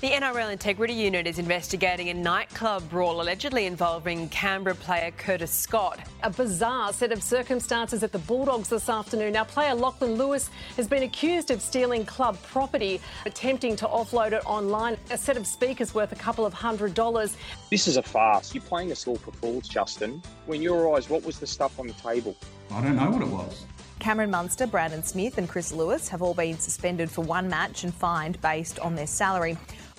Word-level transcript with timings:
The 0.00 0.10
NRL 0.10 0.52
Integrity 0.52 0.92
Unit 0.92 1.26
is 1.26 1.38
investigating 1.38 2.10
a 2.10 2.14
nightclub 2.14 2.90
brawl 2.90 3.22
allegedly 3.22 3.64
involving 3.64 4.28
Canberra 4.28 4.74
player 4.74 5.12
Curtis 5.12 5.52
Scott. 5.52 6.00
A 6.22 6.28
bizarre 6.28 6.92
set 6.92 7.12
of 7.12 7.22
circumstances 7.22 8.02
at 8.02 8.12
the 8.12 8.18
Bulldogs 8.18 8.68
this 8.68 8.88
afternoon. 8.88 9.32
Now, 9.32 9.44
player 9.44 9.72
Lachlan 9.72 10.16
Lewis 10.16 10.50
has 10.76 10.88
been 10.88 11.04
accused 11.04 11.50
of 11.50 11.62
stealing 11.62 12.04
club 12.04 12.36
property, 12.42 13.00
attempting 13.24 13.76
to 13.76 13.86
offload 13.86 14.32
it 14.32 14.44
online. 14.44 14.98
A 15.10 15.16
set 15.16 15.36
of 15.36 15.46
speakers 15.46 15.94
worth 15.94 16.12
a 16.12 16.16
couple 16.16 16.44
of 16.44 16.52
hundred 16.52 16.92
dollars. 16.92 17.36
This 17.70 17.86
is 17.86 17.96
a 17.96 18.02
farce. 18.02 18.52
You're 18.52 18.64
playing 18.64 18.92
us 18.92 19.06
all 19.06 19.16
for 19.16 19.30
fools, 19.30 19.68
Justin. 19.68 20.20
When 20.46 20.60
your 20.60 20.94
eyes, 20.94 21.08
what 21.08 21.24
was 21.24 21.38
the 21.38 21.46
stuff 21.46 21.78
on 21.78 21.86
the 21.86 21.94
table? 21.94 22.36
I 22.72 22.82
don't 22.82 22.96
know 22.96 23.10
what 23.10 23.22
it 23.22 23.28
was. 23.28 23.64
Cameron 24.00 24.30
Munster, 24.32 24.66
Brandon 24.66 25.02
Smith, 25.02 25.38
and 25.38 25.48
Chris 25.48 25.72
Lewis 25.72 26.08
have 26.08 26.20
all 26.20 26.34
been 26.34 26.58
suspended 26.58 27.10
for 27.10 27.22
one 27.22 27.48
match 27.48 27.84
and 27.84 27.94
fined 27.94 28.38
based 28.42 28.78
on 28.80 28.94
their 28.94 29.06
salary. 29.06 29.56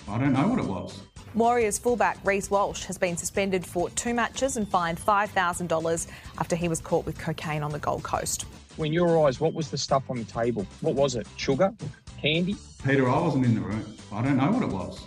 I 0.08 0.18
don't 0.18 0.34
know 0.34 0.48
what 0.48 0.59
it 0.59 0.66
was. 0.66 1.00
Warriors 1.34 1.77
fullback 1.77 2.18
Reece 2.23 2.50
Walsh 2.50 2.86
has 2.86 2.98
been 2.98 3.18
suspended 3.18 3.66
for 3.66 3.90
two 3.91 4.14
matches 4.14 4.55
and 4.55 4.68
fined 4.68 4.98
$5,000 4.98 6.08
after 6.38 6.55
he 6.55 6.68
was 6.70 6.80
caught 6.80 7.05
with 7.05 7.18
cocaine 7.18 7.62
on 7.62 7.72
the 7.72 7.80
Gold 7.80 8.04
Coast. 8.04 8.44
When 8.78 8.94
your 8.94 9.26
eyes, 9.26 9.40
what 9.40 9.54
was 9.54 9.70
the 9.70 9.78
stuff 9.78 10.04
on 10.09 10.18
the 10.18 10.23
table? 10.23 10.66
What 10.81 10.95
was 10.95 11.16
it? 11.16 11.28
Sugar? 11.38 11.73
Candy? 12.22 12.55
Peter, 12.86 13.09
I 13.09 13.20
wasn't 13.20 13.45
in 13.45 13.55
the 13.55 13.62
room. 13.62 13.98
I 14.12 14.22
don't 14.22 14.38
know 14.38 14.52
what 14.52 14.64
it 14.64 14.70
was. 14.70 15.02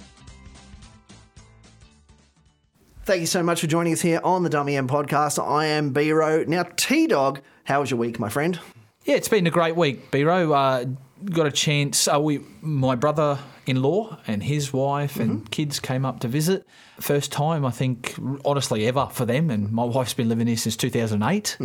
Thank 3.05 3.21
you 3.21 3.27
so 3.27 3.43
much 3.43 3.63
for 3.63 3.67
joining 3.67 3.95
us 3.95 4.03
here 4.03 4.21
on 4.23 4.43
the 4.43 4.51
Dummy 4.51 4.77
M 4.77 4.87
podcast. 4.87 5.43
I 5.43 5.65
am 5.67 5.95
Biro. 5.95 6.47
Now, 6.47 6.65
T 6.77 7.07
Dog, 7.07 7.41
how 7.65 7.81
was 7.81 7.91
your 7.91 7.99
week, 7.99 8.19
my 8.19 8.29
friend? 8.29 8.61
Yeah, 9.05 9.15
it's 9.15 9.29
been 9.29 9.47
a 9.47 9.51
great 9.51 9.77
week, 9.77 10.11
Biro. 10.11 10.55
Uh, 10.55 10.91
got 11.27 11.47
a 11.47 11.51
chance. 11.53 12.07
Uh, 12.09 12.19
we, 12.21 12.41
my 12.61 12.95
brother-in-law 12.95 14.19
and 14.27 14.43
his 14.43 14.73
wife 14.73 15.17
and 15.17 15.51
kids 15.51 15.81
came 15.81 16.05
up 16.05 16.21
to 16.21 16.29
visit. 16.29 16.67
First 17.01 17.33
time, 17.33 17.65
I 17.65 17.71
think, 17.71 18.15
honestly, 18.45 18.87
ever 18.87 19.09
for 19.11 19.25
them. 19.25 19.51
And 19.51 19.71
my 19.73 19.85
wife's 19.85 20.15
been 20.15 20.29
living 20.29 20.47
here 20.47 20.57
since 20.57 20.77
2008. 20.77 21.59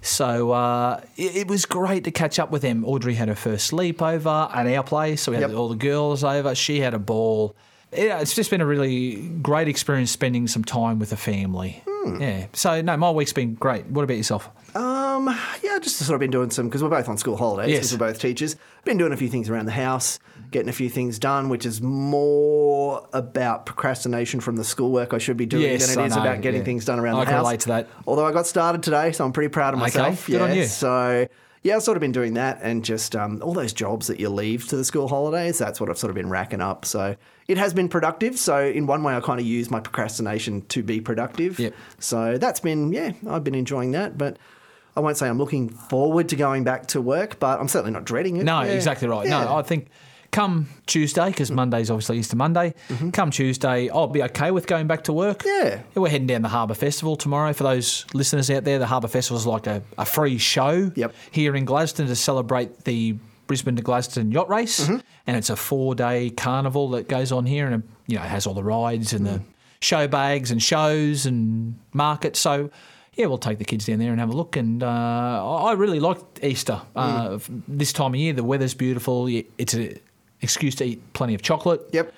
So 0.00 0.52
uh, 0.52 1.00
it, 1.16 1.36
it 1.36 1.48
was 1.48 1.64
great 1.64 2.04
to 2.04 2.10
catch 2.10 2.38
up 2.38 2.50
with 2.50 2.62
them. 2.62 2.84
Audrey 2.84 3.14
had 3.14 3.28
her 3.28 3.34
first 3.34 3.70
sleepover 3.70 4.54
at 4.54 4.66
our 4.66 4.82
place, 4.84 5.22
so 5.22 5.32
we 5.32 5.36
had 5.38 5.48
Yep. 5.50 5.58
all 5.58 5.68
the 5.68 5.76
girls 5.76 6.22
over. 6.22 6.54
She 6.54 6.80
had 6.80 6.92
a 6.94 6.98
ball. 6.98 7.56
Yeah, 7.90 8.20
it's 8.20 8.34
just 8.34 8.50
been 8.50 8.60
a 8.60 8.66
really 8.66 9.16
great 9.40 9.68
experience 9.68 10.10
spending 10.10 10.46
some 10.46 10.64
time 10.64 10.98
with 10.98 11.10
the 11.10 11.16
family. 11.16 11.82
Yeah. 12.18 12.48
So 12.52 12.82
no, 12.82 12.96
my 12.98 13.10
week's 13.12 13.32
been 13.32 13.54
great. 13.54 13.86
What 13.86 14.02
about 14.02 14.16
yourself? 14.18 14.50
Um, 14.74 15.26
yeah, 15.62 15.78
just 15.78 15.98
sort 15.98 16.14
of 16.14 16.20
been 16.20 16.30
doing 16.30 16.50
some 16.50 16.68
because 16.68 16.82
we're 16.82 16.88
both 16.88 17.08
on 17.08 17.16
school 17.16 17.36
holidays. 17.36 17.70
Yes. 17.70 17.92
we're 17.92 17.98
both 17.98 18.18
teachers. 18.20 18.56
Been 18.84 18.98
doing 18.98 19.12
a 19.12 19.16
few 19.16 19.28
things 19.28 19.48
around 19.48 19.66
the 19.66 19.72
house, 19.72 20.18
getting 20.50 20.68
a 20.68 20.72
few 20.72 20.88
things 20.90 21.18
done, 21.18 21.48
which 21.48 21.64
is 21.64 21.80
more 21.80 23.08
about 23.12 23.66
procrastination 23.66 24.40
from 24.40 24.56
the 24.56 24.64
schoolwork 24.64 25.14
I 25.14 25.18
should 25.18 25.36
be 25.36 25.46
doing 25.46 25.62
Yes, 25.62 25.86
than 25.94 25.98
it 25.98 26.02
I 26.02 26.06
is 26.06 26.16
know, 26.16 26.22
about 26.22 26.40
getting 26.40 26.60
yeah. 26.60 26.64
things 26.64 26.84
done 26.84 26.98
around 26.98 27.16
I 27.16 27.20
the 27.20 27.26
can 27.26 27.34
house. 27.34 27.44
relate 27.44 27.60
to 27.60 27.68
that. 27.68 27.88
Although 28.06 28.26
I 28.26 28.32
got 28.32 28.46
started 28.46 28.82
today, 28.82 29.12
so 29.12 29.24
I'm 29.24 29.32
pretty 29.32 29.48
proud 29.50 29.74
of 29.74 29.78
Okay, 29.80 29.84
myself. 29.84 30.26
good 30.26 30.40
on 30.40 30.50
yeah. 30.50 30.54
you. 30.56 30.66
So. 30.66 31.28
Yeah, 31.62 31.76
I've 31.76 31.82
sort 31.82 31.96
of 31.96 32.02
been 32.02 32.12
doing 32.12 32.34
that 32.34 32.58
and 32.60 32.84
just 32.84 33.16
um, 33.16 33.40
all 33.42 33.54
those 33.54 33.72
jobs 33.72 34.08
that 34.08 34.20
you 34.20 34.28
leave 34.28 34.68
to 34.68 34.76
the 34.76 34.84
school 34.84 35.08
holidays. 35.08 35.56
That's 35.56 35.80
what 35.80 35.88
I've 35.88 35.96
sort 35.96 36.10
of 36.10 36.14
been 36.14 36.28
racking 36.28 36.60
up. 36.60 36.84
So 36.84 37.16
it 37.48 37.56
has 37.56 37.72
been 37.72 37.88
productive. 37.88 38.38
So 38.38 38.66
in 38.66 38.86
one 38.86 39.02
way, 39.02 39.16
I 39.16 39.20
kind 39.20 39.40
of 39.40 39.46
use 39.46 39.70
my 39.70 39.80
procrastination 39.80 40.60
to 40.66 40.82
be 40.82 41.00
productive. 41.00 41.58
Yep. 41.58 41.72
So 42.00 42.36
that's 42.36 42.60
been, 42.60 42.92
yeah, 42.92 43.12
I've 43.26 43.44
been 43.44 43.54
enjoying 43.54 43.92
that. 43.92 44.18
But 44.18 44.36
I 44.96 45.00
won't 45.00 45.16
say 45.16 45.28
I'm 45.28 45.38
looking 45.38 45.68
forward 45.68 46.28
to 46.30 46.36
going 46.36 46.64
back 46.64 46.86
to 46.88 47.00
work, 47.00 47.38
but 47.40 47.60
I'm 47.60 47.68
certainly 47.68 47.92
not 47.92 48.04
dreading 48.04 48.36
it. 48.36 48.44
No, 48.44 48.62
Yeah. 48.62 48.72
exactly 48.72 49.08
right. 49.08 49.26
Yeah. 49.26 49.44
No, 49.44 49.56
I 49.56 49.62
think 49.62 49.88
come 50.30 50.68
Tuesday, 50.86 51.26
because 51.30 51.50
Monday's 51.50 51.90
obviously 51.90 52.18
Easter 52.18 52.34
Monday, 52.36 52.74
come 53.12 53.30
Tuesday, 53.30 53.88
I'll 53.88 54.08
be 54.08 54.22
okay 54.24 54.50
with 54.50 54.66
going 54.66 54.86
back 54.88 55.04
to 55.04 55.12
work. 55.12 55.38
Mm-hmm. 55.44 55.68
Yeah. 55.68 55.80
We're 55.94 56.08
heading 56.08 56.26
down 56.26 56.42
the 56.42 56.48
Harbour 56.48 56.74
Festival 56.74 57.14
tomorrow. 57.16 57.52
For 57.52 57.62
those 57.64 58.04
listeners 58.14 58.50
out 58.50 58.64
there, 58.64 58.78
the 58.80 58.86
Harbour 58.86 59.06
Festival 59.08 59.38
is 59.38 59.46
like 59.46 59.66
a, 59.68 59.82
a 59.96 60.04
free 60.04 60.38
show 60.38 60.90
Yep. 60.94 61.14
here 61.30 61.54
in 61.54 61.64
Gladstone 61.64 62.08
to 62.08 62.16
celebrate 62.16 62.84
the 62.84 63.16
Brisbane 63.46 63.76
to 63.76 63.82
Gladstone 63.82 64.32
yacht 64.32 64.48
race. 64.48 64.80
Mm-hmm. 64.80 64.96
And 65.26 65.36
it's 65.36 65.50
a 65.50 65.56
four 65.56 65.94
day 65.94 66.30
carnival 66.30 66.88
that 66.90 67.08
goes 67.08 67.30
on 67.30 67.46
here 67.46 67.68
and 67.68 67.82
you 68.06 68.16
know, 68.16 68.22
it 68.24 68.28
has 68.28 68.46
all 68.46 68.54
the 68.54 68.64
rides 68.64 69.12
and 69.12 69.26
Mm. 69.26 69.32
the 69.34 69.42
show 69.80 70.08
bags 70.08 70.50
and 70.50 70.62
shows 70.62 71.26
and 71.26 71.78
markets. 71.92 72.40
So 72.40 72.70
yeah, 73.16 73.26
we'll 73.26 73.38
take 73.38 73.58
the 73.58 73.64
kids 73.64 73.86
down 73.86 73.98
there 73.98 74.10
and 74.10 74.20
have 74.20 74.30
a 74.30 74.36
look. 74.36 74.56
And 74.56 74.82
uh, 74.82 74.86
I 74.88 75.70
I 75.70 75.72
really 75.72 76.00
like 76.00 76.18
Easter. 76.42 76.80
Uh, 76.96 77.28
Mm. 77.38 77.62
this 77.68 77.92
time 77.92 78.14
of 78.14 78.16
year, 78.16 78.32
the 78.32 78.44
weather's 78.44 78.74
beautiful. 78.74 79.26
It's 79.58 79.74
an 79.74 79.98
excuse 80.40 80.74
to 80.76 80.84
eat 80.84 81.00
plenty 81.12 81.34
of 81.34 81.42
chocolate. 81.42 81.80
Yep. 81.92 82.12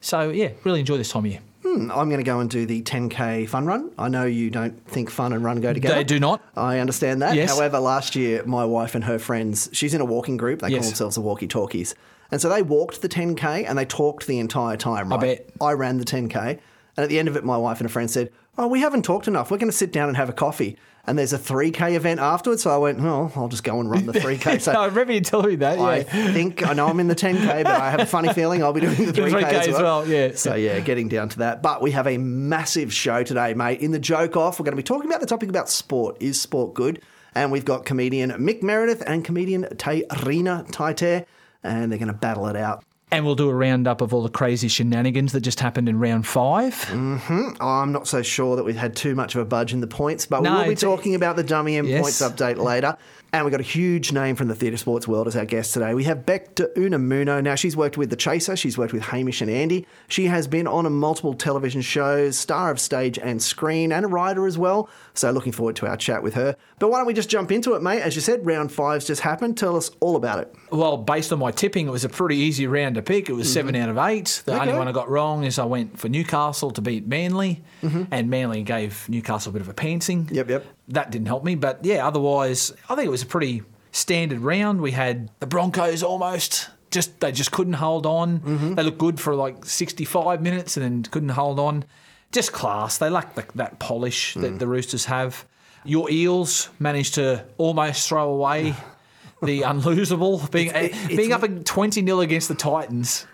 So 0.00 0.30
yeah, 0.30 0.50
really 0.64 0.80
enjoy 0.80 0.96
this 0.96 1.10
time 1.10 1.24
of 1.24 1.30
year. 1.30 1.40
Hmm, 1.62 1.90
I'm 1.90 2.08
going 2.08 2.20
to 2.20 2.24
go 2.24 2.40
and 2.40 2.48
do 2.48 2.64
the 2.64 2.80
10K 2.82 3.46
fun 3.48 3.66
run. 3.66 3.90
I 3.98 4.08
know 4.08 4.24
you 4.24 4.48
don't 4.48 4.82
think 4.88 5.10
fun 5.10 5.34
and 5.34 5.44
run 5.44 5.60
go 5.60 5.74
together. 5.74 5.94
They 5.94 6.04
do 6.04 6.18
not. 6.18 6.42
I 6.56 6.78
understand 6.78 7.20
that. 7.20 7.34
Yes. 7.34 7.50
However, 7.54 7.78
last 7.78 8.16
year, 8.16 8.42
my 8.46 8.64
wife 8.64 8.94
and 8.94 9.04
her 9.04 9.18
friends, 9.18 9.68
she's 9.72 9.92
in 9.92 10.00
a 10.00 10.04
walking 10.06 10.38
group. 10.38 10.60
They 10.62 10.68
Yes. 10.70 10.80
call 10.80 10.88
themselves 10.90 11.14
the 11.16 11.20
Walkie 11.20 11.46
Talkies. 11.48 11.94
And 12.32 12.40
so 12.40 12.48
they 12.48 12.62
walked 12.62 13.02
the 13.02 13.08
10K 13.10 13.66
and 13.68 13.76
they 13.76 13.84
talked 13.84 14.26
the 14.26 14.38
entire 14.38 14.78
time, 14.78 15.10
right? 15.10 15.20
bet. 15.20 15.50
I 15.60 15.72
ran 15.72 15.98
the 15.98 16.04
10K. 16.06 16.58
And 16.96 17.04
at 17.04 17.08
the 17.10 17.18
end 17.18 17.28
of 17.28 17.36
it, 17.36 17.44
my 17.44 17.58
wife 17.58 17.78
and 17.80 17.86
a 17.86 17.92
friend 17.92 18.10
said, 18.10 18.30
Oh, 18.60 18.66
we 18.66 18.80
haven't 18.80 19.06
talked 19.06 19.26
enough. 19.26 19.50
We're 19.50 19.56
going 19.56 19.70
to 19.70 19.76
sit 19.76 19.90
down 19.90 20.08
and 20.08 20.18
have 20.18 20.28
a 20.28 20.34
coffee. 20.34 20.76
And 21.06 21.18
there's 21.18 21.32
a 21.32 21.38
3K 21.38 21.94
event 21.94 22.20
afterwards. 22.20 22.62
So 22.64 22.70
I 22.70 22.76
went, 22.76 23.00
Oh, 23.00 23.32
I'll 23.34 23.48
just 23.48 23.64
go 23.64 23.80
and 23.80 23.90
run 23.90 24.04
the 24.04 24.12
3K. 24.12 24.60
So 24.60 24.72
I 24.72 24.84
remember 24.84 25.14
you 25.14 25.22
telling 25.22 25.48
me 25.48 25.56
that. 25.56 25.78
Yeah. 25.78 25.86
I 25.86 26.02
think 26.02 26.66
I 26.66 26.74
know 26.74 26.86
I'm 26.86 27.00
in 27.00 27.08
the 27.08 27.14
10k, 27.14 27.64
but 27.64 27.80
I 27.80 27.90
have 27.90 28.00
a 28.00 28.06
funny 28.06 28.34
feeling 28.34 28.62
I'll 28.62 28.74
be 28.74 28.82
doing 28.82 28.96
the 28.96 29.04
3k, 29.12 29.30
3K 29.30 29.52
as 29.52 29.68
well, 29.68 30.06
yeah. 30.06 30.32
So 30.34 30.54
yeah, 30.56 30.78
getting 30.80 31.08
down 31.08 31.30
to 31.30 31.38
that. 31.38 31.62
But 31.62 31.80
we 31.80 31.92
have 31.92 32.06
a 32.06 32.18
massive 32.18 32.92
show 32.92 33.22
today, 33.22 33.54
mate. 33.54 33.80
In 33.80 33.92
the 33.92 33.98
joke 33.98 34.36
off, 34.36 34.60
we're 34.60 34.64
going 34.64 34.76
to 34.76 34.76
be 34.76 34.82
talking 34.82 35.08
about 35.08 35.20
the 35.20 35.26
topic 35.26 35.48
about 35.48 35.70
sport. 35.70 36.18
Is 36.20 36.38
sport 36.38 36.74
good? 36.74 37.00
And 37.34 37.50
we've 37.50 37.64
got 37.64 37.86
comedian 37.86 38.30
Mick 38.32 38.62
Meredith 38.62 39.02
and 39.06 39.24
comedian 39.24 39.74
Te 39.78 40.04
Rina 40.26 40.66
Taite, 40.70 41.24
and 41.62 41.90
they're 41.90 41.98
going 41.98 42.08
to 42.08 42.12
battle 42.12 42.46
it 42.48 42.56
out. 42.56 42.84
And 43.12 43.26
we'll 43.26 43.34
do 43.34 43.48
a 43.48 43.54
roundup 43.54 44.00
of 44.00 44.14
all 44.14 44.22
the 44.22 44.28
crazy 44.28 44.68
shenanigans 44.68 45.32
that 45.32 45.40
just 45.40 45.58
happened 45.58 45.88
in 45.88 45.98
round 45.98 46.26
five. 46.28 46.74
Mm-hmm. 46.74 47.48
Oh, 47.60 47.66
I'm 47.68 47.90
not 47.90 48.06
so 48.06 48.22
sure 48.22 48.54
that 48.56 48.62
we've 48.64 48.76
had 48.76 48.94
too 48.94 49.14
much 49.16 49.34
of 49.34 49.40
a 49.40 49.44
budge 49.44 49.72
in 49.72 49.80
the 49.80 49.88
points, 49.88 50.26
but 50.26 50.42
No, 50.42 50.58
we'll 50.58 50.68
be 50.68 50.74
talking 50.76 51.16
about 51.16 51.34
the 51.36 51.42
Dummy 51.42 51.76
M 51.76 51.86
Yes. 51.86 52.00
points 52.02 52.22
update 52.22 52.56
later. 52.58 52.96
And 53.32 53.44
we've 53.44 53.52
got 53.52 53.60
a 53.60 53.64
huge 53.64 54.10
name 54.12 54.34
from 54.34 54.48
the 54.48 54.56
theatre 54.56 54.76
sports 54.76 55.06
world 55.06 55.28
as 55.28 55.36
our 55.36 55.44
guest 55.44 55.72
today. 55.72 55.94
We 55.94 56.02
have 56.04 56.26
Beck 56.26 56.56
de 56.56 56.66
Unamuno. 56.76 57.40
Now, 57.40 57.54
she's 57.54 57.76
worked 57.76 57.96
with 57.96 58.10
The 58.10 58.16
Chaser, 58.16 58.56
she's 58.56 58.76
worked 58.76 58.92
with 58.92 59.02
Hamish 59.04 59.40
and 59.40 59.48
Andy. 59.48 59.86
She 60.08 60.26
has 60.26 60.48
been 60.48 60.66
on 60.66 60.84
a 60.84 60.90
multiple 60.90 61.34
television 61.34 61.80
shows, 61.80 62.36
star 62.36 62.72
of 62.72 62.80
stage 62.80 63.18
and 63.20 63.40
screen, 63.40 63.92
and 63.92 64.04
a 64.04 64.08
writer 64.08 64.46
as 64.48 64.58
well. 64.58 64.88
So, 65.14 65.30
looking 65.30 65.52
forward 65.52 65.76
to 65.76 65.86
our 65.86 65.96
chat 65.96 66.24
with 66.24 66.34
her. 66.34 66.56
But 66.80 66.90
why 66.90 66.98
don't 66.98 67.06
we 67.06 67.14
just 67.14 67.28
jump 67.28 67.52
into 67.52 67.74
it, 67.74 67.82
mate? 67.82 68.00
As 68.00 68.16
you 68.16 68.20
said, 68.20 68.44
round 68.44 68.72
five's 68.72 69.06
just 69.06 69.20
happened. 69.20 69.56
Tell 69.56 69.76
us 69.76 69.90
all 70.00 70.16
about 70.16 70.40
it. 70.40 70.52
Well, 70.72 70.96
based 70.96 71.32
on 71.32 71.38
my 71.38 71.52
tipping, 71.52 71.86
it 71.86 71.90
was 71.90 72.04
a 72.04 72.08
pretty 72.08 72.36
easy 72.36 72.66
round 72.66 72.96
to 72.96 73.02
pick. 73.02 73.28
It 73.28 73.34
was 73.34 73.52
seven 73.52 73.76
out 73.76 73.88
of 73.90 73.98
eight. 73.98 74.42
The 74.44 74.54
only 74.54 74.68
Mm-hmm. 74.70 74.78
One 74.78 74.88
I 74.88 74.92
got 74.92 75.08
wrong 75.08 75.44
is 75.44 75.58
I 75.58 75.64
went 75.66 75.98
for 75.98 76.08
Newcastle 76.08 76.70
to 76.72 76.80
beat 76.80 77.06
Manly, 77.06 77.62
Mm-hmm. 77.82 78.04
and 78.10 78.28
Manly 78.28 78.62
gave 78.62 79.08
Newcastle 79.08 79.50
a 79.50 79.52
bit 79.52 79.62
of 79.62 79.68
a 79.68 79.74
pantsing. 79.74 80.30
Yep, 80.32 80.48
yep. 80.50 80.66
That 80.90 81.10
didn't 81.10 81.26
help 81.28 81.44
me, 81.44 81.54
but 81.54 81.84
yeah, 81.84 82.06
otherwise, 82.06 82.72
I 82.88 82.94
think 82.94 83.06
it 83.06 83.10
was 83.10 83.22
a 83.22 83.26
pretty 83.26 83.62
standard 83.92 84.40
round. 84.40 84.80
We 84.80 84.90
had 84.92 85.30
the 85.40 85.46
Broncos 85.46 86.02
almost. 86.02 86.68
Just 86.90 87.20
they 87.20 87.30
just 87.32 87.52
couldn't 87.52 87.74
hold 87.74 88.04
on. 88.06 88.40
Mm-hmm. 88.40 88.74
They 88.74 88.82
looked 88.82 88.98
good 88.98 89.20
for 89.20 89.34
like 89.36 89.64
sixty-five 89.64 90.42
minutes 90.42 90.76
and 90.76 90.84
then 90.84 91.02
couldn't 91.04 91.28
hold 91.30 91.58
on. 91.60 91.84
Just 92.32 92.52
class. 92.52 92.98
They 92.98 93.08
lack 93.10 93.34
the, 93.36 93.44
that 93.54 93.78
polish 93.78 94.34
Mm. 94.34 94.40
that 94.42 94.58
the 94.58 94.66
Roosters 94.66 95.04
have. 95.06 95.44
Your 95.84 96.10
Eels 96.10 96.68
managed 96.78 97.14
to 97.14 97.44
almost 97.58 98.08
throw 98.08 98.30
away 98.32 98.74
the 99.42 99.62
unlosable, 99.62 100.50
being 100.50 100.68
It's- 100.68 100.86
it- 101.04 101.08
being 101.16 101.30
it's- 101.30 101.32
up 101.32 101.44
at 101.44 101.64
twenty 101.64 102.04
0 102.04 102.20
against 102.20 102.48
the 102.48 102.54
Titans. 102.56 103.26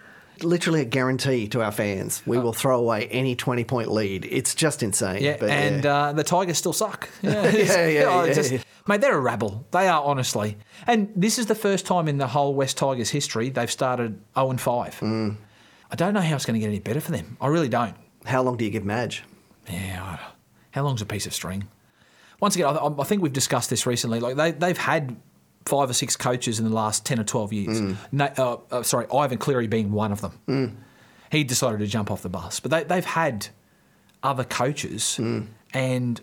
Literally 0.43 0.83
a 0.83 0.85
guarantee 0.85 1.49
to 1.49 1.63
our 1.63 1.73
fans. 1.73 2.23
We 2.27 2.39
will 2.39 2.53
throw 2.53 2.79
away 2.79 3.07
any 3.09 3.35
20 3.37 3.65
point 3.65 3.91
lead. 3.91 4.25
It's 4.31 4.55
just 4.55 4.83
insane. 4.83 5.23
Yeah, 5.23 5.37
But, 5.41 5.51
and 5.51 5.85
yeah. 5.85 5.95
Uh, 5.97 6.13
the 6.13 6.25
Tigers 6.25 6.59
still 6.59 6.73
suck. 6.73 7.09
Yeah, 7.23 7.49
Yeah, 7.51 7.87
yeah, 7.87 8.05
oh, 8.09 8.25
yeah, 8.25 8.33
just- 8.33 8.53
yeah. 8.53 8.59
Mate, 8.89 9.01
they're 9.01 9.17
a 9.19 9.21
rabble. 9.21 9.67
They 9.73 9.89
are 9.89 10.01
honestly, 10.05 10.57
and 10.87 11.11
this 11.17 11.41
is 11.41 11.47
the 11.47 11.57
first 11.57 11.87
time 11.87 12.07
in 12.07 12.19
the 12.19 12.29
whole 12.29 12.55
West 12.55 12.77
Tigers 12.77 13.11
history 13.11 13.49
they've 13.51 13.71
started 13.71 14.21
zero 14.37 14.51
and 14.51 14.61
five. 14.61 14.95
Mm. 15.01 15.37
I 15.91 15.97
don't 15.97 16.15
know 16.15 16.21
how 16.21 16.37
it's 16.37 16.45
going 16.47 16.55
to 16.55 16.61
get 16.61 16.69
any 16.69 16.79
better 16.79 17.01
for 17.01 17.11
them. 17.11 17.37
I 17.41 17.49
really 17.49 17.69
don't. 17.69 17.97
how 18.27 18.43
long 18.43 18.57
do 18.57 18.65
you 18.65 18.71
give 18.71 18.85
Madge? 18.85 19.25
Yeah, 19.69 20.03
I- 20.05 20.33
how 20.71 20.83
long's 20.85 21.03
a 21.03 21.07
piece 21.07 21.27
of 21.27 21.33
string? 21.35 21.67
Once 22.39 22.55
again, 22.55 22.67
I, 22.69 22.87
I 22.87 23.05
think 23.05 23.23
we've 23.23 23.33
discussed 23.33 23.71
this 23.71 23.87
recently. 23.87 24.21
Like 24.21 24.37
they, 24.37 24.53
they've 24.53 24.77
had 24.79 25.17
five 25.67 25.91
or 25.91 25.93
six 25.93 26.17
coaches 26.17 26.59
in 26.59 26.65
the 26.65 26.75
last 26.75 27.05
ten 27.05 27.19
or 27.21 27.25
twelve 27.25 27.53
years. 27.53 27.81
Mm. 27.81 27.97
Na- 28.13 28.31
uh, 28.39 28.57
uh, 28.71 28.83
sorry, 28.83 29.07
Ivan 29.13 29.39
Cleary 29.39 29.67
being 29.67 29.93
one 29.93 30.13
of 30.13 30.21
them. 30.21 30.79
He 31.31 31.43
decided 31.45 31.81
to 31.81 31.87
jump 31.87 32.11
off 32.11 32.23
the 32.23 32.29
bus, 32.29 32.61
but 32.61 32.71
they, 32.71 32.85
they've 32.85 33.05
had 33.05 33.49
other 34.23 34.45
coaches, 34.45 35.19
Mm. 35.21 35.47
and 35.75 36.21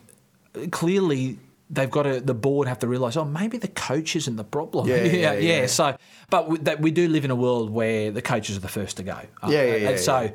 clearly 0.71 1.39
they've 1.69 1.89
got 1.91 2.03
to 2.03 2.19
the 2.21 2.33
board 2.33 2.67
have 2.67 2.79
to 2.79 2.87
realise, 2.87 3.17
oh, 3.17 3.25
maybe 3.25 3.57
the 3.57 3.67
coach 3.67 4.15
isn't 4.15 4.35
the 4.35 4.43
problem. 4.43 4.87
Yeah, 4.87 5.03
yeah, 5.03 5.33
yeah. 5.33 5.65
So, 5.65 5.95
but 6.29 6.47
we, 6.49 6.57
that 6.59 6.79
we 6.81 6.91
do 6.91 7.07
live 7.07 7.25
in 7.25 7.31
a 7.31 7.35
world 7.35 7.69
where 7.71 8.11
the 8.11 8.21
coaches 8.21 8.55
are 8.57 8.59
the 8.59 8.67
first 8.67 8.97
to 8.97 9.03
go. 9.03 9.13
Uh, 9.41 9.49
Yeah, 9.49 9.63
yeah, 9.63 9.75
yeah, 9.75 9.89
And 9.89 9.99
so, 9.99 10.31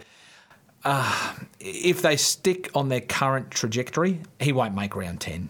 uh, 0.84 1.34
if 1.60 2.02
they 2.02 2.16
stick 2.16 2.70
on 2.74 2.88
their 2.88 3.00
current 3.00 3.50
trajectory, 3.50 4.20
he 4.40 4.52
won't 4.52 4.74
make 4.74 4.96
round 4.96 5.20
ten. 5.20 5.48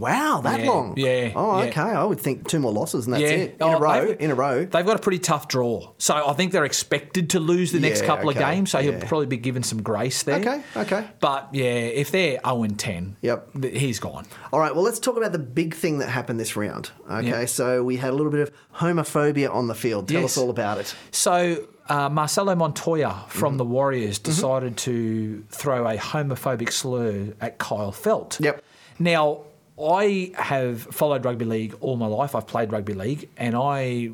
Wow, 0.00 0.40
that 0.42 0.60
Yeah, 0.60 0.66
long. 0.70 0.94
yeah, 0.96 1.32
Oh, 1.36 1.62
yeah. 1.62 1.68
okay. 1.68 1.80
I 1.80 2.02
would 2.04 2.20
think 2.20 2.48
two 2.48 2.58
more 2.58 2.72
losses 2.72 3.04
and 3.04 3.14
that's 3.14 3.22
yeah, 3.22 3.28
it. 3.28 3.50
In 3.52 3.56
Oh, 3.60 3.76
a 3.76 3.80
row. 3.80 4.16
In 4.18 4.30
a 4.30 4.34
row. 4.34 4.64
They've 4.64 4.84
got 4.86 4.96
a 4.96 4.98
pretty 4.98 5.18
tough 5.20 5.46
draw, 5.46 5.92
so 5.98 6.14
I 6.26 6.32
think 6.32 6.52
they're 6.52 6.64
expected 6.64 7.30
to 7.30 7.40
lose 7.40 7.70
the 7.72 7.80
next 7.80 8.02
couple 8.02 8.30
okay, 8.30 8.38
of 8.42 8.44
games. 8.50 8.70
So 8.70 8.78
he'll 8.80 8.98
probably 9.00 9.26
be 9.26 9.36
given 9.36 9.62
some 9.62 9.82
grace 9.82 10.22
there. 10.22 10.40
Okay, 10.40 10.62
okay. 10.76 11.06
But 11.20 11.50
yeah, 11.52 11.64
if 11.64 12.10
they're 12.10 12.40
zero 12.44 12.62
and 12.62 12.78
ten, 12.78 13.16
Yep. 13.20 13.48
th- 13.62 13.78
he's 13.78 14.00
gone. 14.00 14.26
All 14.52 14.58
right, 14.60 14.74
well, 14.74 14.84
let's 14.84 14.98
talk 14.98 15.16
about 15.16 15.32
the 15.32 15.38
big 15.38 15.74
thing 15.74 15.98
that 15.98 16.08
happened 16.08 16.40
this 16.40 16.56
round. 16.56 16.90
Okay, 17.10 17.28
Yeah. 17.28 17.44
so 17.44 17.84
we 17.84 17.96
had 17.98 18.10
a 18.10 18.16
little 18.16 18.32
bit 18.32 18.40
of 18.40 18.50
homophobia 18.76 19.54
on 19.54 19.66
the 19.68 19.74
field. 19.74 20.08
Tell 20.08 20.22
Yes. 20.22 20.36
us 20.36 20.38
all 20.42 20.50
about 20.50 20.78
it. 20.78 20.94
So 21.10 21.66
uh, 21.88 22.08
Marcelo 22.08 22.54
Montoya 22.54 23.24
from 23.28 23.50
Mm-hmm. 23.52 23.56
the 23.58 23.64
Warriors 23.64 24.18
decided 24.20 24.76
to 24.78 25.42
throw 25.50 25.86
a 25.88 25.96
homophobic 25.96 26.72
slur 26.72 27.34
at 27.40 27.58
Kyle 27.58 27.92
Feldt. 27.92 28.38
Yep. 28.40 28.62
Now. 28.98 29.40
I 29.82 30.32
have 30.34 30.82
followed 30.82 31.24
rugby 31.24 31.44
league 31.44 31.74
all 31.80 31.96
my 31.96 32.06
life. 32.06 32.34
I've 32.34 32.46
played 32.46 32.72
rugby 32.72 32.94
league, 32.94 33.28
and 33.36 33.54
I 33.56 34.10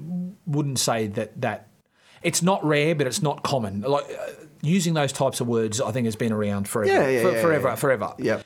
wouldn't 0.46 0.78
say 0.78 1.06
that 1.08 1.40
that 1.40 1.68
it's 2.22 2.42
not 2.42 2.64
rare, 2.64 2.94
but 2.94 3.06
it's 3.06 3.22
not 3.22 3.42
common. 3.42 3.80
Like 3.82 4.04
uh, 4.04 4.32
using 4.62 4.94
those 4.94 5.12
types 5.12 5.40
of 5.40 5.46
words, 5.48 5.80
I 5.80 5.92
think 5.92 6.04
has 6.06 6.16
been 6.16 6.32
around 6.32 6.68
forever, 6.68 6.92
Yeah, 6.92 7.08
yeah, 7.08 7.22
for- 7.22 7.32
yeah, 7.32 7.40
forever, 7.42 7.68
yeah. 7.68 7.74
forever. 7.74 8.14
Yep. 8.18 8.44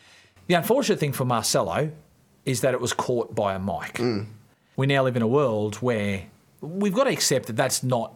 The 0.49 0.55
unfortunate 0.55 0.99
thing 0.99 1.13
for 1.13 1.25
Marcelo 1.25 1.91
is 2.45 2.63
that 2.63 2.75
it 2.75 2.81
was 2.81 2.93
caught 2.93 3.35
by 3.35 3.55
a 3.55 3.59
mic. 3.59 3.95
Mm. 3.95 4.27
We 4.77 4.87
now 4.87 5.03
live 5.05 5.17
in 5.17 5.23
a 5.23 5.27
world 5.29 5.77
where 5.77 6.25
we've 6.61 6.95
got 6.95 7.05
to 7.05 7.11
accept 7.11 7.47
that 7.47 7.57
that's 7.57 7.83
not 7.83 8.15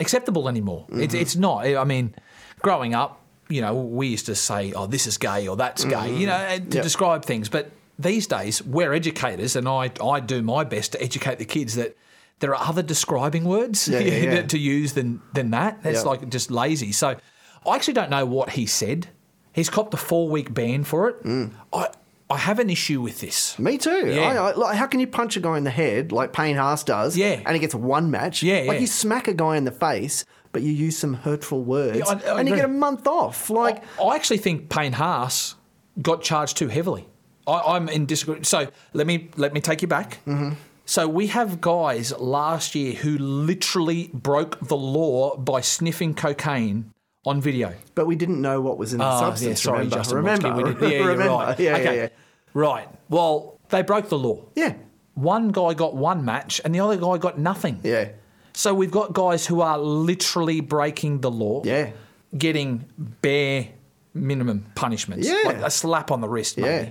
acceptable 0.00 0.48
anymore. 0.48 0.86
It's, 0.90 1.14
Mm-hmm. 1.14 1.22
it's 1.22 1.36
not. 1.36 1.66
I 1.66 1.84
mean, 1.84 2.14
growing 2.60 2.94
up, 2.94 3.20
you 3.48 3.60
know, 3.60 3.74
we 3.74 4.08
used 4.08 4.26
to 4.26 4.34
say, 4.34 4.72
"Oh, 4.72 4.86
this 4.86 5.06
is 5.06 5.18
gay" 5.18 5.46
or 5.46 5.56
"That's 5.56 5.84
gay," 5.84 6.16
you 6.16 6.26
know, 6.26 6.38
to 6.38 6.60
Mm-hmm. 6.60 6.72
Yep. 6.72 6.82
describe 6.82 7.24
things. 7.24 7.48
But 7.50 7.70
these 7.98 8.26
days, 8.26 8.62
we're 8.62 8.92
educators, 8.92 9.56
and 9.56 9.68
I 9.68 9.90
I 10.02 10.20
do 10.20 10.42
my 10.42 10.64
best 10.64 10.92
to 10.92 11.02
educate 11.02 11.38
the 11.38 11.44
kids 11.44 11.74
that. 11.76 11.96
There 12.40 12.54
are 12.54 12.68
other 12.68 12.82
describing 12.82 13.44
words 13.44 13.86
Yeah, 13.86 13.98
yeah, 14.00 14.34
yeah. 14.34 14.42
to 14.42 14.58
use 14.58 14.94
than 14.94 15.22
than 15.32 15.52
that. 15.52 15.84
That's 15.84 16.04
like 16.04 16.28
just 16.28 16.50
lazy. 16.50 16.90
So 16.90 17.16
I 17.64 17.74
actually 17.76 17.94
don't 17.94 18.10
know 18.10 18.26
what 18.26 18.50
he 18.50 18.66
said. 18.66 19.06
He's 19.52 19.70
copped 19.70 19.94
a 19.94 19.96
four 19.96 20.28
week 20.28 20.52
ban 20.52 20.82
for 20.82 21.08
it. 21.08 21.22
Mm. 21.22 21.52
I 21.72 21.88
I 22.28 22.36
have 22.38 22.58
an 22.58 22.70
issue 22.70 23.00
with 23.00 23.20
this. 23.20 23.56
Me 23.58 23.78
too. 23.78 24.08
Yeah. 24.08 24.22
I, 24.22 24.34
I, 24.50 24.52
like, 24.54 24.76
how 24.76 24.86
can 24.86 24.98
you 24.98 25.06
punch 25.06 25.36
a 25.36 25.40
guy 25.40 25.56
in 25.56 25.64
the 25.64 25.70
head 25.70 26.10
like 26.10 26.32
Payne 26.32 26.56
Haas 26.56 26.82
does? 26.82 27.16
Yeah. 27.16 27.40
And 27.46 27.54
he 27.54 27.60
gets 27.60 27.74
one 27.74 28.10
match. 28.10 28.42
Yeah, 28.42 28.64
Like 28.66 28.80
you 28.80 28.88
smack 28.88 29.28
a 29.28 29.34
guy 29.34 29.56
in 29.56 29.64
the 29.64 29.72
face, 29.72 30.24
but 30.52 30.62
you 30.62 30.72
use 30.72 30.98
some 30.98 31.14
hurtful 31.14 31.62
words, 31.62 32.00
I 32.08 32.14
and 32.40 32.48
you 32.48 32.56
get 32.56 32.64
a 32.64 32.68
month 32.68 33.06
off. 33.06 33.48
Like, 33.48 33.84
I 34.02 34.16
actually 34.16 34.38
think 34.38 34.70
Payne 34.70 34.94
Haas 34.94 35.54
got 36.02 36.22
charged 36.22 36.56
too 36.56 36.68
heavily. 36.68 37.06
I, 37.46 37.76
I'm 37.76 37.88
in 37.88 38.06
disagreement. 38.06 38.46
So 38.46 38.68
let 38.92 39.06
me 39.06 39.30
let 39.36 39.52
me 39.52 39.60
take 39.60 39.82
you 39.82 39.88
back. 39.88 40.18
Mm-hmm. 40.26 40.50
So 40.86 41.08
we 41.08 41.28
have 41.28 41.60
guys 41.60 42.12
last 42.18 42.74
year 42.74 42.92
who 42.94 43.16
literally 43.18 44.10
broke 44.12 44.58
the 44.60 44.76
law 44.76 45.36
by 45.36 45.60
sniffing 45.62 46.14
cocaine 46.14 46.90
on 47.26 47.40
video. 47.40 47.72
but 47.94 48.06
we 48.06 48.16
didn't 48.16 48.40
know 48.42 48.60
what 48.60 48.76
was 48.76 48.92
in 48.92 48.98
the 48.98 49.04
Ah, 49.04 49.18
substance. 49.20 49.48
yeah, 49.48 49.54
sorry, 49.64 49.78
remember? 49.78 49.96
Justin 49.96 50.16
remember? 50.18 50.72
Did- 50.74 50.92
Yeah, 50.92 50.98
remember? 51.06 51.32
right. 51.32 51.58
Yeah, 51.58 51.72
okay. 51.76 51.84
yeah, 51.84 51.92
yeah. 52.02 52.08
Right. 52.52 52.86
Well, 53.08 53.58
they 53.70 53.80
broke 53.82 54.10
the 54.10 54.18
law. 54.18 54.44
Yeah. 54.54 54.74
One 55.14 55.48
guy 55.48 55.72
got 55.72 55.94
one 55.96 56.24
match 56.26 56.60
and 56.64 56.74
the 56.74 56.80
other 56.80 56.96
guy 56.98 57.16
got 57.16 57.38
nothing. 57.38 57.80
Yeah. 57.82 58.08
So 58.52 58.74
we've 58.74 58.90
got 58.90 59.14
guys 59.14 59.46
who 59.46 59.62
are 59.62 59.78
literally 59.78 60.60
breaking 60.60 61.20
the 61.22 61.30
law. 61.30 61.62
Yeah. 61.64 61.92
Getting 62.36 62.84
bare 63.22 63.68
minimum 64.12 64.66
punishments. 64.74 65.26
Yeah. 65.26 65.40
Like 65.46 65.56
a 65.62 65.70
slap 65.70 66.10
on 66.10 66.20
the 66.20 66.28
wrist, 66.28 66.58
Yeah. 66.58 66.90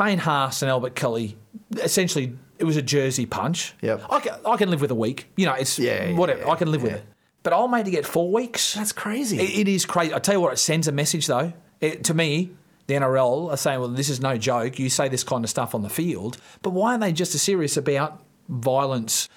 Payne 0.00 0.18
Haas 0.18 0.62
and 0.62 0.70
Albert 0.70 0.94
Kelly, 0.94 1.36
essentially, 1.76 2.36
it 2.58 2.64
was 2.64 2.76
a 2.76 2.82
jersey 2.82 3.26
punch. 3.26 3.74
Yep. 3.82 4.04
I 4.10 4.20
can, 4.20 4.34
I 4.46 4.56
can 4.56 4.70
live 4.70 4.80
with 4.80 4.90
a 4.90 4.94
week. 4.94 5.30
You 5.36 5.46
know, 5.46 5.52
it's 5.52 5.78
Yeah, 5.78 6.10
yeah, 6.10 6.16
whatever. 6.16 6.40
yeah, 6.40 6.50
I 6.50 6.56
can 6.56 6.70
live 6.70 6.82
with 6.82 6.92
it. 6.92 7.04
But 7.42 7.52
I'll 7.52 7.68
made 7.68 7.84
to 7.84 7.90
get 7.90 8.06
four 8.06 8.32
weeks. 8.32 8.74
That's 8.74 8.92
crazy. 8.92 9.38
It, 9.38 9.66
it 9.66 9.68
is 9.68 9.84
crazy. 9.84 10.14
I 10.14 10.18
tell 10.18 10.34
you 10.34 10.40
what, 10.40 10.52
it 10.52 10.58
sends 10.58 10.88
a 10.88 10.92
message 10.92 11.26
though. 11.26 11.52
It, 11.80 12.04
to 12.04 12.14
me, 12.14 12.50
the 12.86 12.94
NRL 12.94 13.50
are 13.50 13.56
saying, 13.56 13.80
"Well, 13.80 13.88
this 13.88 14.08
is 14.10 14.20
no 14.20 14.36
joke. 14.36 14.78
You 14.78 14.90
say 14.90 15.08
this 15.08 15.24
kind 15.24 15.44
of 15.44 15.50
stuff 15.50 15.74
on 15.74 15.82
the 15.82 15.88
field, 15.88 16.38
but 16.62 16.70
why 16.70 16.90
aren't 16.90 17.00
they 17.02 17.12
just 17.12 17.34
as 17.34 17.42
serious 17.42 17.76
about 17.76 18.22
violence?" 18.48 19.28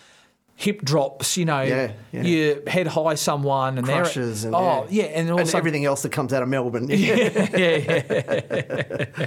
Hip 0.55 0.83
drops, 0.83 1.35
you 1.35 1.45
know, 1.45 1.61
Yeah, 1.61 1.93
yeah. 2.11 2.21
you 2.21 2.63
head 2.67 2.87
high 2.87 3.15
someone 3.15 3.77
and 3.77 3.87
Crushes 3.87 4.43
and 4.43 4.53
oh 4.53 4.85
yeah, 4.89 5.05
and, 5.05 5.29
and 5.29 5.39
also 5.39 5.57
everything 5.57 5.83
else 5.85 6.03
that 6.03 6.11
comes 6.11 6.31
out 6.31 6.43
of 6.43 6.49
Melbourne. 6.49 6.87
Yeah, 6.89 6.95
yeah. 7.57 9.25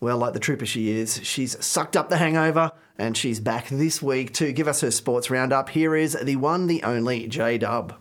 well, 0.00 0.18
like 0.18 0.34
the 0.34 0.40
trooper 0.40 0.66
she 0.66 0.90
is, 0.90 1.20
she's 1.22 1.62
sucked 1.64 1.96
up 1.96 2.10
the 2.10 2.18
hangover 2.18 2.72
and 2.98 3.16
she's 3.16 3.40
back 3.40 3.68
this 3.68 4.02
week 4.02 4.34
to 4.34 4.52
give 4.52 4.68
us 4.68 4.80
her 4.82 4.90
sports 4.90 5.30
roundup. 5.30 5.70
Here 5.70 5.96
is 5.96 6.16
the 6.22 6.36
one, 6.36 6.66
the 6.66 6.82
only 6.82 7.28
J 7.28 7.58
Dub. 7.58 7.94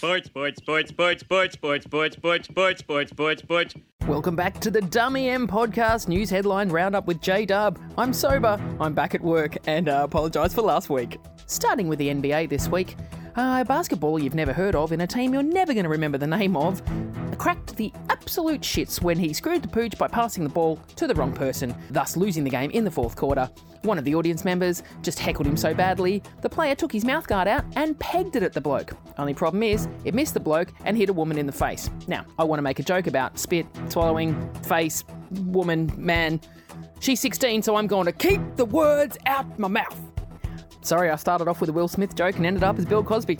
Sports, 0.00 0.28
sports, 0.28 0.56
sports, 0.62 0.88
sports, 0.88 1.22
sports, 1.22 1.54
sports, 1.54 1.84
sports, 1.84 2.16
sports, 2.16 2.46
sports, 2.48 2.80
sports, 2.80 3.10
sports, 3.10 3.42
sports. 3.42 3.74
Welcome 4.06 4.34
back 4.34 4.58
to 4.60 4.70
the 4.70 4.80
Dummy 4.80 5.28
M 5.28 5.46
podcast 5.46 6.08
news 6.08 6.30
headline 6.30 6.70
roundup 6.70 7.06
with 7.06 7.20
J 7.20 7.44
Dub. 7.44 7.78
I'm 7.98 8.14
sober, 8.14 8.58
I'm 8.80 8.94
back 8.94 9.14
at 9.14 9.20
work, 9.20 9.58
and 9.66 9.90
I 9.90 10.04
apologise 10.04 10.54
for 10.54 10.62
last 10.62 10.88
week. 10.88 11.18
Starting 11.44 11.86
with 11.86 11.98
the 11.98 12.08
NBA 12.08 12.48
this 12.48 12.66
week, 12.66 12.96
Uh, 13.36 13.62
a 13.62 13.64
basketballer 13.64 14.22
you've 14.22 14.34
never 14.34 14.52
heard 14.52 14.74
of 14.74 14.92
in 14.92 15.00
a 15.02 15.06
team 15.06 15.32
you're 15.32 15.42
never 15.42 15.72
going 15.72 15.84
to 15.84 15.90
remember 15.90 16.18
the 16.18 16.26
name 16.26 16.56
of 16.56 16.82
cracked 17.40 17.74
the 17.76 17.90
absolute 18.10 18.60
shits 18.60 19.00
when 19.00 19.18
he 19.18 19.32
screwed 19.32 19.62
the 19.62 19.68
pooch 19.68 19.96
by 19.96 20.06
passing 20.06 20.44
the 20.44 20.50
ball 20.50 20.78
to 20.94 21.06
the 21.06 21.14
wrong 21.14 21.32
person, 21.32 21.74
thus 21.88 22.14
losing 22.14 22.44
the 22.44 22.50
game 22.50 22.70
in 22.72 22.84
the 22.84 22.90
fourth 22.90 23.16
quarter. 23.16 23.48
One 23.80 23.96
of 23.96 24.04
the 24.04 24.14
audience 24.14 24.44
members 24.44 24.82
just 25.00 25.18
heckled 25.18 25.46
him 25.46 25.56
so 25.56 25.72
badly, 25.72 26.22
the 26.42 26.50
player 26.50 26.74
took 26.74 26.92
his 26.92 27.02
mouthguard 27.02 27.46
out 27.46 27.64
and 27.76 27.98
pegged 27.98 28.36
it 28.36 28.42
at 28.42 28.52
the 28.52 28.60
bloke. 28.60 28.92
Only 29.16 29.32
problem 29.32 29.62
is, 29.62 29.88
it 30.04 30.12
missed 30.12 30.34
the 30.34 30.40
bloke 30.40 30.70
and 30.84 30.98
hit 30.98 31.08
a 31.08 31.14
woman 31.14 31.38
in 31.38 31.46
the 31.46 31.52
face. 31.52 31.88
Now, 32.06 32.26
I 32.38 32.44
want 32.44 32.58
to 32.58 32.62
make 32.62 32.78
a 32.78 32.82
joke 32.82 33.06
about 33.06 33.38
spit, 33.38 33.64
swallowing, 33.88 34.52
face, 34.64 35.02
woman, 35.30 35.90
man. 35.96 36.42
She's 36.98 37.20
16, 37.20 37.62
so 37.62 37.74
I'm 37.76 37.86
going 37.86 38.04
to 38.04 38.12
keep 38.12 38.42
the 38.56 38.66
words 38.66 39.16
out 39.24 39.58
my 39.58 39.68
mouth. 39.68 40.09
Sorry, 40.82 41.10
I 41.10 41.16
started 41.16 41.46
off 41.46 41.60
with 41.60 41.70
a 41.70 41.72
Will 41.72 41.88
Smith 41.88 42.14
joke 42.14 42.36
and 42.36 42.46
ended 42.46 42.62
up 42.62 42.78
as 42.78 42.86
Bill 42.86 43.04
Cosby. 43.04 43.38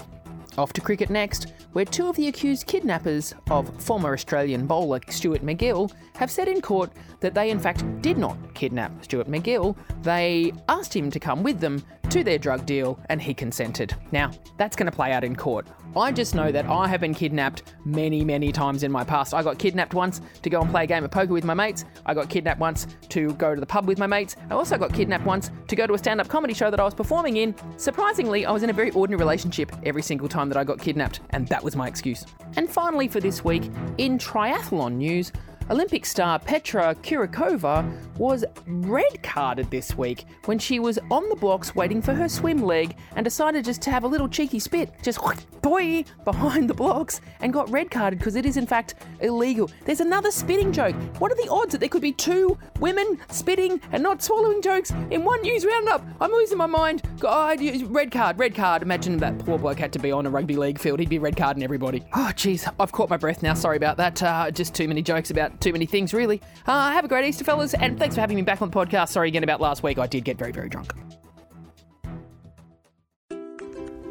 Off 0.59 0.73
to 0.75 0.81
cricket 0.81 1.11
next, 1.11 1.55
where 1.73 1.85
two 1.85 2.07
of 2.09 2.17
the 2.17 2.29
accused 2.29 2.67
kidnappers 2.67 3.33
of 3.51 3.83
former 3.83 4.13
Australian 4.13 4.67
bowler 4.67 5.01
Stuart 5.09 5.43
MacGill 5.43 5.91
have 6.17 6.31
said 6.31 6.49
in 6.49 6.61
court 6.61 6.93
that 7.21 7.35
they 7.35 7.51
in 7.51 7.59
fact 7.59 7.85
did 8.03 8.19
not 8.19 8.37
kidnap 8.55 9.05
Stuart 9.05 9.29
MacGill. 9.29 9.77
They 10.03 10.53
asked 10.69 10.95
him 10.95 11.11
to 11.11 11.21
come 11.21 11.43
with 11.43 11.61
them 11.61 11.83
to 12.11 12.25
their 12.25 12.39
drug 12.39 12.67
deal 12.67 12.99
and 13.09 13.23
he 13.23 13.33
consented. 13.33 13.95
Now, 14.13 14.33
that's 14.59 14.77
going 14.77 14.91
to 14.91 14.97
play 14.97 15.13
out 15.13 15.25
in 15.25 15.35
court. 15.37 15.67
I 15.97 16.13
just 16.13 16.37
know 16.37 16.53
that 16.53 16.67
I 16.67 16.87
have 16.87 17.01
been 17.01 17.15
kidnapped 17.15 17.75
many, 17.85 18.25
many 18.25 18.53
times 18.53 18.85
in 18.85 18.93
my 18.93 19.03
past. 19.03 19.35
I 19.35 19.43
got 19.43 19.59
kidnapped 19.59 19.93
once 19.93 20.21
to 20.43 20.49
go 20.49 20.61
and 20.61 20.71
play 20.71 20.85
a 20.85 20.87
game 20.87 21.03
of 21.03 21.11
poker 21.11 21.33
with 21.33 21.45
my 21.45 21.55
mates. 21.55 21.85
I 22.07 22.15
got 22.15 22.31
kidnapped 22.31 22.61
once 22.61 22.87
to 23.09 23.33
go 23.35 23.57
to 23.57 23.61
the 23.61 23.67
pub 23.67 23.89
with 23.89 23.99
my 23.99 24.07
mates. 24.07 24.37
I 24.51 24.55
also 24.55 24.79
got 24.79 24.95
kidnapped 24.95 25.25
once 25.25 25.51
to 25.67 25.75
go 25.75 25.89
to 25.89 25.95
a 25.95 25.99
stand 25.99 26.21
up 26.21 26.29
comedy 26.29 26.55
show 26.55 26.71
that 26.71 26.79
I 26.79 26.85
was 26.85 26.95
performing 26.95 27.39
in. 27.39 27.57
Surprisingly, 27.77 28.47
I 28.47 28.53
was 28.53 28.63
in 28.63 28.71
a 28.71 28.73
very 28.73 28.93
ordinary 28.93 29.19
relationship 29.19 29.73
every 29.83 30.03
single 30.03 30.29
time 30.29 30.49
that 30.51 30.57
I 30.57 30.63
got 30.63 30.79
kidnapped, 30.79 31.21
and 31.31 31.49
that 31.49 31.65
was 31.65 31.75
my 31.75 31.89
excuse. 31.89 32.25
And 32.57 32.71
finally, 32.71 33.09
for 33.09 33.19
this 33.19 33.43
week, 33.45 33.65
in 33.99 34.17
triathlon 34.17 34.95
news, 34.95 35.33
Olympic 35.71 36.05
star 36.05 36.41
Petra 36.41 36.97
Kuříková 36.97 37.89
was 38.19 38.45
red 38.67 39.23
carded 39.23 39.71
this 39.71 39.97
week 39.97 40.25
when 40.47 40.59
she 40.59 40.81
was 40.81 40.99
on 41.13 41.29
the 41.29 41.37
blocks 41.37 41.77
waiting 41.77 42.03
for 42.03 42.13
her 42.13 42.29
swim 42.29 42.61
leg 42.61 42.97
and 43.15 43.23
decided 43.23 43.65
just 43.65 43.81
to 43.83 43.91
have 43.93 44.03
a 44.03 44.09
little 44.09 44.29
cheeky 44.29 44.59
spit, 44.59 44.93
just 45.01 45.21
boy 45.63 46.05
behind 46.25 46.69
the 46.69 46.75
blocks, 46.75 47.21
and 47.41 47.53
got 47.53 47.71
red 47.71 47.89
carded 47.89 48.19
because 48.19 48.35
it 48.35 48.45
is 48.47 48.57
in 48.57 48.67
fact 48.67 48.97
illegal. 49.21 49.71
There's 49.85 50.01
another 50.01 50.33
spitting 50.33 50.73
joke. 50.73 50.97
What 51.21 51.31
are 51.31 51.37
the 51.37 51.49
odds 51.49 51.71
that 51.71 51.79
there 51.79 51.89
could 51.89 52.03
be 52.03 52.13
two 52.13 52.59
women 52.81 53.21
spitting 53.29 53.81
and 53.93 54.03
not 54.03 54.23
swallowing 54.25 54.63
jokes 54.63 54.91
in 55.11 55.23
one 55.23 55.41
news 55.43 55.65
roundup? 55.65 56.05
I'm 56.21 56.33
losing 56.33 56.59
my 56.59 56.67
mind. 56.67 57.03
God, 57.21 57.61
red 57.85 58.11
card, 58.11 58.41
red 58.41 58.57
card. 58.57 58.83
Imagine 58.83 59.19
that 59.19 59.39
poor 59.39 59.57
bloke 59.57 59.79
had 59.79 59.93
to 59.93 60.01
be 60.01 60.11
on 60.11 60.27
a 60.27 60.31
rugby 60.31 60.57
league 60.57 60.81
field. 60.81 60.99
He'd 60.99 61.09
be 61.09 61.21
red 61.21 61.37
carding 61.37 61.63
everybody. 61.63 62.05
Oh, 62.13 62.33
jeez, 62.35 62.71
I've 62.81 62.91
caught 62.91 63.09
my 63.09 63.17
breath 63.17 63.43
now. 63.43 63.55
Sorry 63.55 63.77
about 63.77 63.97
that. 63.99 64.21
Uh, 64.21 64.51
just 64.51 64.75
too 64.75 64.89
many 64.89 65.03
jokes 65.03 65.31
about 65.31 65.60
too 65.61 65.73
many 65.73 65.87
things, 65.87 66.13
really. 66.13 66.41
Uh, 66.67 66.91
have 66.91 67.05
a 67.05 67.09
great 67.09 67.25
Easter, 67.25 67.45
fellas, 67.45 67.75
and 67.75 67.99
thanks 67.99 68.15
for 68.15 68.21
having 68.21 68.37
me 68.37 68.43
back 68.43 68.63
on 68.63 68.71
the 68.71 68.77
podcast. 68.77 69.11
Sorry 69.11 69.29
again 69.29 69.45
about 69.45 69.61
last 69.61 69.83
week. 69.83 69.99
I 69.99 70.07
did 70.07 70.25
get 70.25 70.39
very, 70.39 70.53
very 70.53 70.69
drunk. 70.69 70.93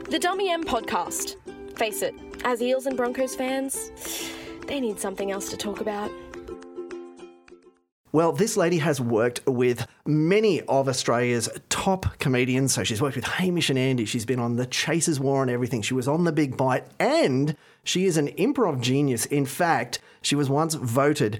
The 0.09 0.19
Dummy 0.19 0.49
M 0.49 0.63
podcast. 0.63 1.35
Face 1.77 2.01
it, 2.01 2.13
as 2.43 2.61
Eels 2.61 2.87
and 2.87 2.97
Broncos 2.97 3.35
fans, 3.35 3.91
they 4.67 4.79
need 4.79 4.99
something 4.99 5.31
else 5.31 5.49
to 5.49 5.57
talk 5.57 5.81
about. 5.81 6.11
Well, 8.11 8.31
this 8.31 8.57
lady 8.57 8.79
has 8.79 8.99
worked 8.99 9.45
with 9.45 9.85
many 10.03 10.61
of 10.61 10.89
Australia's 10.89 11.47
top 11.69 12.17
comedians. 12.17 12.73
So 12.73 12.83
she's 12.83 13.01
worked 13.01 13.15
with 13.15 13.25
Hamish 13.25 13.69
and 13.69 13.77
Andy. 13.77 14.05
She's 14.05 14.25
been 14.25 14.39
on 14.39 14.55
The 14.55 14.65
Chaser's 14.65 15.19
War 15.19 15.43
on 15.43 15.49
Everything. 15.49 15.83
She 15.83 15.93
was 15.93 16.07
on 16.07 16.23
The 16.23 16.31
Big 16.31 16.57
Bite. 16.57 16.87
And 16.99 17.55
she 17.83 18.07
is 18.07 18.17
an 18.17 18.29
improv 18.29 18.81
genius. 18.81 19.27
In 19.27 19.45
fact, 19.45 19.99
she 20.21 20.35
was 20.35 20.49
once 20.49 20.75
voted 20.75 21.39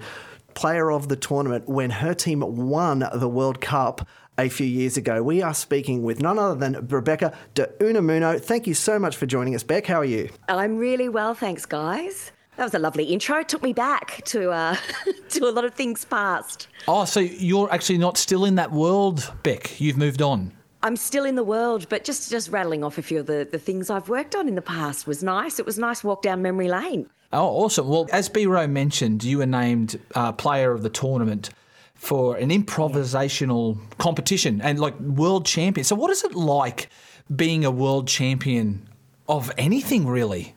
player 0.54 0.90
of 0.90 1.08
the 1.08 1.16
tournament 1.16 1.68
when 1.68 1.90
her 1.90 2.14
team 2.14 2.40
won 2.40 3.08
the 3.14 3.28
World 3.28 3.60
Cup 3.60 4.06
a 4.38 4.48
few 4.48 4.66
years 4.66 4.96
ago. 4.96 5.22
We 5.22 5.42
are 5.42 5.54
speaking 5.54 6.02
with 6.02 6.20
none 6.20 6.38
other 6.38 6.54
than 6.54 6.86
Rebecca 6.88 7.36
de 7.54 7.66
Unamuno. 7.80 8.40
Thank 8.40 8.66
you 8.66 8.74
so 8.74 8.98
much 8.98 9.16
for 9.16 9.26
joining 9.26 9.54
us, 9.54 9.62
Beck. 9.62 9.86
How 9.86 10.00
are 10.00 10.04
you? 10.04 10.30
I'm 10.48 10.76
really 10.76 11.08
well, 11.08 11.34
thanks, 11.34 11.66
guys. 11.66 12.32
That 12.56 12.64
was 12.64 12.74
a 12.74 12.78
lovely 12.78 13.04
intro. 13.04 13.38
It 13.38 13.48
took 13.48 13.62
me 13.62 13.72
back 13.72 14.22
to 14.26 14.50
uh, 14.50 14.76
to 15.30 15.48
a 15.48 15.50
lot 15.50 15.64
of 15.64 15.74
things 15.74 16.04
past. 16.04 16.68
Oh, 16.88 17.04
so 17.04 17.20
you're 17.20 17.72
actually 17.72 17.98
not 17.98 18.18
still 18.18 18.44
in 18.44 18.56
that 18.56 18.72
world, 18.72 19.32
Beck? 19.42 19.80
You've 19.80 19.96
moved 19.96 20.20
on. 20.20 20.52
I'm 20.82 20.96
still 20.96 21.24
in 21.24 21.36
the 21.36 21.44
world, 21.44 21.88
but 21.88 22.04
just 22.04 22.30
just 22.30 22.50
rattling 22.50 22.82
off 22.84 22.98
a 22.98 23.02
few 23.02 23.20
of 23.20 23.26
the, 23.26 23.48
the 23.50 23.58
things 23.58 23.88
I've 23.88 24.08
worked 24.08 24.34
on 24.34 24.48
in 24.48 24.54
the 24.56 24.62
past 24.62 25.06
was 25.06 25.22
nice. 25.22 25.58
It 25.58 25.66
was 25.66 25.78
a 25.78 25.80
nice 25.80 26.02
walk 26.02 26.22
down 26.22 26.42
memory 26.42 26.68
lane. 26.68 27.08
Oh, 27.32 27.46
awesome. 27.64 27.88
Well, 27.88 28.08
as 28.12 28.28
B 28.28 28.46
Rowe 28.46 28.66
mentioned, 28.66 29.22
you 29.22 29.38
were 29.38 29.46
named 29.46 30.00
uh, 30.14 30.32
player 30.32 30.72
of 30.72 30.82
the 30.82 30.90
tournament 30.90 31.50
for 31.94 32.36
an 32.36 32.50
improvisational 32.50 33.78
competition 33.98 34.60
and 34.60 34.80
like 34.80 34.98
world 34.98 35.46
champion. 35.46 35.84
So, 35.84 35.94
what 35.94 36.10
is 36.10 36.24
it 36.24 36.34
like 36.34 36.88
being 37.34 37.64
a 37.64 37.70
world 37.70 38.08
champion 38.08 38.88
of 39.28 39.52
anything, 39.56 40.08
really? 40.08 40.54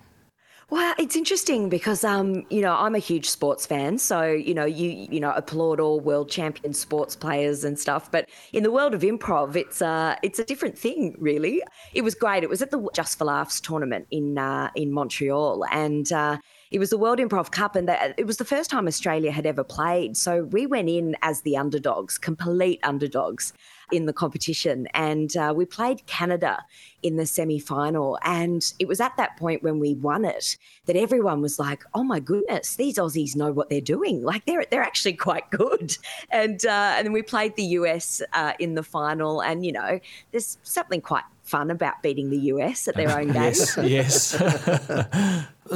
Well, 0.71 0.95
it's 0.97 1.15
interesting 1.15 1.69
because 1.69 2.03
um, 2.03 2.47
you 2.49 2.61
know 2.61 2.73
I'm 2.73 2.95
a 2.95 2.99
huge 2.99 3.29
sports 3.29 3.67
fan, 3.67 3.99
so 3.99 4.23
you 4.31 4.55
know 4.55 4.65
you 4.65 5.07
you 5.11 5.19
know 5.19 5.31
applaud 5.31 5.79
all 5.79 5.99
world 5.99 6.31
champion 6.31 6.73
sports 6.73 7.15
players 7.15 7.63
and 7.63 7.77
stuff. 7.77 8.09
But 8.09 8.27
in 8.53 8.63
the 8.63 8.71
world 8.71 8.95
of 8.95 9.01
improv, 9.01 9.55
it's 9.55 9.83
uh 9.83 10.15
it's 10.23 10.39
a 10.39 10.43
different 10.43 10.75
thing, 10.75 11.15
really. 11.19 11.61
It 11.93 12.01
was 12.01 12.15
great. 12.15 12.41
It 12.41 12.49
was 12.49 12.63
at 12.63 12.71
the 12.71 12.89
Just 12.95 13.19
for 13.19 13.25
Laughs 13.25 13.61
tournament 13.61 14.07
in 14.09 14.39
uh, 14.39 14.71
in 14.75 14.91
Montreal, 14.91 15.63
and. 15.69 16.11
Uh, 16.11 16.37
it 16.73 16.79
was 16.79 16.89
the 16.89 16.97
World 16.97 17.19
Improv 17.19 17.51
Cup, 17.51 17.75
and 17.75 17.87
the, 17.87 18.19
it 18.19 18.25
was 18.25 18.37
the 18.37 18.45
first 18.45 18.71
time 18.71 18.87
Australia 18.87 19.31
had 19.31 19.45
ever 19.45 19.63
played. 19.63 20.17
So 20.17 20.45
we 20.45 20.65
went 20.65 20.89
in 20.89 21.15
as 21.21 21.41
the 21.41 21.55
underdogs, 21.55 22.17
complete 22.17 22.79
underdogs 22.81 23.53
in 23.91 24.07
the 24.07 24.13
competition. 24.13 24.87
And 24.95 25.37
uh, 25.37 25.53
we 25.55 25.65
played 25.65 26.03
Canada 26.07 26.65
in 27.03 27.17
the 27.17 27.27
semi 27.27 27.59
final. 27.59 28.17
And 28.23 28.73
it 28.79 28.87
was 28.87 28.99
at 28.99 29.15
that 29.17 29.37
point 29.37 29.61
when 29.61 29.79
we 29.79 29.93
won 29.93 30.25
it 30.25 30.57
that 30.87 30.95
everyone 30.95 31.41
was 31.41 31.59
like, 31.59 31.83
oh 31.93 32.03
my 32.03 32.19
goodness, 32.19 32.75
these 32.75 32.97
Aussies 32.97 33.35
know 33.35 33.51
what 33.51 33.69
they're 33.69 33.79
doing. 33.79 34.23
Like 34.23 34.45
they're, 34.45 34.65
they're 34.71 34.81
actually 34.81 35.13
quite 35.13 35.49
good. 35.51 35.95
And, 36.31 36.65
uh, 36.65 36.95
and 36.97 37.05
then 37.05 37.13
we 37.13 37.21
played 37.21 37.55
the 37.55 37.63
US 37.63 38.21
uh, 38.33 38.53
in 38.57 38.73
the 38.73 38.81
final. 38.81 39.41
And, 39.41 39.63
you 39.63 39.71
know, 39.71 39.99
there's 40.31 40.57
something 40.63 40.99
quite 40.99 41.23
fun 41.53 41.69
about 41.69 42.01
beating 42.01 42.31
the 42.31 42.39
US 42.53 42.87
at 42.87 42.95
their 42.95 43.15
own 43.15 43.27
game. 43.37 43.43
yes, 43.43 43.77
yes. 43.77 44.41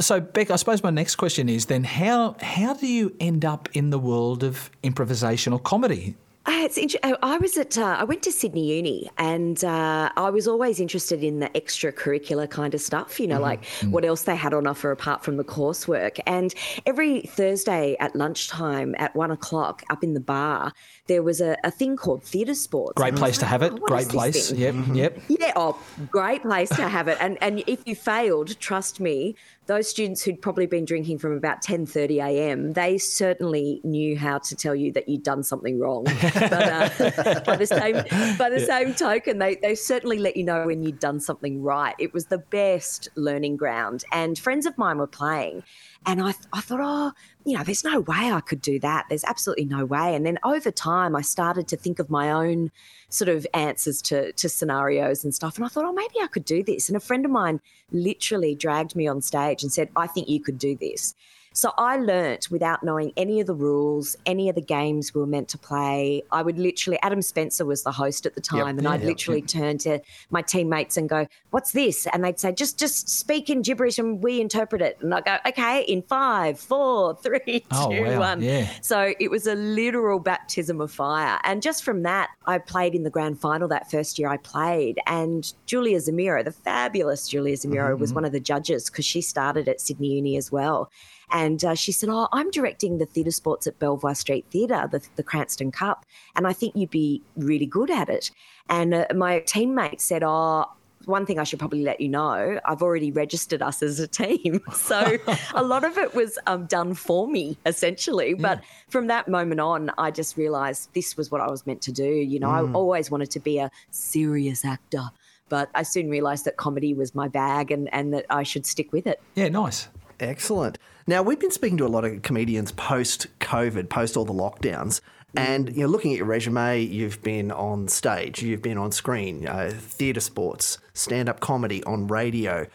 so, 0.00 0.20
Beck, 0.20 0.50
I 0.50 0.56
suppose 0.56 0.82
my 0.82 0.90
next 0.90 1.14
question 1.14 1.48
is 1.48 1.66
then 1.66 1.84
how 1.84 2.34
how 2.42 2.74
do 2.74 2.88
you 2.88 3.14
end 3.20 3.44
up 3.44 3.68
in 3.74 3.90
the 3.90 3.98
world 3.98 4.42
of 4.42 4.70
improvisational 4.82 5.62
comedy? 5.62 6.16
Uh, 6.48 6.64
it's 6.64 6.78
inter- 6.78 6.98
I 7.22 7.36
was 7.36 7.58
at 7.58 7.76
uh, 7.76 7.96
I 7.98 8.04
went 8.04 8.22
to 8.22 8.32
Sydney 8.32 8.74
Uni 8.74 9.10
and 9.18 9.62
uh, 9.62 10.08
I 10.16 10.30
was 10.30 10.48
always 10.48 10.80
interested 10.80 11.22
in 11.22 11.40
the 11.40 11.50
extracurricular 11.50 12.48
kind 12.48 12.72
of 12.72 12.80
stuff. 12.80 13.20
You 13.20 13.26
know, 13.26 13.34
mm-hmm. 13.34 13.42
like 13.42 13.62
mm-hmm. 13.64 13.90
what 13.90 14.02
else 14.02 14.22
they 14.22 14.34
had 14.34 14.54
on 14.54 14.66
offer 14.66 14.90
apart 14.90 15.22
from 15.22 15.36
the 15.36 15.44
coursework. 15.44 16.18
And 16.26 16.54
every 16.86 17.20
Thursday 17.20 17.98
at 18.00 18.16
lunchtime 18.16 18.94
at 18.98 19.14
one 19.14 19.30
o'clock 19.30 19.82
up 19.90 20.02
in 20.02 20.14
the 20.14 20.20
bar, 20.20 20.72
there 21.06 21.22
was 21.22 21.42
a, 21.42 21.58
a 21.64 21.70
thing 21.70 21.96
called 21.96 22.22
theatre 22.22 22.54
sports. 22.54 22.94
Great 22.96 23.16
place 23.16 23.36
to 23.38 23.44
have 23.44 23.62
it. 23.62 23.74
Oh, 23.74 23.76
great 23.76 24.08
place. 24.08 24.50
Yep. 24.50 24.74
Mm-hmm. 24.74 24.94
Yep. 24.94 25.20
Yeah. 25.28 25.52
Oh, 25.54 25.78
great 26.10 26.40
place 26.40 26.70
to 26.70 26.88
have 26.88 27.08
it. 27.08 27.18
And 27.20 27.36
and 27.42 27.62
if 27.66 27.86
you 27.86 27.94
failed, 27.94 28.58
trust 28.58 29.00
me, 29.00 29.36
those 29.68 29.86
students 29.86 30.22
who'd 30.22 30.40
probably 30.40 30.66
been 30.66 30.86
drinking 30.86 31.18
from 31.18 31.36
about 31.36 31.62
10:30 31.62 32.24
a.m. 32.24 32.72
they 32.72 32.96
certainly 32.96 33.80
knew 33.84 34.16
how 34.16 34.38
to 34.38 34.56
tell 34.56 34.74
you 34.74 34.90
that 34.92 35.08
you'd 35.08 35.22
done 35.22 35.42
something 35.42 35.78
wrong. 35.78 36.04
but 36.22 36.52
uh, 36.52 37.40
by 37.44 37.54
the 37.54 37.66
same 37.66 37.94
by 38.36 38.48
the 38.48 38.60
yeah. 38.60 38.66
same 38.66 38.94
token, 38.94 39.38
they 39.38 39.56
they 39.56 39.74
certainly 39.74 40.18
let 40.18 40.36
you 40.36 40.44
know 40.44 40.66
when 40.66 40.82
you'd 40.82 40.98
done 40.98 41.20
something 41.20 41.62
right. 41.62 41.94
It 41.98 42.14
was 42.14 42.26
the 42.26 42.38
best 42.38 43.08
learning 43.14 43.58
ground, 43.58 44.04
and 44.10 44.38
friends 44.38 44.64
of 44.64 44.76
mine 44.78 44.96
were 44.96 45.06
playing, 45.06 45.62
and 46.06 46.22
I 46.22 46.34
I 46.52 46.62
thought, 46.62 46.80
oh, 46.82 47.12
you 47.44 47.56
know, 47.56 47.64
there's 47.64 47.84
no 47.84 48.00
way 48.00 48.32
I 48.32 48.40
could 48.40 48.60
do 48.60 48.78
that. 48.80 49.06
There's 49.08 49.24
absolutely 49.24 49.64
no 49.64 49.84
way. 49.84 50.14
And 50.14 50.26
then 50.26 50.38
over 50.44 50.70
time, 50.70 51.16
I 51.16 51.22
started 51.22 51.68
to 51.68 51.76
think 51.76 51.98
of 51.98 52.10
my 52.10 52.30
own 52.30 52.70
sort 53.08 53.28
of 53.28 53.46
answers 53.54 54.02
to, 54.02 54.32
to 54.32 54.48
scenarios 54.48 55.24
and 55.24 55.34
stuff. 55.34 55.56
And 55.56 55.64
I 55.64 55.68
thought, 55.68 55.84
oh, 55.84 55.92
maybe 55.92 56.16
I 56.22 56.26
could 56.26 56.44
do 56.44 56.62
this. 56.62 56.88
And 56.88 56.96
a 56.96 57.00
friend 57.00 57.24
of 57.24 57.30
mine 57.30 57.60
literally 57.90 58.54
dragged 58.54 58.94
me 58.94 59.06
on 59.06 59.22
stage 59.22 59.62
and 59.62 59.72
said, 59.72 59.88
I 59.96 60.06
think 60.06 60.28
you 60.28 60.40
could 60.40 60.58
do 60.58 60.76
this. 60.76 61.14
So 61.52 61.72
I 61.78 61.96
learnt 61.96 62.50
without 62.50 62.82
knowing 62.82 63.12
any 63.16 63.40
of 63.40 63.46
the 63.46 63.54
rules, 63.54 64.16
any 64.26 64.48
of 64.48 64.54
the 64.54 64.60
games 64.60 65.14
we 65.14 65.20
were 65.20 65.26
meant 65.26 65.48
to 65.48 65.58
play. 65.58 66.22
I 66.30 66.42
would 66.42 66.58
literally, 66.58 66.98
Adam 67.02 67.22
Spencer 67.22 67.64
was 67.64 67.82
the 67.82 67.92
host 67.92 68.26
at 68.26 68.34
the 68.34 68.40
time, 68.40 68.58
yep, 68.58 68.68
and 68.68 68.82
yeah, 68.82 68.90
I'd 68.90 69.00
yep, 69.00 69.08
literally 69.08 69.40
yep. 69.40 69.48
turn 69.48 69.78
to 69.78 70.00
my 70.30 70.42
teammates 70.42 70.96
and 70.96 71.08
go, 71.08 71.26
"What's 71.50 71.72
this?" 71.72 72.06
And 72.12 72.24
they'd 72.24 72.38
say, 72.38 72.52
"Just, 72.52 72.78
just 72.78 73.08
speak 73.08 73.50
in 73.50 73.62
gibberish, 73.62 73.98
and 73.98 74.22
we 74.22 74.40
interpret 74.40 74.82
it." 74.82 74.98
And 75.00 75.14
I 75.14 75.20
go, 75.20 75.36
"Okay, 75.46 75.82
in 75.82 76.02
five, 76.02 76.60
four, 76.60 77.16
three, 77.22 77.64
oh, 77.70 77.90
two, 77.90 78.04
wow. 78.04 78.20
one." 78.20 78.42
Yeah. 78.42 78.68
So 78.80 79.14
it 79.18 79.30
was 79.30 79.46
a 79.46 79.54
literal 79.54 80.18
baptism 80.18 80.80
of 80.80 80.92
fire, 80.92 81.38
and 81.44 81.62
just 81.62 81.84
from 81.84 82.02
that, 82.02 82.30
I 82.46 82.58
played 82.58 82.94
in 82.94 83.02
the 83.02 83.10
grand 83.10 83.40
final 83.40 83.68
that 83.68 83.90
first 83.90 84.18
year 84.18 84.28
I 84.28 84.36
played, 84.36 84.98
and 85.06 85.52
Julia 85.66 85.98
Zemiro, 85.98 86.44
the 86.44 86.52
fabulous 86.52 87.28
Julia 87.28 87.56
Zemiro, 87.56 87.90
mm-hmm. 87.90 88.00
was 88.00 88.12
one 88.12 88.24
of 88.24 88.32
the 88.32 88.40
judges 88.40 88.88
because 88.90 89.04
she 89.04 89.20
started 89.20 89.68
at 89.68 89.80
Sydney 89.80 90.14
Uni 90.14 90.36
as 90.36 90.52
well. 90.52 90.90
And 91.30 91.64
uh, 91.64 91.74
she 91.74 91.92
said, 91.92 92.08
Oh, 92.08 92.28
I'm 92.32 92.50
directing 92.50 92.98
the 92.98 93.06
theatre 93.06 93.30
sports 93.30 93.66
at 93.66 93.78
Belvoir 93.78 94.14
Street 94.14 94.46
Theatre, 94.50 94.88
the, 94.90 95.06
the 95.16 95.22
Cranston 95.22 95.70
Cup, 95.70 96.06
and 96.36 96.46
I 96.46 96.52
think 96.52 96.76
you'd 96.76 96.90
be 96.90 97.22
really 97.36 97.66
good 97.66 97.90
at 97.90 98.08
it. 98.08 98.30
And 98.68 98.94
uh, 98.94 99.06
my 99.14 99.40
teammate 99.40 100.00
said, 100.00 100.22
Oh, 100.24 100.66
one 101.08 101.24
thing 101.24 101.38
I 101.38 101.44
should 101.44 101.58
probably 101.58 101.82
let 101.82 102.00
you 102.00 102.08
know, 102.08 102.60
I've 102.64 102.82
already 102.82 103.10
registered 103.10 103.62
us 103.62 103.82
as 103.82 103.98
a 103.98 104.06
team. 104.06 104.60
So 104.78 105.18
a 105.54 105.62
lot 105.62 105.84
of 105.84 105.98
it 105.98 106.14
was 106.14 106.38
um, 106.46 106.66
done 106.66 106.94
for 106.94 107.28
me, 107.28 107.58
essentially. 107.66 108.34
But 108.34 108.58
yeah. 108.58 108.64
from 108.88 109.08
that 109.08 109.28
moment 109.28 109.60
on, 109.60 109.90
I 109.98 110.10
just 110.10 110.36
realized 110.36 110.92
this 110.94 111.16
was 111.16 111.30
what 111.30 111.40
I 111.40 111.50
was 111.50 111.66
meant 111.66 111.82
to 111.82 111.92
do. 111.92 112.04
You 112.08 112.38
know, 112.38 112.48
mm. 112.48 112.70
I 112.70 112.72
always 112.72 113.10
wanted 113.10 113.30
to 113.32 113.40
be 113.40 113.58
a 113.58 113.70
serious 113.90 114.64
actor. 114.64 115.10
But 115.48 115.70
I 115.74 115.82
soon 115.82 116.08
realized 116.08 116.44
that 116.44 116.56
comedy 116.56 116.94
was 116.94 117.14
my 117.14 117.28
bag 117.28 117.70
and, 117.70 117.92
and 117.92 118.14
that 118.14 118.26
I 118.30 118.42
should 118.42 118.66
stick 118.66 118.92
with 118.92 119.06
it. 119.06 119.20
Yeah, 119.34 119.48
nice. 119.48 119.88
Excellent. 120.20 120.78
Now, 121.08 121.22
we've 121.22 121.40
been 121.40 121.50
speaking 121.50 121.78
to 121.78 121.86
a 121.86 121.88
lot 121.88 122.04
of 122.04 122.20
comedians 122.20 122.70
post 122.72 123.28
COVID, 123.40 123.88
post 123.88 124.14
all 124.14 124.26
the 124.26 124.34
lockdowns. 124.34 125.00
And 125.34 125.74
you 125.74 125.84
know, 125.84 125.88
looking 125.88 126.12
at 126.12 126.18
your 126.18 126.26
resume, 126.26 126.82
you've 126.82 127.22
been 127.22 127.50
on 127.50 127.88
stage, 127.88 128.42
you've 128.42 128.60
been 128.60 128.76
on 128.76 128.92
screen, 128.92 129.48
uh, 129.48 129.72
theatre 129.74 130.20
sports, 130.20 130.76
stand 130.92 131.30
up 131.30 131.40
comedy, 131.40 131.82
on 131.84 132.08
radio. 132.08 132.66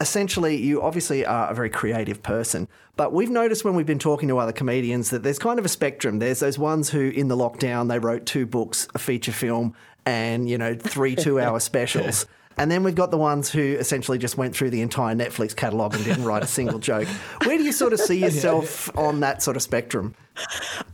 Essentially, 0.00 0.56
you 0.56 0.82
obviously 0.82 1.24
are 1.24 1.48
a 1.48 1.54
very 1.54 1.70
creative 1.70 2.24
person. 2.24 2.66
But 2.96 3.12
we've 3.12 3.30
noticed 3.30 3.64
when 3.64 3.76
we've 3.76 3.86
been 3.86 4.00
talking 4.00 4.28
to 4.30 4.38
other 4.38 4.50
comedians 4.50 5.10
that 5.10 5.22
there's 5.22 5.38
kind 5.38 5.60
of 5.60 5.64
a 5.64 5.68
spectrum. 5.68 6.18
There's 6.18 6.40
those 6.40 6.58
ones 6.58 6.90
who, 6.90 7.10
in 7.10 7.28
the 7.28 7.36
lockdown, 7.36 7.88
they 7.88 8.00
wrote 8.00 8.26
two 8.26 8.46
books, 8.46 8.88
a 8.96 8.98
feature 8.98 9.30
film, 9.30 9.76
and 10.04 10.50
you 10.50 10.58
know, 10.58 10.74
three 10.74 11.14
two-hour 11.14 11.60
specials. 11.70 12.26
And 12.58 12.70
then 12.70 12.82
we've 12.82 12.94
got 12.94 13.10
the 13.10 13.18
ones 13.18 13.50
who 13.50 13.60
essentially 13.60 14.18
just 14.18 14.38
went 14.38 14.56
through 14.56 14.70
the 14.70 14.80
entire 14.80 15.14
Netflix 15.14 15.54
catalogue 15.54 15.94
and 15.94 16.04
didn't 16.04 16.24
write 16.24 16.42
a 16.42 16.46
single 16.46 16.78
joke. 16.78 17.06
Where 17.44 17.58
do 17.58 17.64
you 17.64 17.72
sort 17.72 17.92
of 17.92 18.00
see 18.00 18.18
yourself 18.24 18.90
on 18.96 19.20
that 19.20 19.42
sort 19.42 19.56
of 19.56 19.62
spectrum? 19.62 20.14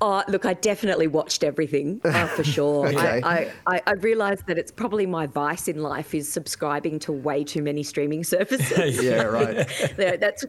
Oh, 0.01 0.23
look, 0.29 0.45
I 0.45 0.55
definitely 0.55 1.07
watched 1.07 1.45
everything 1.45 2.01
uh, 2.05 2.27
for 2.27 2.45
sure. 2.57 2.89
okay. 2.89 3.21
I, 3.25 3.53
I, 3.67 3.83
I 3.87 3.93
realised 3.93 4.47
that 4.47 4.59
it's 4.59 4.73
probably 4.73 5.07
my 5.07 5.27
vice 5.27 5.69
in 5.69 5.83
life 5.83 6.15
is 6.15 6.31
subscribing 6.31 6.99
to 7.01 7.13
way 7.13 7.45
too 7.45 7.63
many 7.63 7.83
streaming 7.83 8.25
services. 8.25 9.03
yeah, 9.03 9.23
right. 9.23 9.67
That's 9.97 10.45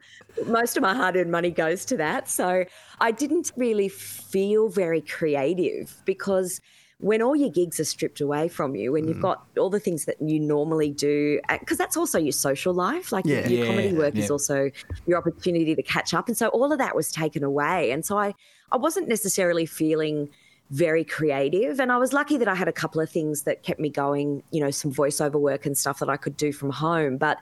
most 0.48 0.78
of 0.78 0.82
my 0.84 0.96
hard-earned 0.96 1.32
money 1.32 1.52
goes 1.52 1.86
to 1.86 1.98
that. 1.98 2.28
So 2.28 2.66
I 3.00 3.12
didn't 3.12 3.52
really 3.56 3.90
feel 3.90 4.70
very 4.70 5.02
creative 5.02 6.02
because 6.06 6.60
when 7.04 7.22
all 7.22 7.36
your 7.36 7.50
gigs 7.50 7.82
are 7.82 7.86
stripped 7.86 8.22
away 8.22 8.48
from 8.48 8.76
you, 8.76 8.94
when 8.94 9.04
mm. 9.04 9.10
you've 9.10 9.22
got 9.22 9.46
all 9.58 9.70
the 9.70 9.80
things 9.80 10.06
that 10.06 10.16
you 10.22 10.40
normally 10.40 10.90
do, 10.90 11.38
because 11.60 11.78
that's 11.78 11.98
also 11.98 12.18
your 12.18 12.32
social 12.32 12.74
life. 12.74 13.12
Like 13.12 13.26
yeah. 13.26 13.46
your, 13.46 13.60
your, 13.60 13.68
comedy 13.68 13.94
work 13.94 14.16
yeah. 14.16 14.24
is 14.24 14.32
also 14.32 14.72
your 15.06 15.18
opportunity 15.18 15.76
to 15.76 15.84
catch 15.84 16.14
up. 16.14 16.30
And 16.30 16.38
so 16.38 16.48
all 16.48 16.72
of 16.72 16.78
that 16.80 16.96
was 16.96 17.12
taken 17.12 17.44
away. 17.44 17.92
And 17.92 18.06
so 18.06 18.18
I, 18.18 18.34
I 18.72 18.78
wasn't 18.78 19.10
necessarily 19.10 19.66
feeling 19.66 20.30
very 20.72 21.04
creative. 21.04 21.82
And 21.82 21.92
I 21.92 21.98
was 21.98 22.14
lucky 22.14 22.38
that 22.38 22.48
I 22.48 22.56
had 22.56 22.70
a 22.70 22.74
couple 22.74 23.02
of 23.02 23.10
things 23.10 23.42
that 23.44 23.64
kept 23.64 23.82
me 23.82 23.90
going, 23.90 24.42
you 24.52 24.64
know, 24.64 24.72
some 24.72 24.94
voiceover 24.94 25.40
work 25.42 25.66
and 25.66 25.78
stuff 25.78 26.00
that 26.00 26.10
I 26.10 26.16
could 26.16 26.38
do 26.38 26.54
from 26.54 26.70
home. 26.70 27.18
But 27.18 27.40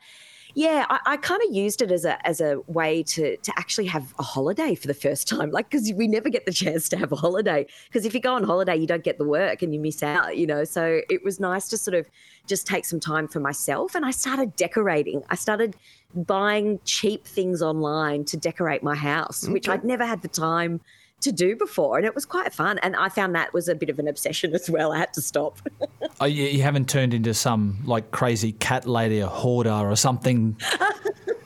Yeah, 0.54 0.86
I, 0.90 1.00
I 1.06 1.18
kind 1.18 1.42
of 1.48 1.56
used 1.56 1.82
it 1.82 1.92
as 1.92 2.06
a 2.06 2.26
as 2.28 2.42
a 2.42 2.60
way 2.68 3.04
to 3.04 3.38
to 3.38 3.54
actually 3.58 3.88
have 3.88 4.14
a 4.20 4.24
holiday 4.24 4.76
for 4.76 4.88
the 4.88 4.94
first 4.94 5.28
time, 5.28 5.52
like 5.52 5.70
because 5.70 5.92
we 5.94 6.08
never 6.08 6.30
get 6.30 6.46
the 6.46 6.52
chance 6.64 6.90
to 6.90 6.98
have 6.98 7.12
a 7.12 7.16
holiday. 7.16 7.66
Because 7.86 8.06
if 8.06 8.14
you 8.14 8.20
go 8.20 8.34
on 8.34 8.44
holiday, 8.44 8.76
you 8.76 8.88
don't 8.88 9.04
get 9.04 9.18
the 9.18 9.26
work 9.26 9.62
and 9.62 9.74
you 9.74 9.80
miss 9.80 10.04
out, 10.04 10.38
you 10.38 10.48
know. 10.48 10.64
So 10.64 11.02
it 11.10 11.24
was 11.24 11.40
nice 11.40 11.70
to 11.70 11.78
sort 11.78 11.96
of 11.96 12.10
just 12.48 12.68
take 12.68 12.86
some 12.86 13.00
time 13.00 13.28
for 13.28 13.40
myself, 13.40 13.96
and 13.96 14.06
I 14.06 14.12
started 14.12 14.56
decorating. 14.56 15.24
I 15.30 15.36
started 15.36 15.76
buying 16.14 16.80
cheap 16.84 17.26
things 17.26 17.62
online 17.62 18.26
to 18.26 18.38
decorate 18.38 18.84
my 18.84 18.96
house, 18.96 19.48
which 19.48 19.70
I'd 19.70 19.84
never 19.84 20.06
had 20.06 20.22
the 20.22 20.28
time 20.28 20.82
to 21.22 21.32
do 21.32 21.56
before, 21.56 21.98
and 21.98 22.06
it 22.06 22.16
was 22.16 22.26
quite 22.26 22.54
fun. 22.54 22.78
And 22.80 22.96
I 22.96 23.10
found 23.10 23.36
that 23.36 23.54
was 23.54 23.68
a 23.68 23.76
bit 23.76 23.90
of 23.90 24.00
an 24.00 24.08
obsession 24.08 24.54
as 24.54 24.70
well. 24.70 24.92
I 24.92 25.00
had 25.00 25.14
to 25.14 25.22
stop. 25.22 25.60
Oh, 26.20 26.26
you, 26.26 26.44
you 26.44 26.62
haven't 26.62 26.88
turned 26.88 27.16
into 27.16 27.34
some 27.34 27.80
like 27.84 28.12
crazy 28.12 28.52
cat 28.52 28.86
lady 28.86 29.24
or 29.24 29.28
hoarder 29.28 29.72
or 29.72 29.96
something. 29.96 30.56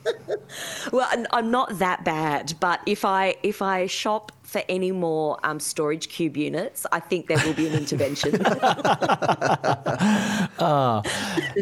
Well, 0.92 1.08
I'm- 1.32 1.52
not 1.52 1.80
that 1.80 2.04
bad, 2.06 2.54
but 2.60 2.80
if 2.86 3.06
I 3.06 3.36
if 3.44 3.62
I 3.62 3.86
shop 3.88 4.32
for 4.44 4.62
any 4.70 4.92
more 4.92 5.38
um, 5.44 5.60
storage 5.60 6.10
cube 6.10 6.38
units, 6.38 6.86
I 6.92 7.00
think 7.00 7.28
there 7.28 7.38
will 7.46 7.54
be 7.54 7.68
an 7.68 7.74
intervention. 7.74 8.32
Ah. 10.58 11.02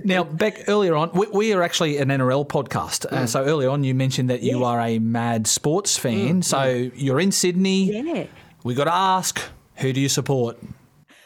now, 0.04 0.24
Beck, 0.24 0.68
earlier 0.68 0.96
on, 0.96 1.12
we, 1.14 1.28
we 1.28 1.54
are 1.54 1.62
actually 1.64 1.98
an 1.98 2.10
NRL 2.10 2.48
podcast. 2.48 3.06
Uh, 3.06 3.26
so 3.26 3.44
earlier 3.44 3.70
on, 3.70 3.84
you 3.84 3.96
mentioned 3.96 4.30
that 4.30 4.44
you 4.44 4.64
are 4.64 4.80
a 4.80 5.00
mad 5.00 5.48
sports 5.48 5.98
fan. 5.98 6.42
so 6.44 6.90
you're 6.96 7.20
in 7.20 7.32
Sydney. 7.32 7.92
Yeah. 7.92 8.26
We 8.64 8.76
got 8.76 8.86
to 8.86 8.94
ask, 8.94 9.42
who 9.78 9.92
do 9.94 10.00
you 10.00 10.10
support? 10.10 10.58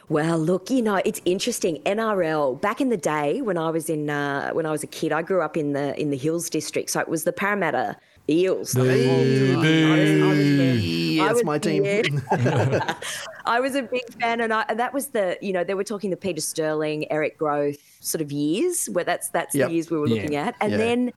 Well, 0.09 0.37
look, 0.37 0.69
you 0.69 0.81
know, 0.81 1.01
it's 1.03 1.21
interesting. 1.25 1.81
NRL 1.85 2.61
back 2.61 2.79
in 2.79 2.87
the 2.89 2.95
day 2.97 3.41
when 3.41 3.57
I 3.57 3.69
was 3.69 3.89
in 3.89 4.09
uh, 4.09 4.51
when 4.51 4.65
I 4.65 4.71
was 4.71 4.81
a 4.83 4.87
kid, 4.87 5.11
I 5.11 5.21
grew 5.21 5.41
up 5.41 5.57
in 5.57 5.73
the 5.73 5.99
in 5.99 6.11
the 6.11 6.17
Hills 6.17 6.49
district, 6.49 6.91
so 6.91 7.01
it 7.01 7.09
was 7.09 7.25
the 7.25 7.33
Parramatta 7.33 7.97
Eels. 8.29 8.71
the 8.71 8.81
whole 8.81 9.61
time. 9.61 9.65
I 9.65 9.99
was- 9.99 10.21
I 10.21 10.27
was 10.29 10.57
there. 10.57 10.75
Yeah, 10.75 11.23
I 11.23 11.27
that's 11.27 11.43
my 11.43 11.57
team. 11.59 11.83
yeah. 11.83 12.03
I 13.45 13.59
was 13.59 13.75
a 13.75 13.81
big 13.83 14.03
fan, 14.21 14.39
and, 14.41 14.53
I, 14.53 14.63
and 14.69 14.79
that 14.79 14.93
was 14.93 15.07
the 15.07 15.37
you 15.41 15.51
know 15.51 15.65
they 15.65 15.73
were 15.73 15.83
talking 15.83 16.09
the 16.09 16.17
Peter 16.17 16.41
Sterling, 16.41 17.11
Eric 17.11 17.37
Grothe 17.37 17.77
sort 17.99 18.21
of 18.21 18.31
years, 18.31 18.87
where 18.87 19.03
that's 19.03 19.27
that's 19.29 19.53
Yep. 19.55 19.67
the 19.67 19.73
years 19.75 19.91
we 19.91 19.97
were 19.99 20.07
Yeah. 20.07 20.15
looking 20.15 20.35
at, 20.37 20.55
and 20.61 20.71
Yeah. 20.71 20.77
then. 20.77 21.13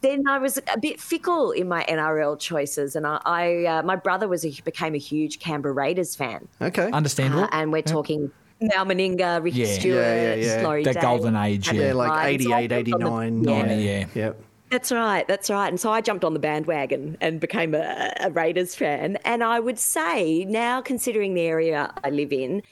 Then 0.00 0.28
I 0.28 0.38
was 0.38 0.58
a 0.72 0.78
bit 0.78 1.00
fickle 1.00 1.50
in 1.50 1.68
my 1.68 1.84
NRL 1.88 2.38
choices, 2.38 2.94
and 2.94 3.06
I, 3.06 3.20
I 3.24 3.64
uh, 3.64 3.82
my 3.82 3.96
brother 3.96 4.28
was 4.28 4.44
a, 4.44 4.50
became 4.64 4.94
a 4.94 4.98
huge 4.98 5.40
Canberra 5.40 5.74
Raiders 5.74 6.14
fan. 6.14 6.46
Okay. 6.60 6.90
Understandable. 6.90 7.44
Uh, 7.44 7.48
and 7.52 7.72
we're 7.72 7.82
talking 7.82 8.30
Mal 8.60 8.84
Meninga, 8.86 9.42
Ricky 9.42 9.58
Yeah. 9.58 9.66
Stewart, 9.66 10.04
Yeah, 10.04 10.34
yeah, 10.34 10.56
yeah. 10.56 10.62
Laurie 10.62 10.82
Daley, 10.84 11.00
golden 11.00 11.36
age, 11.36 11.68
Adam 11.68 11.80
yeah. 11.80 11.86
Yeah, 11.88 11.92
like 11.94 12.08
Lyons, 12.10 12.46
88, 12.46 12.52
on 12.54 12.68
the- 12.68 12.76
89. 12.76 13.44
Yeah. 13.44 13.62
90, 13.62 13.82
yeah. 13.82 14.06
Yep. 14.14 14.40
That's 14.70 14.92
right, 14.92 15.26
that's 15.26 15.48
right. 15.48 15.68
And 15.68 15.80
so 15.80 15.90
I 15.90 16.02
jumped 16.02 16.24
on 16.24 16.34
the 16.34 16.38
bandwagon 16.38 17.16
and 17.22 17.40
became 17.40 17.74
a, 17.74 18.12
a 18.20 18.30
Raiders 18.30 18.74
fan. 18.74 19.16
And 19.24 19.42
I 19.42 19.60
would 19.60 19.78
say 19.78 20.44
now, 20.44 20.82
considering 20.82 21.32
the 21.34 21.40
area 21.42 21.92
I 22.04 22.10
live 22.10 22.32
in, 22.32 22.62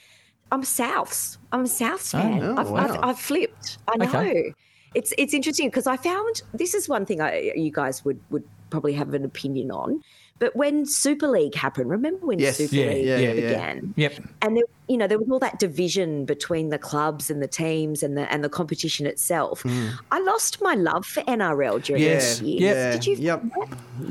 I'm 0.52 0.60
a 0.60 0.64
Souths. 0.64 1.38
I'm 1.52 1.60
a 1.60 1.64
Souths 1.64 2.12
fan. 2.12 2.42
Oh, 2.42 2.56
I've, 2.56 2.70
wow. 2.70 2.84
I've, 2.84 3.04
I've 3.04 3.18
flipped. 3.18 3.78
I 3.88 3.96
know. 3.96 4.08
Okay. 4.08 4.52
It's 4.98 5.12
it's 5.18 5.34
interesting 5.34 5.68
because 5.68 5.86
I 5.86 5.96
found 5.96 6.42
this 6.54 6.72
is 6.74 6.88
one 6.88 7.04
thing 7.06 7.20
I, 7.20 7.52
you 7.54 7.70
guys 7.70 8.04
would 8.04 8.18
would 8.30 8.44
probably 8.70 8.94
have 8.94 9.14
an 9.14 9.24
opinion 9.24 9.70
on. 9.70 10.02
But 10.38 10.54
when 10.54 10.84
Super 10.84 11.28
League 11.28 11.54
happened, 11.54 11.88
remember 11.88 12.26
when 12.26 12.38
Yes. 12.38 12.58
Super 12.58 12.74
Yeah, 12.76 12.86
League 12.92 13.06
yeah, 13.06 13.18
yeah. 13.18 13.32
began? 13.34 13.94
Yep. 13.96 14.12
and 14.42 14.56
there, 14.56 14.64
you 14.86 14.98
know 14.98 15.06
there 15.06 15.18
was 15.18 15.30
all 15.30 15.38
that 15.38 15.58
division 15.58 16.26
between 16.26 16.68
the 16.68 16.78
clubs 16.78 17.30
and 17.30 17.42
the 17.42 17.48
teams 17.48 18.02
and 18.02 18.18
the 18.18 18.30
and 18.32 18.44
the 18.44 18.50
competition 18.50 19.06
itself. 19.06 19.64
I 20.10 20.18
lost 20.20 20.60
my 20.60 20.74
love 20.74 21.06
for 21.06 21.22
NRL 21.22 21.82
during. 21.84 22.02
Yes. 22.02 22.38
those 22.38 22.48
years. 22.48 22.60
Yeah. 22.62 22.92
Did 22.92 23.06
you? 23.06 23.16
Yep. 23.16 23.42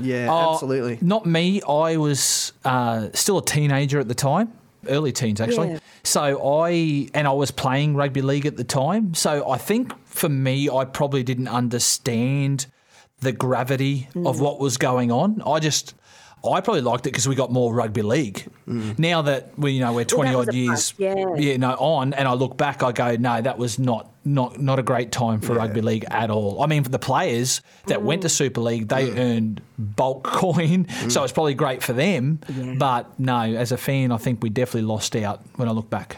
Yeah, 0.01 0.27
Oh, 0.31 0.53
absolutely. 0.53 0.97
Not 1.01 1.25
me. 1.27 1.61
I 1.67 1.97
was 1.97 2.53
uh, 2.63 3.09
still 3.13 3.37
a 3.37 3.45
teenager 3.45 3.99
at 3.99 4.07
the 4.07 4.15
time, 4.15 4.51
early 4.89 5.11
teens 5.11 5.39
actually. 5.41 5.71
Yeah. 5.71 5.79
So 6.03 6.23
I 6.63 7.09
and 7.13 7.27
I 7.27 7.31
was 7.31 7.51
playing 7.51 7.95
rugby 7.95 8.21
league 8.21 8.45
at 8.45 8.57
the 8.57 8.63
time. 8.63 9.13
So 9.13 9.49
I 9.49 9.57
think 9.57 9.93
for 10.05 10.29
me, 10.29 10.69
I 10.69 10.85
probably 10.85 11.23
didn't 11.23 11.47
understand 11.47 12.67
the 13.21 13.31
gravity 13.31 14.07
Mm. 14.13 14.27
of 14.27 14.39
what 14.39 14.59
was 14.59 14.77
going 14.77 15.11
on. 15.11 15.41
I 15.45 15.59
just. 15.59 15.93
I 16.51 16.61
probably 16.61 16.81
liked 16.81 17.05
it 17.07 17.11
because 17.11 17.27
we 17.27 17.35
got 17.35 17.51
more 17.51 17.73
rugby 17.73 18.01
league. 18.01 18.45
Now 18.67 19.21
that 19.23 19.57
we, 19.57 19.71
you 19.73 19.79
know, 19.81 19.93
we're 19.93 20.05
twenty 20.05 20.31
Mm. 20.31 20.37
was 20.37 20.47
odd 20.49 20.53
years, 20.55 20.93
yeah. 20.97 21.35
yeah, 21.37 21.57
no, 21.57 21.71
on, 21.75 22.13
and 22.13 22.27
I 22.27 22.33
look 22.33 22.57
back, 22.57 22.81
I 22.83 22.91
go, 22.91 23.15
no, 23.15 23.41
that 23.41 23.57
was 23.57 23.77
not 23.79 24.11
not 24.23 24.59
not 24.59 24.79
a 24.79 24.83
great 24.83 25.11
time 25.11 25.39
for 25.41 25.53
rugby 25.53 25.81
league 25.81 26.05
at 26.09 26.31
all. 26.31 26.61
I 26.63 26.65
mean, 26.65 26.83
for 26.83 26.89
the 26.89 26.97
players 26.99 27.61
that 27.87 28.01
went 28.01 28.19
Mm. 28.19 28.23
to 28.23 28.29
Super 28.29 28.61
League, 28.61 28.87
they 28.87 29.11
earned 29.11 29.61
bulk 29.77 30.23
coin, 30.41 30.87
so 31.09 31.23
it's 31.23 31.33
probably 31.33 31.53
great 31.53 31.83
for 31.83 31.93
them. 31.93 32.39
But 32.79 33.19
no, 33.19 33.39
as 33.41 33.71
a 33.71 33.77
fan, 33.77 34.11
I 34.11 34.17
think 34.17 34.41
we 34.41 34.49
definitely 34.49 34.87
lost 34.87 35.15
out 35.15 35.41
when 35.57 35.67
I 35.67 35.71
look 35.71 35.89
back. 35.89 36.17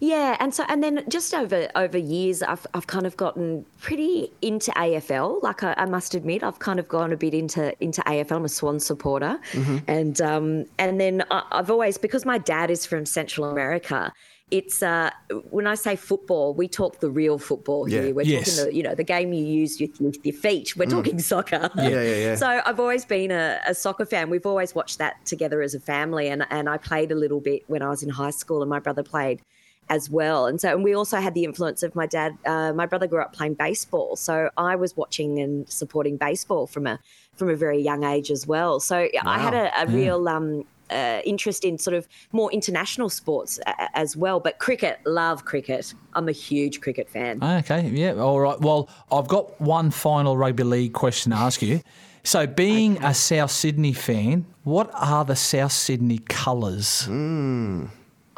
Yeah, 0.00 0.36
and 0.40 0.54
so 0.54 0.64
and 0.68 0.82
then 0.82 1.04
just 1.08 1.34
over 1.34 1.68
over 1.74 1.98
years, 1.98 2.42
I've 2.42 2.66
I've 2.74 2.86
kind 2.86 3.06
of 3.06 3.16
gotten 3.16 3.64
pretty 3.80 4.30
into 4.42 4.70
AFL. 4.72 5.42
Like 5.42 5.62
I, 5.62 5.74
I 5.76 5.84
must 5.86 6.14
admit, 6.14 6.42
I've 6.42 6.58
kind 6.58 6.78
of 6.78 6.88
gone 6.88 7.12
a 7.12 7.16
bit 7.16 7.34
into 7.34 7.74
into 7.82 8.00
AFL. 8.02 8.36
I'm 8.36 8.44
a 8.44 8.48
Swan 8.48 8.80
supporter, 8.80 9.38
and 9.86 10.20
um 10.20 10.64
and 10.78 11.00
then 11.00 11.24
I, 11.30 11.42
I've 11.50 11.70
always 11.70 11.98
because 11.98 12.24
my 12.24 12.38
dad 12.38 12.70
is 12.70 12.86
from 12.86 13.06
Central 13.06 13.48
America. 13.50 14.12
It's 14.50 14.82
uh, 14.82 15.10
when 15.50 15.66
I 15.66 15.74
say 15.74 15.94
football, 15.94 16.54
we 16.54 16.68
talk 16.68 17.00
the 17.00 17.10
real 17.10 17.36
football 17.38 17.84
here. 17.84 18.06
Yeah. 18.06 18.12
We're 18.12 18.22
Yes. 18.22 18.56
talking 18.56 18.70
the 18.70 18.76
you 18.76 18.82
know 18.82 18.94
the 18.94 19.04
game 19.04 19.34
you 19.34 19.44
use 19.44 19.78
with, 19.78 20.00
with 20.00 20.24
your 20.24 20.34
feet. 20.34 20.74
We're 20.74 20.86
talking 20.86 21.18
soccer. 21.18 21.68
Yeah, 21.76 21.88
yeah, 21.88 22.00
yeah. 22.14 22.34
So 22.42 22.62
I've 22.64 22.80
always 22.80 23.04
been 23.04 23.30
a, 23.30 23.60
a 23.66 23.74
soccer 23.74 24.06
fan. 24.06 24.30
We've 24.30 24.46
always 24.46 24.74
watched 24.74 24.96
that 24.98 25.22
together 25.26 25.60
as 25.60 25.74
a 25.74 25.80
family, 25.80 26.28
and 26.28 26.46
and 26.48 26.66
I 26.66 26.78
played 26.78 27.12
a 27.12 27.14
little 27.14 27.40
bit 27.40 27.64
when 27.66 27.82
I 27.82 27.90
was 27.90 28.02
in 28.02 28.08
high 28.08 28.30
school, 28.30 28.62
and 28.62 28.70
my 28.70 28.78
brother 28.78 29.02
played 29.02 29.42
as 29.90 30.10
well. 30.10 30.46
And 30.46 30.60
so, 30.60 30.72
and 30.72 30.84
we 30.84 30.94
also 30.94 31.18
had 31.18 31.34
the 31.34 31.44
influence 31.44 31.82
of 31.82 31.94
my 31.94 32.06
dad. 32.06 32.36
Uh, 32.44 32.72
my 32.72 32.86
brother 32.86 33.06
grew 33.06 33.20
up 33.20 33.32
playing 33.32 33.54
baseball, 33.54 34.16
so 34.16 34.50
I 34.56 34.76
was 34.76 34.96
watching 34.96 35.38
and 35.38 35.68
supporting 35.70 36.16
baseball 36.16 36.66
from 36.66 36.86
a 36.86 36.98
from 37.36 37.48
a 37.50 37.54
very 37.56 37.80
young 37.80 38.04
age 38.04 38.30
as 38.30 38.46
well. 38.46 38.80
So 38.80 39.08
I 39.24 39.38
had 39.38 39.54
a, 39.54 39.82
a 39.82 39.86
real 39.86 40.28
um, 40.28 40.64
uh, 40.90 41.20
interest 41.24 41.64
in 41.64 41.78
sort 41.78 41.94
of 41.94 42.08
more 42.32 42.50
international 42.50 43.08
sports 43.08 43.60
a- 43.66 43.96
as 43.96 44.16
well. 44.16 44.40
But 44.40 44.58
cricket, 44.58 44.98
love 45.06 45.44
cricket. 45.44 45.94
I'm 46.14 46.28
a 46.28 46.32
huge 46.32 46.80
cricket 46.80 47.08
fan. 47.08 47.42
Okay, 47.42 47.88
yeah, 47.88 48.14
all 48.14 48.40
right. 48.40 48.60
Well, 48.60 48.88
I've 49.12 49.28
got 49.28 49.60
one 49.60 49.90
final 49.90 50.36
rugby 50.36 50.64
league 50.64 50.92
question 50.94 51.30
to 51.32 51.38
ask 51.38 51.62
you. 51.62 51.80
So, 52.24 52.46
being 52.46 53.02
a 53.02 53.14
South 53.14 53.50
Sydney 53.52 53.92
fan, 53.92 54.44
what 54.64 54.90
are 54.92 55.24
the 55.24 55.36
South 55.36 55.72
Sydney 55.72 56.18
colours? 56.18 57.06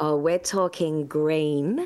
Oh, 0.03 0.15
we're 0.17 0.39
talking 0.39 1.05
green 1.05 1.77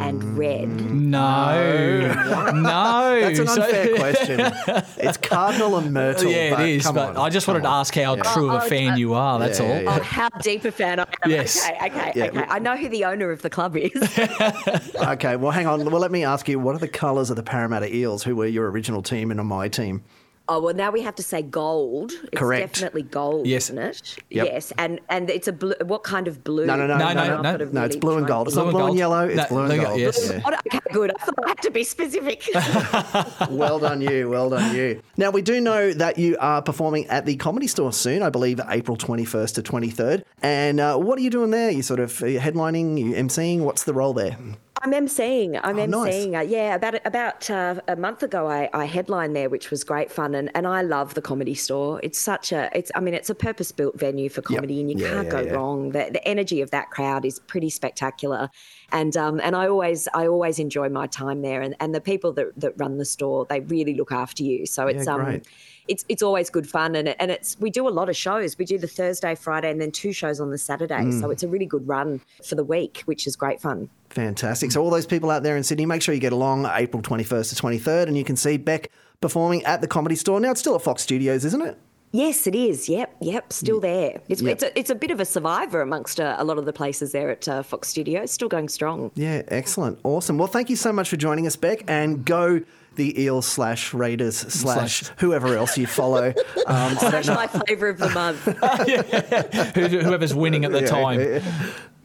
and 0.00 0.38
red. 0.38 0.68
No, 0.92 2.52
no. 2.54 3.20
That's 3.20 3.38
an 3.40 3.46
So- 3.48 3.62
unfair 3.62 3.96
question. 3.96 4.40
It's 4.98 5.16
Cardinal 5.16 5.76
and 5.78 5.92
Myrtle. 5.92 6.30
Yeah, 6.30 6.50
but 6.54 6.60
it 6.60 6.68
is. 6.76 6.84
Come 6.84 6.94
But 6.94 7.16
on, 7.16 7.16
I 7.16 7.30
just 7.30 7.46
come 7.46 7.54
wanted 7.54 7.64
to 7.64 7.70
ask 7.70 7.92
how 7.96 8.14
Yeah. 8.16 8.22
true 8.32 8.48
of 8.50 8.62
Oh, 8.62 8.66
a 8.66 8.68
fan 8.68 8.92
uh, 8.92 8.96
you 8.96 9.14
are. 9.14 9.40
That's 9.40 9.58
Yeah, 9.58 9.66
all. 9.66 9.72
yeah, 9.74 9.80
yeah. 9.82 9.98
Oh, 9.98 10.02
how 10.04 10.28
deep 10.40 10.64
a 10.66 10.70
fan 10.70 11.00
I 11.00 11.02
am. 11.24 11.30
Yes. 11.30 11.64
Okay, 11.68 11.86
okay, 11.86 12.12
Yeah. 12.14 12.24
okay. 12.26 12.44
I 12.48 12.58
know 12.60 12.76
who 12.76 12.88
the 12.88 13.04
owner 13.06 13.32
of 13.32 13.42
the 13.42 13.50
club 13.50 13.76
is. 13.76 13.90
Okay, 15.08 15.36
well, 15.36 15.50
hang 15.50 15.66
on. 15.66 15.84
Well, 15.90 16.00
let 16.00 16.12
me 16.12 16.24
ask 16.24 16.48
you, 16.48 16.58
what 16.60 16.74
are 16.76 16.78
the 16.78 16.86
colours 16.88 17.30
of 17.30 17.36
the 17.36 17.42
Parramatta 17.42 17.92
Eels, 17.94 18.22
who 18.22 18.36
were 18.36 18.46
your 18.46 18.70
original 18.70 19.02
team 19.02 19.30
and 19.32 19.40
are 19.40 19.44
my 19.44 19.68
team? 19.68 20.02
Oh 20.50 20.60
well, 20.62 20.74
now 20.74 20.90
we 20.90 21.02
have 21.02 21.14
to 21.16 21.22
say 21.22 21.42
gold. 21.42 22.12
It's 22.12 22.38
Correct. 22.40 22.72
definitely 22.74 23.02
gold, 23.02 23.46
Yes. 23.46 23.64
isn't 23.64 23.78
it? 23.78 24.16
Yep. 24.30 24.46
Yes, 24.46 24.72
and 24.78 24.98
and 25.10 25.28
it's 25.28 25.46
a 25.46 25.52
blue. 25.52 25.74
What 25.84 26.04
kind 26.04 26.26
of 26.26 26.42
blue? 26.42 26.64
No, 26.64 26.74
no, 26.76 26.86
no, 26.86 26.96
No, 26.96 27.12
no, 27.12 27.12
no, 27.12 27.42
no, 27.42 27.42
no. 27.42 27.58
Sort 27.58 27.72
No, 27.74 27.84
it's 27.84 27.96
blue 27.96 28.16
and 28.16 28.26
gold. 28.26 28.46
It's 28.48 28.54
Blue 28.56 28.64
not 28.64 28.70
blue 28.70 28.80
and 28.80 28.88
gold. 28.88 28.98
yellow, 28.98 29.24
it's 29.28 29.36
No, 29.36 29.46
blue 29.48 29.58
and 29.58 29.68
blue 29.68 29.76
gold. 29.76 29.88
gold, 29.88 30.00
yes. 30.00 30.30
Yeah. 30.30 30.58
Okay, 30.66 30.80
good. 30.92 31.10
I 31.10 31.24
thought 31.24 31.34
I 31.44 31.48
had 31.50 31.62
to 31.62 31.70
be 31.70 31.84
specific. 31.84 32.48
well 33.50 33.78
done 33.78 34.00
you, 34.00 34.28
well 34.30 34.50
done 34.50 34.74
you. 34.74 35.02
Now, 35.16 35.30
we 35.30 35.42
do 35.42 35.60
know 35.60 35.92
that 35.92 36.18
you 36.18 36.36
are 36.40 36.62
performing 36.62 37.06
at 37.08 37.26
the 37.26 37.36
Comedy 37.36 37.66
Store 37.66 37.92
soon, 37.92 38.22
I 38.22 38.30
believe 38.30 38.60
April 38.68 38.96
21st 38.96 39.54
to 39.56 39.62
23rd. 39.62 40.24
And 40.42 40.80
uh, 40.80 40.96
what 40.96 41.18
are 41.18 41.22
you 41.22 41.30
doing 41.30 41.50
there? 41.50 41.70
You 41.70 41.82
sort 41.82 42.00
of 42.00 42.22
are 42.22 42.28
you 42.28 42.40
headlining, 42.40 42.98
you 42.98 43.12
emceeing? 43.12 43.60
What's 43.60 43.84
the 43.84 43.92
role 43.94 44.14
there? 44.14 44.36
I'm 44.80 44.92
emceeing. 44.92 45.58
I'm 45.64 45.76
Oh, 45.76 45.86
nice. 45.86 46.28
emceeing. 46.28 46.38
Uh, 46.38 46.42
yeah, 46.42 46.76
about 46.76 47.04
about 47.04 47.50
uh, 47.50 47.80
a 47.88 47.96
month 47.96 48.22
ago, 48.22 48.46
I, 48.48 48.70
I 48.72 48.84
headlined 48.84 49.34
there, 49.34 49.48
which 49.48 49.72
was 49.72 49.82
great 49.82 50.08
fun, 50.12 50.36
and, 50.36 50.52
and 50.54 50.68
I 50.68 50.82
love 50.82 51.14
the 51.14 51.20
comedy 51.20 51.54
store. 51.54 51.98
It's 52.04 52.18
such 52.20 52.52
a 52.52 52.70
it's. 52.78 52.92
I 52.94 53.00
mean, 53.00 53.12
it's 53.12 53.28
a 53.28 53.34
purpose 53.34 53.72
built 53.72 53.98
venue 53.98 54.28
for 54.28 54.40
comedy, 54.40 54.80
and 54.80 54.88
you 54.88 54.94
Yeah, 54.94 55.08
can't 55.08 55.28
yeah, 55.28 55.30
go 55.30 55.42
yeah. 55.42 55.56
wrong. 55.56 55.90
The, 55.90 56.10
the 56.12 56.26
energy 56.28 56.60
of 56.60 56.70
that 56.70 56.90
crowd 56.90 57.24
is 57.24 57.40
pretty 57.40 57.70
spectacular, 57.70 58.50
and 58.92 59.16
um 59.16 59.40
and 59.42 59.56
I 59.56 59.66
always 59.66 60.06
I 60.14 60.28
always 60.28 60.60
enjoy 60.60 60.88
my 60.90 61.08
time 61.08 61.42
there, 61.42 61.60
and, 61.60 61.74
and 61.80 61.92
the 61.92 62.00
people 62.00 62.32
that, 62.34 62.52
that 62.60 62.74
run 62.76 62.98
the 62.98 63.04
store 63.04 63.46
they 63.50 63.58
really 63.60 63.94
look 63.94 64.12
after 64.12 64.44
you. 64.44 64.64
So 64.64 64.86
it's 64.86 65.08
um 65.08 65.40
great. 65.40 65.44
It's 65.88 66.04
it's 66.08 66.22
always 66.22 66.50
good 66.50 66.68
fun, 66.68 66.94
and 66.94 67.08
it, 67.08 67.16
and 67.18 67.30
it's 67.30 67.58
we 67.58 67.70
do 67.70 67.88
a 67.88 67.90
lot 67.90 68.08
of 68.08 68.16
shows. 68.16 68.56
We 68.58 68.64
do 68.64 68.78
the 68.78 68.86
Thursday, 68.86 69.34
Friday, 69.34 69.70
and 69.70 69.80
then 69.80 69.90
two 69.90 70.12
shows 70.12 70.40
on 70.40 70.50
the 70.50 70.58
Saturday. 70.58 70.94
Mm. 70.94 71.20
So 71.20 71.30
it's 71.30 71.42
a 71.42 71.48
really 71.48 71.66
good 71.66 71.86
run 71.88 72.20
for 72.44 72.54
the 72.54 72.64
week, 72.64 73.02
which 73.06 73.26
is 73.26 73.36
great 73.36 73.60
fun. 73.60 73.88
Fantastic. 74.10 74.72
So, 74.72 74.82
all 74.82 74.90
those 74.90 75.06
people 75.06 75.30
out 75.30 75.42
there 75.42 75.56
in 75.56 75.62
Sydney, 75.62 75.86
make 75.86 76.02
sure 76.02 76.14
you 76.14 76.20
get 76.20 76.32
along 76.32 76.66
April 76.72 77.02
21st 77.02 77.54
to 77.54 77.62
23rd, 77.62 78.08
and 78.08 78.16
you 78.16 78.24
can 78.24 78.36
see 78.36 78.56
Beck 78.56 78.90
performing 79.20 79.64
at 79.64 79.80
the 79.80 79.88
Comedy 79.88 80.16
Store. 80.16 80.40
Now, 80.40 80.52
it's 80.52 80.60
still 80.60 80.74
at 80.74 80.82
Fox 80.82 81.02
Studios, 81.02 81.44
isn't 81.44 81.62
it? 81.62 81.78
Yes, 82.10 82.46
it 82.46 82.54
is. 82.54 82.88
Yep, 82.88 83.16
yep, 83.20 83.52
still 83.52 83.80
there. 83.80 84.20
It's 84.28 84.40
Yep. 84.40 84.52
it's, 84.52 84.62
a, 84.62 84.78
it's 84.78 84.90
a 84.90 84.94
bit 84.94 85.10
of 85.10 85.20
a 85.20 85.26
survivor 85.26 85.82
amongst 85.82 86.18
uh, 86.18 86.36
a 86.38 86.44
lot 86.44 86.56
of 86.56 86.64
the 86.64 86.72
places 86.72 87.12
there 87.12 87.28
at 87.28 87.46
uh, 87.46 87.62
Fox 87.62 87.88
Studios. 87.88 88.30
Still 88.30 88.48
going 88.48 88.70
strong. 88.70 89.10
Yeah, 89.14 89.42
excellent. 89.48 89.98
Awesome. 90.04 90.38
Well, 90.38 90.48
thank 90.48 90.70
you 90.70 90.76
so 90.76 90.90
much 90.90 91.10
for 91.10 91.16
joining 91.16 91.46
us, 91.46 91.56
Beck, 91.56 91.84
and 91.86 92.24
go 92.24 92.62
the 92.98 93.22
Eels 93.22 93.46
slash 93.46 93.94
Raiders 93.94 94.36
slash 94.36 95.00
Slash. 95.00 95.18
whoever 95.18 95.56
else 95.56 95.78
you 95.78 95.86
follow. 95.86 96.34
Um, 96.68 96.96
Slash 96.98 97.26
my 97.28 97.46
flavour 97.46 97.88
of 97.88 97.96
the 97.96 98.10
month. 98.10 98.44
Who- 99.74 100.00
Whoever's 100.02 100.34
winning 100.34 100.66
at 100.66 100.72
the 100.72 100.82
Yeah, 100.82 100.86
time. 100.86 101.18
yeah. 101.20 101.40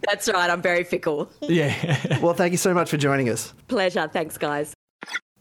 That's 0.08 0.30
right. 0.30 0.50
I'm 0.50 0.62
very 0.62 0.86
fickle. 0.86 1.30
Yeah. 1.42 1.74
Well, 2.22 2.34
thank 2.34 2.52
you 2.54 2.58
so 2.58 2.74
much 2.74 2.90
for 2.90 2.96
joining 2.96 3.28
us. 3.30 3.54
Pleasure. 3.68 4.08
Thanks, 4.12 4.38
guys. 4.38 4.74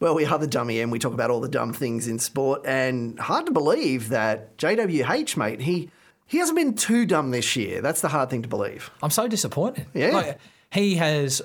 Well, 0.00 0.16
we 0.16 0.24
are 0.24 0.38
the 0.40 0.48
Dummy 0.48 0.80
M 0.80 0.90
We 0.90 0.98
talk 0.98 1.12
about 1.14 1.30
all 1.30 1.40
the 1.40 1.48
dumb 1.48 1.72
things 1.72 2.08
in 2.08 2.18
sport, 2.18 2.62
and 2.66 3.16
hard 3.20 3.46
to 3.46 3.52
believe 3.52 4.08
that 4.08 4.56
JWH, 4.58 5.36
mate, 5.36 5.60
he 5.60 5.88
he 6.26 6.38
hasn't 6.38 6.56
been 6.58 6.74
too 6.74 7.06
dumb 7.06 7.30
this 7.30 7.54
year. 7.54 7.80
That's 7.80 8.00
the 8.00 8.08
hard 8.08 8.28
thing 8.30 8.42
to 8.42 8.48
believe. 8.48 8.90
I'm 9.04 9.10
so 9.10 9.28
disappointed. 9.28 9.86
Yeah. 9.94 10.10
Like, 10.10 10.38
he 10.72 10.96
has, 10.96 11.42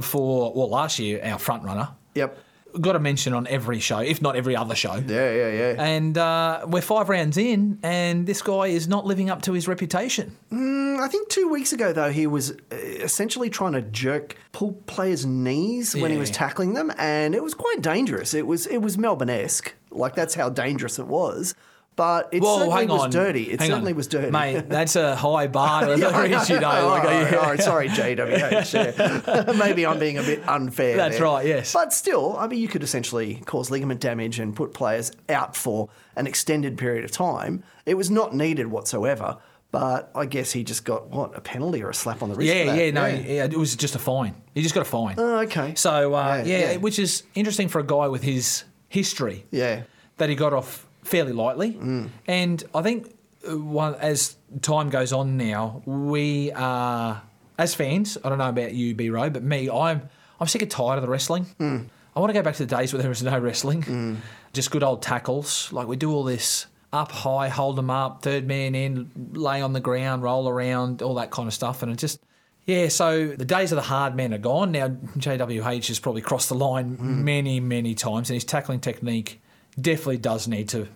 for, 0.00 0.52
well, 0.54 0.68
last 0.68 1.00
year, 1.00 1.20
our 1.24 1.38
front 1.40 1.64
runner. 1.64 1.88
Yep. 2.14 2.38
Got 2.80 2.92
to 2.92 2.98
mention 2.98 3.32
on 3.32 3.46
every 3.46 3.80
show, 3.80 3.98
if 3.98 4.20
not 4.20 4.36
every 4.36 4.56
other 4.56 4.74
show. 4.74 4.94
Yeah, 4.94 5.32
yeah, 5.32 5.48
yeah. 5.48 5.82
And 5.82 6.16
uh, 6.18 6.66
we're 6.68 6.82
five 6.82 7.08
rounds 7.08 7.36
in, 7.36 7.78
and 7.82 8.26
this 8.26 8.42
guy 8.42 8.66
is 8.66 8.88
not 8.88 9.06
living 9.06 9.30
up 9.30 9.42
to 9.42 9.52
his 9.52 9.66
reputation. 9.68 10.36
Mm, 10.52 10.98
I 11.00 11.08
think 11.08 11.28
two 11.28 11.48
weeks 11.48 11.72
ago, 11.72 11.92
though, 11.92 12.10
he 12.10 12.26
was 12.26 12.50
uh, 12.50 12.54
essentially 12.70 13.50
trying 13.50 13.72
to 13.72 13.82
jerk, 13.82 14.36
pull 14.52 14.72
players' 14.86 15.24
knees 15.24 15.94
when 15.94 16.10
he 16.10 16.18
was 16.18 16.30
tackling 16.30 16.74
them, 16.74 16.92
and 16.98 17.34
it 17.34 17.42
was 17.42 17.54
quite 17.54 17.80
dangerous. 17.80 18.34
It 18.34 18.46
was 18.46 18.66
it 18.66 18.78
was 18.78 18.98
Melbourne 18.98 19.30
esque. 19.30 19.74
Like 19.90 20.14
that's 20.14 20.34
how 20.34 20.50
dangerous 20.50 20.98
it 20.98 21.06
was. 21.06 21.54
But 21.96 22.28
it 22.30 22.42
Whoa, 22.42 22.58
certainly 22.58 22.86
was 22.88 23.02
on. 23.04 23.10
dirty. 23.10 23.44
It 23.44 23.58
Hang 23.60 23.70
certainly 23.70 23.92
on. 23.92 23.96
was 23.96 24.06
dirty. 24.06 24.30
Mate, 24.30 24.68
that's 24.68 24.96
a 24.96 25.16
high 25.16 25.46
bar 25.58 25.86
to 25.86 25.98
Yeah, 25.98 26.20
reach, 26.22 26.50
you 26.50 26.60
know. 26.60 26.68
Like, 26.68 26.82
all 26.82 26.90
right, 26.98 27.32
yeah. 27.32 27.34
right, 27.36 27.60
sorry, 27.62 27.88
JWH. 27.88 29.46
yeah. 29.46 29.52
Maybe 29.58 29.86
I'm 29.86 29.98
being 29.98 30.18
a 30.18 30.22
bit 30.22 30.46
unfair. 30.48 30.96
That's 30.96 31.16
there. 31.16 31.24
right, 31.24 31.46
yes. 31.46 31.72
But 31.72 31.92
still, 31.94 32.36
I 32.36 32.48
mean, 32.48 32.60
you 32.60 32.68
could 32.68 32.82
essentially 32.82 33.36
cause 33.46 33.70
ligament 33.70 34.00
damage 34.00 34.38
and 34.38 34.54
put 34.54 34.74
players 34.74 35.10
out 35.30 35.56
for 35.56 35.88
an 36.16 36.26
extended 36.26 36.76
period 36.76 37.04
of 37.04 37.10
time. 37.12 37.62
It 37.86 37.94
was 37.94 38.10
not 38.10 38.34
needed 38.34 38.66
whatsoever. 38.66 39.38
But 39.72 40.10
I 40.14 40.26
guess 40.26 40.52
he 40.52 40.62
just 40.64 40.84
got 40.84 41.08
what 41.10 41.36
a 41.36 41.40
penalty 41.40 41.82
or 41.82 41.90
a 41.90 41.94
slap 41.94 42.22
on 42.22 42.28
the 42.30 42.34
wrist. 42.36 42.50
for 42.50 42.56
Yeah, 42.56 42.64
that. 42.66 42.78
yeah, 42.78 42.90
no, 42.92 43.06
yeah, 43.06 43.44
it 43.44 43.56
was 43.58 43.74
just 43.74 43.94
a 43.94 43.98
fine. 43.98 44.34
He 44.54 44.62
just 44.62 44.74
got 44.74 44.82
a 44.82 44.84
fine. 44.84 45.16
Oh, 45.18 45.38
okay. 45.40 45.74
So, 45.74 46.14
uh, 46.14 46.42
Yeah, 46.46 46.58
yeah, 46.58 46.70
yeah. 46.72 46.76
which 46.76 46.98
is 46.98 47.24
interesting 47.34 47.68
for 47.68 47.80
a 47.80 47.84
guy 47.84 48.06
with 48.08 48.22
his 48.22 48.64
history. 48.88 49.44
Yeah. 49.50 49.82
That 50.18 50.30
he 50.30 50.34
got 50.36 50.52
off 50.54 50.85
fairly 51.06 51.32
lightly. 51.32 51.72
Mm. 51.72 52.10
And 52.26 52.64
I 52.74 52.82
think 52.82 53.16
uh, 53.48 53.56
one, 53.56 53.94
as 53.96 54.36
time 54.62 54.90
goes 54.90 55.12
on 55.12 55.36
now, 55.36 55.82
we 55.86 56.52
are, 56.52 57.22
as 57.58 57.74
fans, 57.74 58.18
I 58.24 58.28
don't 58.28 58.38
know 58.38 58.48
about 58.48 58.74
you, 58.74 58.94
B 58.94 59.10
Row, 59.10 59.30
but 59.30 59.42
me, 59.42 59.70
I'm, 59.70 60.08
I'm 60.40 60.46
sick 60.46 60.62
and 60.62 60.70
tired 60.70 60.96
of 60.96 61.02
the 61.02 61.08
wrestling. 61.08 61.46
Mm. 61.58 61.86
I 62.14 62.20
want 62.20 62.30
to 62.30 62.34
go 62.34 62.42
back 62.42 62.56
to 62.56 62.64
the 62.64 62.76
days 62.76 62.92
where 62.92 63.00
there 63.00 63.10
was 63.10 63.22
no 63.22 63.38
wrestling. 63.38 64.20
Just 64.52 64.70
good 64.70 64.82
old 64.82 65.02
tackles. 65.02 65.70
Like 65.72 65.86
we 65.86 65.96
do 65.96 66.12
all 66.12 66.24
this 66.24 66.66
up 66.92 67.12
high, 67.12 67.48
hold 67.48 67.76
them 67.76 67.90
up, 67.90 68.22
third 68.22 68.46
man 68.46 68.74
in, 68.74 69.10
lay 69.32 69.60
on 69.60 69.72
the 69.72 69.80
ground, 69.80 70.22
roll 70.22 70.48
around, 70.48 71.02
all 71.02 71.14
that 71.14 71.30
kind 71.30 71.46
of 71.46 71.52
stuff. 71.52 71.82
And 71.82 71.92
it 71.92 71.98
just, 71.98 72.20
yeah, 72.64 72.88
so 72.88 73.28
the 73.28 73.44
days 73.44 73.70
of 73.70 73.76
the 73.76 73.82
hard 73.82 74.16
men 74.16 74.32
are 74.32 74.38
gone. 74.38 74.72
Now, 74.72 74.88
JWH 74.88 75.88
has 75.88 75.98
probably 75.98 76.22
crossed 76.22 76.48
the 76.48 76.54
line 76.54 76.96
many, 77.24 77.60
many 77.60 77.94
times, 77.94 78.30
and 78.30 78.34
his 78.34 78.44
tackling 78.44 78.80
technique 78.80 79.40
definitely 79.80 80.18
does 80.18 80.48
need 80.48 80.68
to 80.70 80.88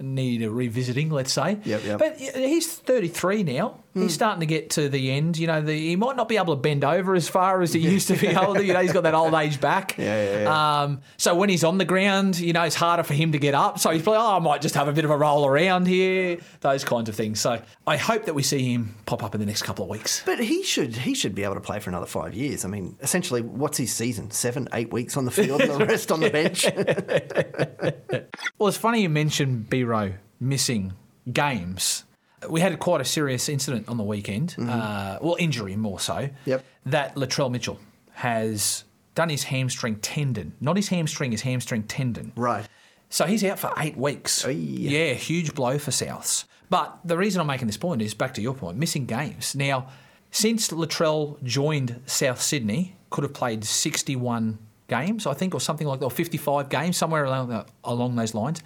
need 0.00 0.42
a 0.42 0.50
revisiting, 0.50 1.10
let's 1.10 1.32
say. 1.32 1.58
Yep, 1.64 1.84
yep. 1.84 1.98
But 1.98 2.16
he's 2.18 2.72
33 2.72 3.42
now. 3.42 3.80
He's 4.02 4.14
starting 4.14 4.40
to 4.40 4.46
get 4.46 4.70
to 4.70 4.88
the 4.88 5.10
end. 5.10 5.38
You 5.38 5.46
know, 5.46 5.60
the, 5.60 5.72
he 5.72 5.96
might 5.96 6.16
not 6.16 6.28
be 6.28 6.36
able 6.36 6.54
to 6.54 6.60
bend 6.60 6.84
over 6.84 7.14
as 7.14 7.28
far 7.28 7.62
as 7.62 7.72
he 7.72 7.80
used 7.80 8.08
to 8.08 8.16
be 8.16 8.26
able 8.28 8.54
to. 8.54 8.64
You 8.64 8.72
know, 8.72 8.80
he's 8.80 8.92
got 8.92 9.02
that 9.04 9.14
old 9.14 9.34
age 9.34 9.60
back. 9.60 9.96
Yeah, 9.98 10.04
yeah, 10.04 10.42
yeah. 10.42 10.82
Um, 10.82 11.00
so 11.16 11.34
when 11.34 11.48
he's 11.48 11.64
on 11.64 11.78
the 11.78 11.84
ground, 11.84 12.38
you 12.38 12.52
know, 12.52 12.62
it's 12.62 12.74
harder 12.74 13.02
for 13.02 13.14
him 13.14 13.32
to 13.32 13.38
get 13.38 13.54
up. 13.54 13.78
So 13.78 13.90
he's 13.90 14.02
probably, 14.02 14.20
oh, 14.20 14.36
I 14.36 14.38
might 14.38 14.62
just 14.62 14.74
have 14.74 14.88
a 14.88 14.92
bit 14.92 15.04
of 15.04 15.10
a 15.10 15.16
roll 15.16 15.46
around 15.46 15.86
here, 15.86 16.38
those 16.60 16.84
kinds 16.84 17.08
of 17.08 17.14
things. 17.14 17.40
So 17.40 17.60
I 17.86 17.96
hope 17.96 18.26
that 18.26 18.34
we 18.34 18.42
see 18.42 18.72
him 18.72 18.94
pop 19.06 19.22
up 19.22 19.34
in 19.34 19.40
the 19.40 19.46
next 19.46 19.62
couple 19.62 19.84
of 19.84 19.90
weeks. 19.90 20.22
But 20.24 20.40
he 20.40 20.62
should 20.62 20.96
he 20.96 21.14
should 21.14 21.34
be 21.34 21.44
able 21.44 21.54
to 21.54 21.60
play 21.60 21.80
for 21.80 21.90
another 21.90 22.06
five 22.06 22.34
years. 22.34 22.64
I 22.64 22.68
mean, 22.68 22.96
essentially, 23.00 23.42
what's 23.42 23.78
his 23.78 23.92
season? 23.92 24.30
Seven, 24.30 24.68
eight 24.72 24.92
weeks 24.92 25.16
on 25.16 25.24
the 25.24 25.30
field, 25.30 25.60
and 25.60 25.80
the 25.80 25.86
rest 25.86 26.12
on 26.12 26.20
the 26.20 26.30
bench. 26.30 26.66
Well, 28.58 28.68
it's 28.68 28.76
funny 28.76 29.02
you 29.02 29.08
mentioned 29.08 29.70
B 29.70 29.84
Row 29.84 30.14
missing 30.40 30.94
games. 31.32 32.04
We 32.48 32.60
had 32.60 32.78
quite 32.78 33.00
a 33.00 33.04
serious 33.04 33.48
incident 33.48 33.88
on 33.88 33.96
the 33.96 34.04
weekend. 34.04 34.54
Uh, 34.58 35.18
well, 35.20 35.36
injury 35.38 35.76
more 35.76 35.98
so. 36.00 36.14
Mm-hmm. 36.14 36.50
Yep. 36.50 36.64
That 36.86 37.14
Latrell 37.16 37.50
Mitchell 37.50 37.78
has 38.12 38.84
done 39.14 39.28
his 39.28 39.44
hamstring 39.44 39.96
tendon, 39.96 40.52
not 40.60 40.76
his 40.76 40.88
hamstring, 40.88 41.32
his 41.32 41.42
hamstring 41.42 41.82
tendon. 41.84 42.32
right. 42.36 42.68
So 43.10 43.24
he's 43.24 43.42
out 43.42 43.58
for 43.58 43.72
eight 43.78 43.96
weeks. 43.96 44.44
Yeah, 44.46 45.14
huge 45.14 45.54
blow 45.54 45.78
for 45.78 45.90
Souths. 45.90 46.44
But 46.68 46.98
the 47.06 47.16
reason 47.16 47.40
I'm 47.40 47.46
making 47.46 47.66
this 47.66 47.78
point 47.78 48.02
is 48.02 48.12
back 48.12 48.34
to 48.34 48.42
your 48.42 48.52
point, 48.52 48.76
missing 48.76 49.06
games. 49.06 49.54
Now, 49.54 49.88
since 50.30 50.68
Latrell 50.68 51.42
joined 51.42 52.02
South 52.04 52.38
Sydney, 52.42 52.96
could 53.08 53.24
have 53.24 53.32
played 53.32 53.64
61 53.64 54.58
games, 54.88 55.26
I 55.26 55.32
think, 55.32 55.54
or 55.54 55.60
something 55.60 55.86
like 55.86 56.00
that, 56.00 56.04
or 56.04 56.10
55 56.10 56.68
games, 56.68 56.98
somewhere 56.98 57.24
along, 57.24 57.48
the, 57.48 57.64
along 57.82 58.16
those 58.16 58.34
lines. 58.34 58.62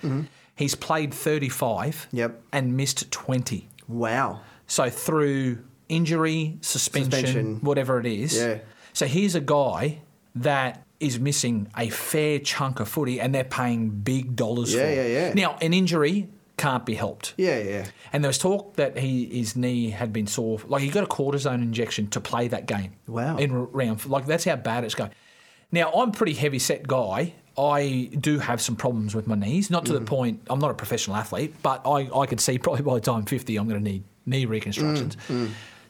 He's 0.62 0.74
played 0.74 1.12
35 1.12 2.08
Yep. 2.12 2.40
and 2.52 2.76
missed 2.76 3.10
20. 3.10 3.68
Wow. 3.88 4.40
So 4.66 4.88
through 4.90 5.58
injury, 5.88 6.58
suspension, 6.60 7.10
Suspension. 7.12 7.56
whatever 7.62 7.98
it 8.00 8.06
is. 8.06 8.36
Yeah. 8.36 8.58
So 8.92 9.06
here's 9.06 9.34
a 9.34 9.40
guy 9.40 10.02
that 10.34 10.84
is 11.00 11.18
missing 11.18 11.68
a 11.76 11.88
fair 11.90 12.38
chunk 12.38 12.78
of 12.80 12.88
footy 12.88 13.20
and 13.20 13.34
they're 13.34 13.44
paying 13.44 13.90
big 13.90 14.36
dollars 14.36 14.72
Yeah, 14.72 14.82
for. 14.86 14.92
yeah, 14.92 15.06
yeah. 15.06 15.32
Now, 15.34 15.56
an 15.60 15.74
injury 15.74 16.28
can't 16.56 16.86
be 16.86 16.94
helped. 16.94 17.34
Yeah, 17.36 17.58
yeah. 17.58 17.86
And 18.12 18.22
there 18.22 18.28
was 18.28 18.38
talk 18.38 18.76
that 18.76 18.96
he 18.96 19.26
his 19.26 19.56
knee 19.56 19.90
had 19.90 20.12
been 20.12 20.26
sore. 20.28 20.60
Like 20.66 20.82
he 20.82 20.88
got 20.90 21.02
a 21.02 21.06
cortisone 21.08 21.60
injection 21.62 22.06
to 22.10 22.20
play 22.20 22.46
that 22.48 22.66
game. 22.66 22.92
Wow. 23.08 23.36
In 23.36 23.52
round, 23.52 24.06
like 24.06 24.26
that's 24.26 24.44
how 24.44 24.56
bad 24.56 24.84
it's 24.84 24.94
going. 24.94 25.10
Now 25.72 25.90
I'm 25.92 26.10
a 26.10 26.12
pretty 26.12 26.34
heavy 26.34 26.60
set 26.60 26.86
guy. 26.86 27.34
I 27.58 28.10
do 28.18 28.38
have 28.38 28.60
some 28.60 28.76
problems 28.76 29.14
with 29.14 29.26
my 29.26 29.34
knees. 29.34 29.70
Not 29.70 29.84
to 29.86 29.92
the 29.92 30.00
point. 30.00 30.40
I'm 30.48 30.58
not 30.58 30.70
a 30.70 30.74
professional 30.74 31.16
athlete, 31.16 31.54
but 31.62 31.82
I 31.86 32.08
I 32.18 32.26
could 32.26 32.40
see 32.40 32.58
probably 32.64 32.82
by 32.82 32.94
the 32.94 33.00
time 33.00 33.16
I'm 33.16 33.24
50, 33.26 33.56
I'm 33.56 33.68
going 33.68 33.82
to 33.82 33.90
need 33.90 34.04
knee 34.26 34.44
reconstructions. 34.46 35.16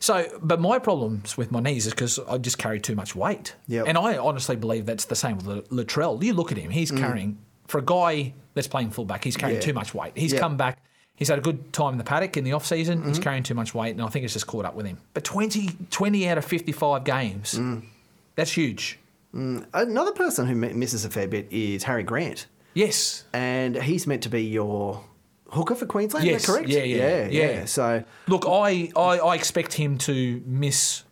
So, 0.01 0.27
but 0.43 0.61
my 0.61 0.81
problems 0.81 1.37
with 1.37 1.53
my 1.53 1.61
knees 1.61 1.87
is 1.87 1.93
because 1.93 2.19
I 2.19 2.37
just 2.39 2.59
carry 2.59 2.81
too 2.81 2.97
much 2.97 3.15
weight. 3.15 3.55
Yep. 3.69 3.87
And 3.87 3.97
I 3.97 4.17
honestly 4.19 4.57
believe 4.57 4.85
that's 4.85 5.05
the 5.05 5.15
same 5.15 5.39
with 5.39 5.69
Latrell. 5.71 6.21
You 6.23 6.33
look 6.35 6.51
at 6.51 6.59
him; 6.59 6.71
he's 6.71 6.91
carrying 6.91 7.39
for 7.69 7.79
a 7.79 7.83
guy 7.85 8.35
that's 8.55 8.67
playing 8.67 8.91
fullback. 8.91 9.23
He's 9.23 9.37
carrying 9.37 9.57
Yeah. 9.61 9.67
too 9.67 9.73
much 9.73 9.95
weight. 9.95 10.13
He's 10.17 10.33
Yep. 10.33 10.41
come 10.41 10.57
back. 10.57 10.79
He's 11.15 11.29
had 11.29 11.39
a 11.39 11.43
good 11.43 11.73
time 11.73 11.93
in 11.93 11.99
the 11.99 12.05
paddock 12.05 12.37
in 12.37 12.43
the 12.43 12.53
off 12.53 12.67
season. 12.67 13.05
He's 13.05 13.13
Mm-hmm. 13.13 13.23
carrying 13.23 13.43
too 13.45 13.55
much 13.55 13.75
weight, 13.75 13.91
and 13.93 14.03
I 14.03 14.09
think 14.09 14.25
it's 14.25 14.33
just 14.33 14.49
caught 14.49 14.65
up 14.65 14.75
with 14.75 14.87
him. 14.87 14.99
But 15.15 15.23
20, 15.23 15.71
20 15.91 16.29
out 16.29 16.37
of 16.39 16.45
55 16.45 17.05
games, 17.05 17.55
Mm. 17.55 17.83
that's 18.35 18.51
huge. 18.53 18.99
Another 19.33 20.13
person 20.13 20.47
who 20.47 20.55
misses 20.55 21.05
a 21.05 21.11
fair 21.11 21.27
bit 21.29 21.49
is 21.51 21.85
Harry 21.85 22.03
Grant, 22.03 22.47
Yes. 22.75 23.25
and 23.33 23.77
he's 23.77 24.07
meant 24.07 24.23
to 24.25 24.29
be 24.29 24.43
your 24.45 25.05
hooker 25.51 25.75
for 25.75 25.87
Queensland. 25.87 26.27
Yes. 26.27 26.43
Is 26.43 26.47
that 26.47 26.53
correct? 26.53 26.69
Yeah, 26.69 26.83
yeah, 26.83 26.97
yeah, 26.97 27.29
yeah. 27.29 27.51
yeah. 27.51 27.65
So 27.65 28.05
Look, 28.27 28.45
I, 28.47 28.91
I, 28.97 29.19
I 29.19 29.35
expect 29.35 29.75
him 29.75 29.99
to 29.99 30.43
miss. 30.47 31.05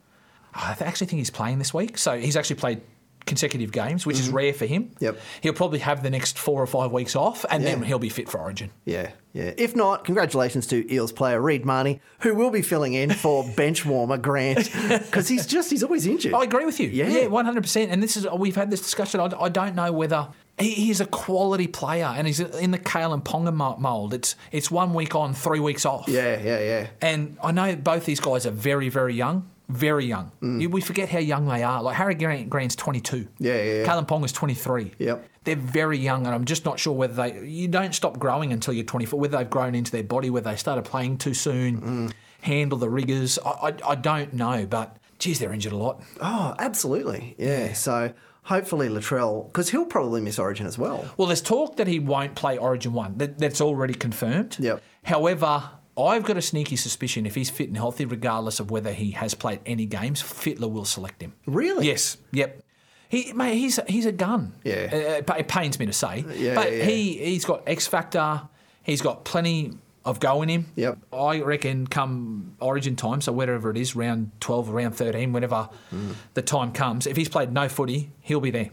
I 0.55 0.77
actually 0.81 1.07
think 1.07 1.19
he's 1.19 1.31
playing 1.31 1.59
this 1.59 1.73
week. 1.73 1.97
So 1.99 2.19
he's 2.19 2.37
actually 2.37 2.57
played 2.57 2.81
consecutive 3.27 3.71
games, 3.71 4.05
which 4.07 4.19
is 4.19 4.29
rare 4.31 4.53
for 4.53 4.67
him. 4.67 4.85
Mm-hmm. 4.85 5.05
Yep. 5.05 5.19
He'll 5.43 5.53
probably 5.53 5.79
have 5.81 6.03
the 6.03 6.11
next 6.11 6.39
four 6.39 6.61
or 6.63 6.67
five 6.67 6.91
weeks 6.91 7.15
off, 7.15 7.45
and 7.51 7.65
then 7.65 7.83
he'll 7.83 7.99
be 7.99 8.09
fit 8.09 8.29
for 8.29 8.39
Origin. 8.41 8.71
yeah, 8.85 9.11
yeah. 9.33 9.53
If 9.57 9.77
not, 9.77 10.05
congratulations 10.05 10.67
to 10.69 10.93
Eels 10.93 11.13
player 11.13 11.41
Reed 11.41 11.65
Mahoney, 11.65 12.01
who 12.21 12.35
will 12.35 12.51
be 12.51 12.63
filling 12.63 12.95
in 12.95 13.11
for 13.11 13.45
bench 13.57 13.85
warmer 13.85 14.17
Grant 14.19 14.71
because 14.89 15.29
he's 15.29 15.47
just 15.47 15.71
he's 15.71 15.83
always 15.83 16.07
injured. 16.07 16.35
I 16.35 16.45
agree 16.45 16.65
with 16.65 16.81
you. 16.81 16.89
Yeah. 16.89 17.09
yeah, 17.09 17.27
one 17.27 17.45
hundred 17.45 17.63
percent. 17.63 17.91
And 17.91 18.03
this 18.03 18.17
is 18.17 18.27
we've 18.37 18.57
had 18.57 18.71
this 18.71 18.81
discussion. 18.81 19.21
I, 19.21 19.31
I 19.41 19.49
don't 19.49 19.75
know 19.75 19.93
whether 19.93 20.29
he, 20.59 20.71
he's 20.71 21.01
a 21.01 21.07
quality 21.07 21.67
player 21.67 22.07
and 22.07 22.27
he's 22.27 22.41
in 22.41 22.71
the 22.71 22.79
Kalyn 22.79 23.23
Ponga 23.23 23.55
mo- 23.55 23.77
mold. 23.79 24.15
It's 24.15 24.37
it's 24.53 24.71
one 24.71 24.95
week 24.95 25.15
on, 25.15 25.35
three 25.35 25.61
weeks 25.61 25.87
off. 25.87 26.09
Yeah, 26.09 26.41
yeah, 26.41 26.61
yeah. 26.61 26.87
And 27.01 27.39
I 27.43 27.53
know 27.53 27.77
both 27.77 28.05
these 28.05 28.21
guys 28.21 28.47
are 28.47 28.51
very, 28.53 28.89
very 28.89 29.15
young. 29.15 29.49
Very 29.69 30.05
young. 30.05 30.33
Mm. 30.43 30.69
We 30.73 30.81
forget 30.81 31.09
how 31.09 31.21
young 31.21 31.47
they 31.47 31.63
are. 31.63 31.81
Like 31.81 31.95
Harry 31.95 32.17
Grant, 32.17 32.51
Grant's 32.51 32.75
22. 32.75 33.29
Yeah, 33.39 33.55
yeah, 33.55 33.63
yeah. 33.63 33.87
Kalyn 33.87 34.05
Ponga's 34.07 34.33
23. 34.33 34.95
Yep. 34.99 35.25
They're 35.45 35.57
very 35.57 35.99
young, 35.99 36.27
and 36.27 36.35
I'm 36.35 36.45
just 36.45 36.65
not 36.65 36.79
sure 36.79 36.93
whether 36.93 37.15
they. 37.15 37.47
You 37.47 37.69
don't 37.69 37.95
stop 37.95 38.19
growing 38.19 38.53
until 38.53 38.75
you're 38.75 38.85
24. 38.85 39.19
Whether 39.19 39.39
they've 39.39 39.49
grown 39.49 39.75
into 39.75 39.91
their 39.91 40.05
body, 40.05 40.29
whether 40.29 40.51
they 40.51 40.57
started 40.57 40.85
playing 40.85 41.19
too 41.19 41.35
soon, 41.35 41.81
mm. 41.81 42.13
handle 42.43 42.79
the 42.79 42.91
rigours. 42.91 43.39
I, 43.39 43.51
I, 43.51 43.75
I 43.89 43.95
don't 43.95 44.35
know, 44.35 44.67
but 44.67 44.99
geez, 45.19 45.39
they're 45.39 45.53
injured 45.53 45.73
a 45.73 45.77
lot. 45.77 46.03
Oh, 46.21 46.55
absolutely. 46.59 47.37
Yeah. 47.39 47.73
So 47.73 48.13
hopefully 48.43 48.89
Latrell, 48.89 49.47
because 49.47 49.71
he'll 49.71 49.87
probably 49.87 50.21
miss 50.21 50.39
Origin 50.39 50.67
as 50.67 50.77
well. 50.77 51.05
Well, 51.17 51.29
there's 51.29 51.43
talk 51.43 51.77
that 51.77 51.87
he 51.87 52.01
won't 52.01 52.35
play 52.35 52.59
Origin 52.59 52.93
1. 52.93 53.19
That, 53.19 53.39
that's 53.39 53.61
already 53.61 53.95
confirmed. 53.95 54.57
Yep. 54.59 54.83
However, 55.05 55.71
I've 55.97 56.25
got 56.25 56.37
a 56.37 56.43
sneaky 56.43 56.77
suspicion 56.77 57.27
if 57.27 57.35
he's 57.35 57.51
fit 57.51 57.69
and 57.69 57.77
healthy, 57.77 58.05
regardless 58.05 58.59
of 58.59 58.71
whether 58.71 58.93
he 58.93 59.13
has 59.13 59.35
played 59.35 59.61
any 59.67 59.87
games, 59.87 60.23
Fittler 60.23 60.71
will 60.71 60.85
select 60.85 61.23
him. 61.23 61.35
Really? 61.47 61.87
Yes. 61.87 62.17
Yep. 62.33 62.63
He, 63.11 63.33
mate, 63.35 63.57
he's 63.59 63.79
he's 63.89 64.07
a 64.07 64.13
gun. 64.13 64.55
Yeah. 64.65 64.89
Uh, 64.91 64.97
it, 64.97 65.31
it 65.41 65.49
pains 65.49 65.79
me 65.79 65.85
to 65.87 65.93
say, 65.93 66.25
Yeah, 66.37 66.55
but 66.55 66.73
yeah. 66.73 66.85
he 66.85 67.19
he's 67.19 67.45
got 67.45 67.63
X 67.67 67.87
factor. 67.87 68.43
He's 68.83 69.03
got 69.03 69.25
plenty 69.25 69.73
of 70.05 70.21
go 70.21 70.41
in 70.43 70.49
him. 70.49 70.67
Yep. 70.77 70.99
I 71.13 71.41
reckon 71.43 71.87
come 71.87 72.57
Origin 72.61 72.97
time, 72.97 73.21
so 73.21 73.31
whatever 73.33 73.71
it 73.71 73.77
is, 73.77 73.95
round 73.95 74.31
twelve 74.41 74.71
or 74.71 74.75
round 74.75 74.95
thirteen, 74.95 75.33
whenever 75.35 75.69
Mm. 75.93 76.15
the 76.35 76.41
time 76.43 76.73
comes, 76.73 77.07
if 77.07 77.17
he's 77.17 77.29
played 77.29 77.53
no 77.53 77.69
footy, 77.69 78.11
he'll 78.21 78.41
be 78.41 78.51
there. 78.53 78.71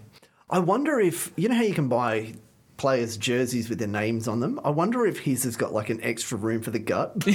I 0.49 0.59
wonder 0.59 0.97
if 0.99 1.31
you 1.35 1.49
know 1.49 1.55
how 1.55 1.63
you 1.63 1.73
can 1.73 1.89
buy 1.89 2.33
players' 2.77 3.17
jerseys 3.17 3.69
with 3.69 3.79
their 3.79 3.87
names 3.87 4.27
on 4.27 4.39
them. 4.39 4.59
I 4.63 4.69
wonder 4.69 5.05
if 5.07 5.17
his 5.19 5.43
has 5.45 5.57
got 5.57 5.73
like 5.73 5.89
an 5.89 5.99
extra 6.03 6.37
room 6.37 6.61
for 6.61 6.69
the 6.71 6.77
gut. 6.79 7.17
Do 7.19 7.31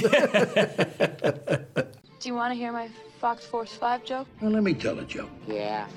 you 2.29 2.33
want 2.33 2.51
to 2.53 2.55
hear 2.55 2.71
my 2.71 2.87
Fox 3.23 3.45
Force 3.45 3.73
5 3.75 4.03
joke? 4.03 4.27
Well, 4.41 4.51
let 4.51 4.63
me 4.63 4.73
tell 4.73 4.99
a 4.99 5.05
joke. 5.05 5.29
Yeah. 5.47 5.87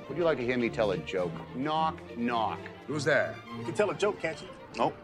Would 0.08 0.16
you 0.16 0.24
like 0.24 0.38
to 0.38 0.44
hear 0.46 0.56
me 0.56 0.70
tell 0.70 0.92
a 0.92 0.96
joke? 0.96 1.30
Knock, 1.54 2.00
knock. 2.16 2.58
Who's 2.86 3.04
there? 3.04 3.34
You 3.58 3.64
can 3.66 3.74
tell 3.74 3.90
a 3.90 3.94
joke, 3.94 4.18
can't 4.22 4.40
you? 4.40 4.48
Nope. 4.78 4.96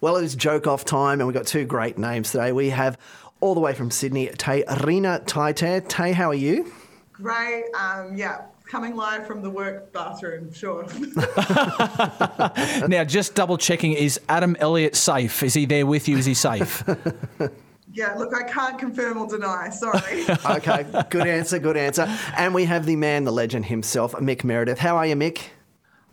Well, 0.00 0.16
it 0.16 0.24
is 0.24 0.34
joke 0.34 0.66
off 0.66 0.84
time, 0.84 1.20
and 1.20 1.28
we've 1.28 1.36
got 1.36 1.46
two 1.46 1.64
great 1.66 1.98
names 1.98 2.32
today. 2.32 2.50
We 2.50 2.70
have 2.70 2.98
all 3.38 3.54
the 3.54 3.60
way 3.60 3.72
from 3.72 3.92
Sydney, 3.92 4.26
Te 4.36 4.64
Rina 4.82 5.22
Taite. 5.24 5.86
Tay, 5.86 6.14
how 6.14 6.30
are 6.30 6.34
you? 6.34 6.72
Great. 7.12 7.66
Um, 7.78 8.16
yeah, 8.16 8.46
coming 8.66 8.96
live 8.96 9.24
from 9.24 9.40
the 9.40 9.50
work 9.50 9.92
bathroom, 9.92 10.52
sure. 10.52 10.84
now, 12.88 13.04
just 13.04 13.36
double 13.36 13.56
checking: 13.56 13.92
is 13.92 14.18
Adam 14.28 14.56
Elliott 14.58 14.96
safe? 14.96 15.44
Is 15.44 15.54
he 15.54 15.64
there 15.64 15.86
with 15.86 16.08
you? 16.08 16.18
Is 16.18 16.26
he 16.26 16.34
safe? 16.34 16.82
yeah, 17.92 18.14
look, 18.14 18.34
I 18.34 18.44
can't 18.44 18.78
confirm 18.78 19.18
or 19.18 19.26
deny. 19.26 19.70
Sorry. 19.70 20.24
okay, 20.56 20.86
good 21.10 21.26
answer, 21.26 21.58
good 21.58 21.76
answer. 21.76 22.06
And 22.36 22.54
we 22.54 22.64
have 22.64 22.86
the 22.86 22.96
man, 22.96 23.24
the 23.24 23.32
legend 23.32 23.66
himself, 23.66 24.12
Mick 24.14 24.44
Meredith. 24.44 24.78
How 24.78 24.96
are 24.96 25.06
you, 25.06 25.16
Mick? 25.16 25.42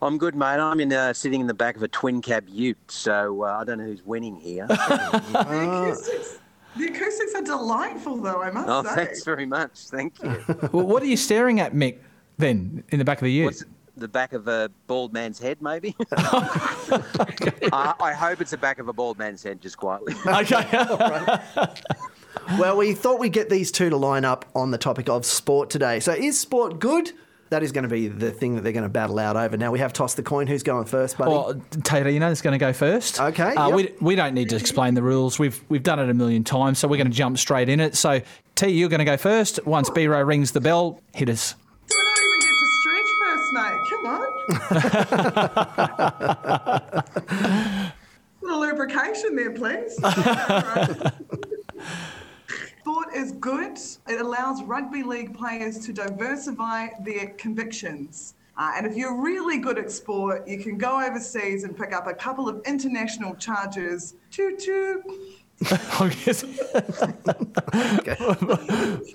I'm 0.01 0.17
good, 0.17 0.35
mate. 0.35 0.59
I'm 0.59 0.79
in 0.79 0.93
uh, 0.93 1.13
sitting 1.13 1.41
in 1.41 1.47
the 1.47 1.53
back 1.53 1.75
of 1.75 1.83
a 1.83 1.87
twin 1.87 2.21
cab 2.21 2.45
Ute, 2.47 2.77
so 2.87 3.43
uh, 3.43 3.57
I 3.59 3.63
don't 3.63 3.79
know 3.79 3.85
who's 3.85 4.05
winning 4.05 4.35
here. 4.35 4.67
the, 4.67 5.23
acoustics, 5.33 6.39
the 6.75 6.85
acoustics 6.87 7.33
are 7.35 7.41
delightful, 7.41 8.17
though, 8.17 8.41
I 8.41 8.51
must 8.51 8.69
oh, 8.69 8.83
say. 8.83 8.95
thanks 8.95 9.23
very 9.23 9.45
much. 9.45 9.71
Thank 9.87 10.21
you. 10.21 10.43
well, 10.71 10.85
what 10.85 11.01
are 11.01 11.07
you 11.07 11.17
staring 11.17 11.59
at, 11.59 11.73
Mick? 11.73 11.97
Then 12.37 12.83
in 12.89 12.99
the 12.99 13.05
back 13.05 13.17
of 13.17 13.23
the 13.23 13.31
ute. 13.31 13.45
What's 13.45 13.63
the 13.97 14.07
back 14.07 14.33
of 14.33 14.47
a 14.47 14.69
bald 14.87 15.13
man's 15.13 15.39
head, 15.39 15.61
maybe? 15.61 15.95
I, 16.11 17.93
I 17.99 18.13
hope 18.13 18.41
it's 18.41 18.51
the 18.51 18.57
back 18.57 18.79
of 18.79 18.87
a 18.87 18.93
bald 18.93 19.17
man's 19.17 19.43
head, 19.43 19.61
just 19.61 19.77
quietly. 19.77 20.13
Okay. 20.27 20.65
Well, 22.59 22.77
we 22.77 22.93
thought 22.93 23.19
we'd 23.19 23.33
get 23.33 23.49
these 23.49 23.71
two 23.71 23.89
to 23.89 23.97
line 23.97 24.23
up 24.23 24.45
on 24.55 24.71
the 24.71 24.77
topic 24.77 25.09
of 25.09 25.25
sport 25.25 25.69
today. 25.69 25.99
So, 25.99 26.13
is 26.13 26.39
sport 26.39 26.79
good? 26.79 27.11
That 27.49 27.63
is 27.63 27.71
going 27.71 27.83
to 27.83 27.89
be 27.89 28.07
the 28.09 28.29
thing 28.31 28.55
that 28.55 28.61
they're 28.61 28.73
going 28.73 28.83
to 28.83 28.89
battle 28.89 29.19
out 29.19 29.35
over. 29.37 29.57
Now, 29.57 29.71
we 29.71 29.79
have 29.79 29.93
tossed 29.93 30.17
the 30.17 30.23
coin. 30.23 30.47
Who's 30.47 30.63
going 30.63 30.85
first, 30.85 31.17
buddy? 31.17 31.31
Well, 31.31 31.61
Te 31.83 32.01
Rina 32.01 32.29
is 32.29 32.41
going 32.41 32.51
to 32.53 32.57
go 32.57 32.73
first. 32.73 33.19
Okay, 33.19 33.55
Uh, 33.55 33.67
yep. 33.69 33.75
we, 33.75 33.93
we 34.01 34.15
don't 34.15 34.33
need 34.33 34.49
to 34.49 34.55
explain 34.57 34.93
the 34.93 35.01
rules. 35.01 35.39
We've 35.39 35.61
we've 35.69 35.83
done 35.83 35.99
it 35.99 36.09
a 36.09 36.13
million 36.13 36.43
times, 36.43 36.77
so 36.79 36.87
we're 36.87 36.97
going 36.97 37.09
to 37.09 37.13
jump 37.15 37.37
straight 37.37 37.69
in 37.69 37.79
it. 37.79 37.95
So, 37.95 38.21
T, 38.55 38.67
you're 38.67 38.89
going 38.89 38.99
to 38.99 39.05
go 39.05 39.17
first. 39.17 39.65
Once 39.65 39.89
B-Row 39.89 40.21
rings 40.21 40.51
the 40.51 40.61
bell, 40.61 41.01
hit 41.13 41.29
us. 41.29 41.55
A 44.49 44.53
little 48.41 48.61
lubrication 48.61 49.35
there, 49.35 49.51
please. 49.51 49.97
Sport 52.79 53.09
is 53.13 53.33
good. 53.33 53.77
It 54.07 54.21
allows 54.21 54.63
rugby 54.63 55.03
league 55.03 55.37
players 55.37 55.85
to 55.85 55.91
diversify 55.91 56.87
their 57.01 57.31
convictions. 57.31 58.35
Uh, 58.57 58.71
and 58.75 58.87
if 58.87 58.95
you're 58.95 59.21
really 59.21 59.59
good 59.59 59.77
at 59.77 59.91
sport, 59.91 60.47
you 60.47 60.57
can 60.57 60.77
go 60.77 61.05
overseas 61.05 61.63
and 61.63 61.77
pick 61.77 61.93
up 61.93 62.07
a 62.07 62.13
couple 62.13 62.49
of 62.49 62.61
international 62.65 63.35
charges. 63.35 64.15
Choo 64.31 64.57
choo. 64.57 65.03
Does 65.63 66.43
it 66.43 66.49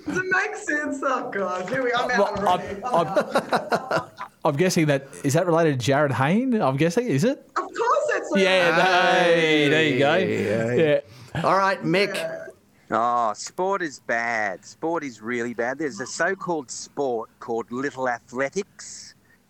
make 0.09 0.55
sense? 0.55 1.01
Oh, 1.01 1.31
God. 1.31 1.69
Here 1.69 1.81
we 1.83 1.91
are. 1.93 2.03
I'm 2.03 2.11
out 2.11 2.39
already. 2.39 2.83
I'm, 2.83 4.09
I'm 4.43 4.55
guessing 4.57 4.87
that 4.87 5.07
is 5.23 5.33
that 5.33 5.45
related 5.45 5.79
to 5.79 5.91
Jarryd 5.91 6.11
Hayne. 6.11 6.61
I'm 6.61 6.75
guessing 6.75 7.07
is 7.07 7.23
it? 7.23 7.49
Of 7.55 7.55
course, 7.55 8.07
that's 8.11 8.29
Yeah, 8.35 9.23
hey, 9.23 9.69
there 9.69 9.87
you 9.87 9.99
go. 9.99 10.15
Yeah. 10.17 10.99
All 11.43 11.57
right, 11.57 11.81
Mick. 11.81 12.49
Oh, 12.91 13.33
sport 13.33 13.81
is 13.81 14.01
bad. 14.01 14.65
Sport 14.65 15.03
is 15.03 15.21
really 15.21 15.53
bad. 15.53 15.79
There's 15.79 15.99
a 15.99 16.05
so-called 16.05 16.69
sport 16.69 17.29
called 17.39 17.71
little 17.71 18.07
athletics. 18.09 19.02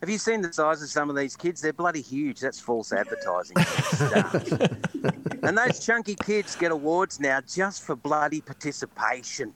Have 0.03 0.09
you 0.09 0.17
seen 0.17 0.41
the 0.41 0.51
size 0.51 0.83
of 0.83 0.89
some 0.89 1.09
of 1.09 1.15
these 1.15 1.37
kids? 1.37 1.61
They're 1.61 1.71
bloody 1.71 2.01
huge. 2.01 2.41
That's 2.41 2.59
false 2.59 2.91
advertising. 2.91 3.55
and 5.43 5.57
those 5.57 5.79
chunky 5.79 6.15
kids 6.15 6.57
get 6.57 6.73
awards 6.73 7.21
now 7.21 7.39
just 7.39 7.83
for 7.83 7.95
bloody 7.95 8.41
participation. 8.41 9.53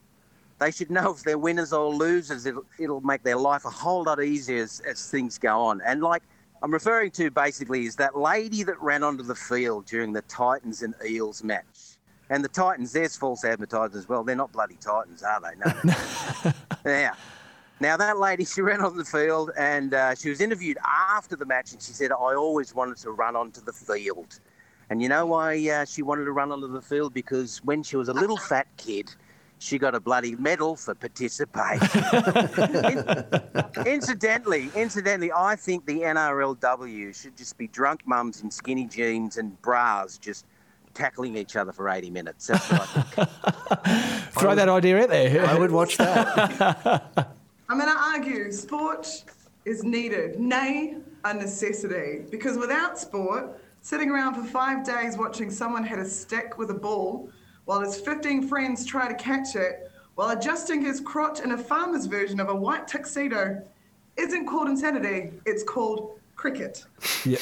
They 0.60 0.72
should 0.72 0.90
know 0.90 1.12
if 1.12 1.24
they're 1.24 1.38
winners 1.38 1.74
or 1.74 1.94
losers. 1.94 2.46
It'll, 2.46 2.64
it'll 2.80 3.02
make 3.02 3.24
their 3.24 3.36
life 3.36 3.66
a 3.66 3.70
whole 3.70 4.06
lot 4.06 4.24
easier 4.24 4.64
as, 4.64 4.82
as 4.90 5.12
things 5.12 5.38
go 5.38 5.60
on. 5.60 5.82
And 5.82 6.02
like 6.02 6.24
I'm 6.64 6.72
referring 6.72 7.12
to 7.12 7.30
basically 7.30 7.86
is 7.86 7.98
that 7.98 8.18
lady 8.18 8.64
that 8.64 8.82
ran 8.82 9.04
onto 9.04 9.24
the 9.24 9.36
field 9.36 9.86
during 9.86 10.14
the 10.14 10.22
Titans 10.22 10.82
and 10.82 10.96
Eels 11.06 11.44
match. 11.44 11.98
And 12.30 12.42
the 12.42 12.48
Titans, 12.48 12.94
there's 12.94 13.18
false 13.18 13.44
advertising 13.44 14.00
as 14.00 14.08
well. 14.08 14.24
They're 14.24 14.34
not 14.34 14.54
bloody 14.54 14.78
Titans, 14.80 15.24
are 15.24 15.42
they? 15.42 15.56
No. 15.66 16.54
yeah. 16.86 17.16
Now, 17.80 17.98
that 17.98 18.18
lady, 18.20 18.46
she 18.54 18.62
ran 18.62 18.82
on 18.82 18.98
the 18.98 19.06
field 19.06 19.52
and 19.58 19.94
uh, 19.94 20.16
she 20.16 20.30
was 20.30 20.42
interviewed 20.42 20.78
after 20.86 21.36
the 21.36 21.46
match 21.46 21.74
and 21.74 21.82
she 21.82 21.92
said, 21.92 22.12
I 22.12 22.36
always 22.36 22.74
wanted 22.74 22.98
to 22.98 23.12
run 23.12 23.36
onto 23.36 23.62
the 23.62 23.74
field. 23.74 24.40
And 24.90 25.02
you 25.02 25.10
know 25.10 25.26
why 25.26 25.70
uh, 25.70 25.86
she 25.86 26.02
wanted 26.02 26.26
to 26.26 26.32
run 26.32 26.52
onto 26.52 26.68
the 26.68 26.82
field? 26.82 27.14
Because 27.14 27.58
when 27.64 27.84
she 27.84 27.98
was 27.98 28.08
a 28.08 28.14
little 28.14 28.38
fat 28.52 28.68
kid, 28.78 29.14
she 29.60 29.80
got 29.80 29.96
a 29.96 30.00
bloody 30.00 30.36
medal 30.36 30.76
for 30.76 30.94
participating. 30.94 31.90
In- 33.86 33.88
incidentally, 33.88 34.70
incidentally, 34.76 35.32
I 35.36 35.56
think 35.56 35.86
the 35.88 36.02
NRLW 36.02 37.20
should 37.20 37.36
just 37.36 37.58
be 37.58 37.68
drunk 37.68 38.06
mums 38.06 38.44
in 38.44 38.52
skinny 38.52 38.86
jeans 38.86 39.38
and 39.38 39.60
bras 39.64 40.20
just 40.20 40.46
tackling 40.94 41.36
each 41.36 41.56
other 41.56 41.72
for 41.72 41.90
80 41.90 42.12
minutes. 42.12 42.48
That's 42.48 42.72
what 42.72 42.82
I 42.82 42.86
think. 42.86 44.34
Throw 44.34 44.56
that 44.56 44.70
idea 44.70 45.02
out 45.02 45.10
there. 45.10 45.46
I 45.46 45.58
would 45.58 45.72
watch 45.72 45.98
that. 45.98 47.37
I'm 47.70 47.78
going 47.78 47.92
to 47.92 48.00
argue 48.00 48.50
sport 48.52 49.24
is 49.66 49.84
needed, 49.84 50.40
nay, 50.40 50.96
a 51.26 51.34
necessity. 51.34 52.24
Because 52.32 52.58
without 52.58 52.98
sport, 52.98 53.62
sitting 53.82 54.10
around 54.10 54.36
for 54.36 54.44
five 54.44 54.86
days 54.86 55.18
watching 55.18 55.52
someone 55.52 55.84
hit 55.84 56.00
a 56.00 56.06
stick 56.06 56.58
with 56.58 56.70
a 56.70 56.74
ball 56.74 57.30
while 57.66 57.82
his 57.82 58.00
15 58.00 58.48
friends 58.48 58.86
try 58.86 59.10
to 59.10 59.14
catch 59.16 59.58
it 59.58 59.92
while 60.16 60.30
adjusting 60.30 60.82
his 60.82 61.02
crotch 61.02 61.42
in 61.42 61.52
a 61.52 61.58
farmer's 61.58 62.06
version 62.06 62.40
of 62.40 62.48
a 62.48 62.56
white 62.56 62.88
tuxedo 62.88 63.62
isn't 64.16 64.48
called 64.48 64.70
insanity, 64.70 65.32
it's 65.46 65.64
called 65.64 66.20
cricket. 66.36 66.86
Yeah. 67.26 67.38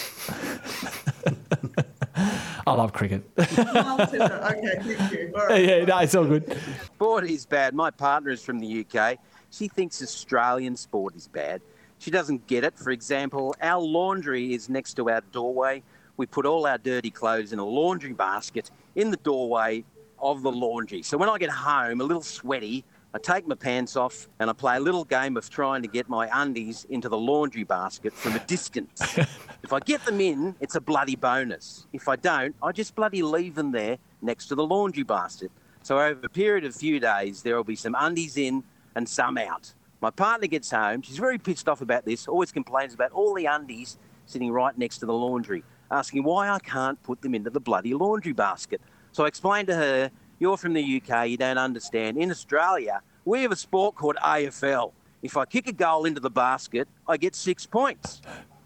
I 2.67 2.73
love 2.73 2.93
cricket. 2.93 3.23
Okay, 3.37 3.45
thank 3.53 5.11
you. 5.11 5.33
All 5.35 5.47
right. 5.47 5.65
yeah, 5.65 5.85
no, 5.85 5.99
it's 5.99 6.15
all 6.15 6.25
good. 6.25 6.57
Sport 6.85 7.29
is 7.29 7.45
bad. 7.45 7.75
My 7.75 7.91
partner 7.91 8.31
is 8.31 8.41
from 8.43 8.59
the 8.59 8.85
UK. 8.85 9.19
She 9.55 9.69
thinks 9.69 10.01
Australian 10.01 10.75
sport 10.75 11.15
is 11.15 11.29
bad. 11.29 11.61
She 11.99 12.11
doesn't 12.11 12.45
get 12.45 12.65
it. 12.65 12.77
For 12.77 12.91
example, 12.91 13.55
our 13.61 13.81
laundry 13.81 14.53
is 14.53 14.67
next 14.67 14.95
to 14.95 15.09
our 15.09 15.21
doorway. 15.31 15.81
We 16.17 16.25
put 16.25 16.45
all 16.45 16.67
our 16.67 16.77
dirty 16.77 17.09
clothes 17.09 17.53
in 17.53 17.59
a 17.59 17.65
laundry 17.65 18.11
basket 18.11 18.69
in 18.95 19.11
the 19.11 19.17
doorway 19.17 19.85
of 20.19 20.41
the 20.43 20.51
laundry. 20.51 21.03
So 21.03 21.17
when 21.17 21.29
I 21.29 21.37
get 21.37 21.51
home, 21.51 22.01
a 22.01 22.03
little 22.03 22.21
sweaty, 22.21 22.83
I 23.13 23.17
take 23.17 23.47
my 23.47 23.55
pants 23.55 23.95
off 23.95 24.27
and 24.39 24.49
I 24.49 24.53
play 24.53 24.75
a 24.75 24.79
little 24.81 25.05
game 25.05 25.37
of 25.37 25.49
trying 25.49 25.81
to 25.83 25.87
get 25.87 26.09
my 26.09 26.29
undies 26.33 26.85
into 26.89 27.07
the 27.07 27.17
laundry 27.17 27.63
basket 27.63 28.11
from 28.11 28.33
a 28.35 28.39
distance. 28.39 29.17
if 29.63 29.71
I 29.71 29.79
get 29.79 30.03
them 30.03 30.19
in, 30.19 30.55
it's 30.59 30.75
a 30.75 30.81
bloody 30.81 31.15
bonus. 31.15 31.87
If 31.93 32.09
I 32.09 32.17
don't, 32.17 32.53
I 32.61 32.73
just 32.73 32.93
bloody 32.93 33.21
leave 33.21 33.55
them 33.55 33.71
there 33.71 33.99
next 34.21 34.47
to 34.47 34.55
the 34.55 34.65
laundry 34.65 35.03
basket. 35.03 35.49
So 35.81 35.97
over 35.97 36.19
a 36.25 36.29
period 36.29 36.65
of 36.65 36.75
a 36.75 36.77
few 36.77 36.99
days, 36.99 37.41
there 37.41 37.55
will 37.55 37.63
be 37.63 37.77
some 37.77 37.95
undies 37.97 38.35
in 38.35 38.63
and 38.95 39.07
some 39.07 39.37
out. 39.37 39.73
My 40.01 40.09
partner 40.09 40.47
gets 40.47 40.71
home. 40.71 41.01
She's 41.01 41.17
very 41.17 41.37
pissed 41.37 41.69
off 41.69 41.81
about 41.81 42.05
this, 42.05 42.27
always 42.27 42.51
complains 42.51 42.93
about 42.93 43.11
all 43.11 43.33
the 43.33 43.45
undies 43.45 43.97
sitting 44.25 44.51
right 44.51 44.77
next 44.77 44.99
to 44.99 45.05
the 45.05 45.13
laundry, 45.13 45.63
asking 45.91 46.23
why 46.23 46.49
I 46.49 46.59
can't 46.59 47.01
put 47.03 47.21
them 47.21 47.35
into 47.35 47.49
the 47.49 47.59
bloody 47.59 47.93
laundry 47.93 48.33
basket. 48.33 48.81
So 49.11 49.23
I 49.23 49.27
explained 49.27 49.67
to 49.67 49.75
her, 49.75 50.11
You're 50.39 50.57
from 50.57 50.73
the 50.73 51.01
UK, 51.01 51.29
you 51.29 51.37
don't 51.37 51.57
understand. 51.57 52.17
In 52.17 52.31
Australia, 52.31 53.01
we 53.23 53.41
have 53.41 53.51
a 53.51 53.55
sport 53.55 53.95
called 53.95 54.17
AFL. 54.17 54.91
If 55.23 55.37
I 55.37 55.45
kick 55.45 55.67
a 55.67 55.73
goal 55.73 56.05
into 56.05 56.19
the 56.19 56.29
basket, 56.29 56.87
I 57.07 57.17
get 57.17 57.35
six 57.35 57.65
points. 57.65 58.21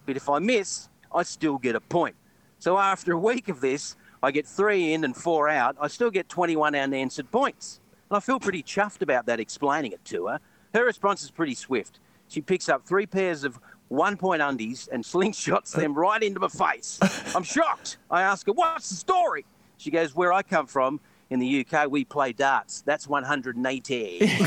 But 0.05 0.17
if 0.17 0.27
I 0.27 0.39
miss, 0.39 0.89
I 1.13 1.23
still 1.23 1.57
get 1.57 1.75
a 1.75 1.79
point. 1.81 2.15
So 2.57 2.77
after 2.77 3.13
a 3.13 3.17
week 3.17 3.47
of 3.47 3.61
this, 3.61 3.95
I 4.21 4.31
get 4.31 4.45
three 4.45 4.93
in 4.93 5.05
and 5.05 5.15
four 5.15 5.47
out. 5.47 5.77
I 5.79 5.87
still 5.87 6.11
get 6.11 6.27
21 6.27 6.75
unanswered 6.75 7.31
points. 7.31 7.79
And 8.09 8.17
I 8.17 8.19
feel 8.19 8.39
pretty 8.39 8.63
chuffed 8.63 9.01
about 9.01 9.25
that, 9.27 9.39
explaining 9.39 9.91
it 9.91 10.03
to 10.05 10.27
her. 10.27 10.39
Her 10.73 10.85
response 10.85 11.23
is 11.23 11.31
pretty 11.31 11.55
swift. 11.55 11.99
She 12.27 12.41
picks 12.41 12.69
up 12.69 12.85
three 12.85 13.05
pairs 13.05 13.43
of 13.43 13.59
one 13.87 14.17
point 14.17 14.41
undies 14.41 14.87
and 14.91 15.03
slingshots 15.03 15.71
them 15.71 15.93
right 15.93 16.21
into 16.21 16.39
my 16.39 16.47
face. 16.47 16.99
I'm 17.35 17.43
shocked. 17.43 17.97
I 18.09 18.21
ask 18.21 18.45
her, 18.47 18.53
What's 18.53 18.89
the 18.89 18.95
story? 18.95 19.45
She 19.77 19.91
goes, 19.91 20.15
Where 20.15 20.33
I 20.33 20.43
come 20.43 20.67
from, 20.67 20.99
in 21.29 21.39
the 21.39 21.65
UK, 21.65 21.89
we 21.91 22.05
play 22.05 22.33
darts. 22.33 22.81
That's 22.81 23.07
180. 23.07 24.17
it's 24.21 24.39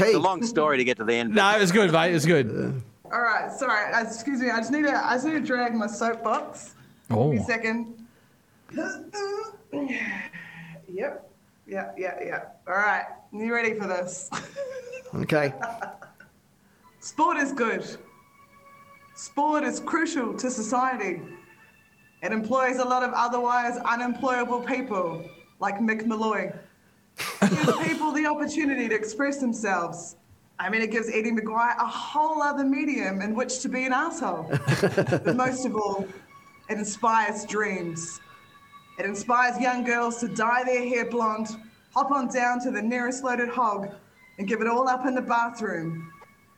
a 0.00 0.16
long 0.18 0.42
story 0.44 0.78
to 0.78 0.84
get 0.84 0.96
to 0.98 1.04
the 1.04 1.14
end. 1.14 1.34
No, 1.34 1.56
it 1.56 1.60
was 1.60 1.72
good, 1.72 1.90
mate. 1.92 2.10
It 2.10 2.14
was 2.14 2.26
good. 2.26 2.82
All 3.12 3.20
right, 3.20 3.50
sorry. 3.50 3.92
uh, 3.92 4.04
Excuse 4.04 4.40
me. 4.40 4.50
I 4.50 4.58
just 4.58 4.70
need 4.70 4.84
to. 4.84 4.94
I 4.94 5.14
just 5.14 5.26
need 5.26 5.32
to 5.32 5.40
drag 5.40 5.74
my 5.74 5.88
soapbox. 5.88 6.74
Oh. 7.10 7.32
Give 7.32 7.34
me 7.38 7.38
a 7.38 7.44
second. 7.46 7.99
Yep. 10.92 11.30
Yeah. 11.66 11.92
Yeah. 11.96 12.18
Yeah. 12.20 12.44
All 12.66 12.74
right. 12.74 13.04
You 13.32 13.54
ready 13.54 13.74
for 13.74 13.86
this? 13.86 14.30
Okay. 15.12 15.52
Sport 17.00 17.36
is 17.38 17.50
good. 17.50 17.84
Sport 19.16 19.64
is 19.64 19.80
crucial 19.80 20.34
to 20.34 20.48
society. 20.48 21.20
It 22.22 22.30
employs 22.30 22.78
a 22.78 22.84
lot 22.84 23.02
of 23.02 23.12
otherwise 23.12 23.76
unemployable 23.78 24.60
people, 24.60 25.28
like 25.58 25.80
Mick 25.80 26.06
Molloy. 26.06 26.52
It 27.42 27.50
gives 27.50 27.76
people 27.88 28.12
the 28.12 28.24
opportunity 28.24 28.88
to 28.88 28.94
express 28.94 29.38
themselves. 29.38 30.14
I 30.60 30.70
mean, 30.70 30.80
it 30.80 30.92
gives 30.92 31.08
Eddie 31.08 31.32
McGuire 31.32 31.74
a 31.80 31.86
whole 31.88 32.40
other 32.40 32.64
medium 32.64 33.20
in 33.20 33.34
which 33.34 33.58
to 33.62 33.68
be 33.68 33.84
an 33.84 33.92
asshole. 33.92 34.46
but 34.80 35.34
most 35.34 35.66
of 35.66 35.74
all, 35.74 36.06
it 36.68 36.78
inspires 36.78 37.44
dreams. 37.46 38.20
It 39.00 39.06
inspires 39.06 39.58
young 39.58 39.82
girls 39.82 40.18
to 40.18 40.28
dye 40.28 40.62
their 40.62 40.86
hair 40.86 41.06
blonde, 41.06 41.48
hop 41.94 42.10
on 42.10 42.28
down 42.28 42.60
to 42.60 42.70
the 42.70 42.82
nearest 42.82 43.24
loaded 43.24 43.48
hog, 43.48 43.88
and 44.36 44.46
give 44.46 44.60
it 44.60 44.66
all 44.66 44.86
up 44.90 45.06
in 45.06 45.14
the 45.14 45.22
bathroom. 45.22 46.12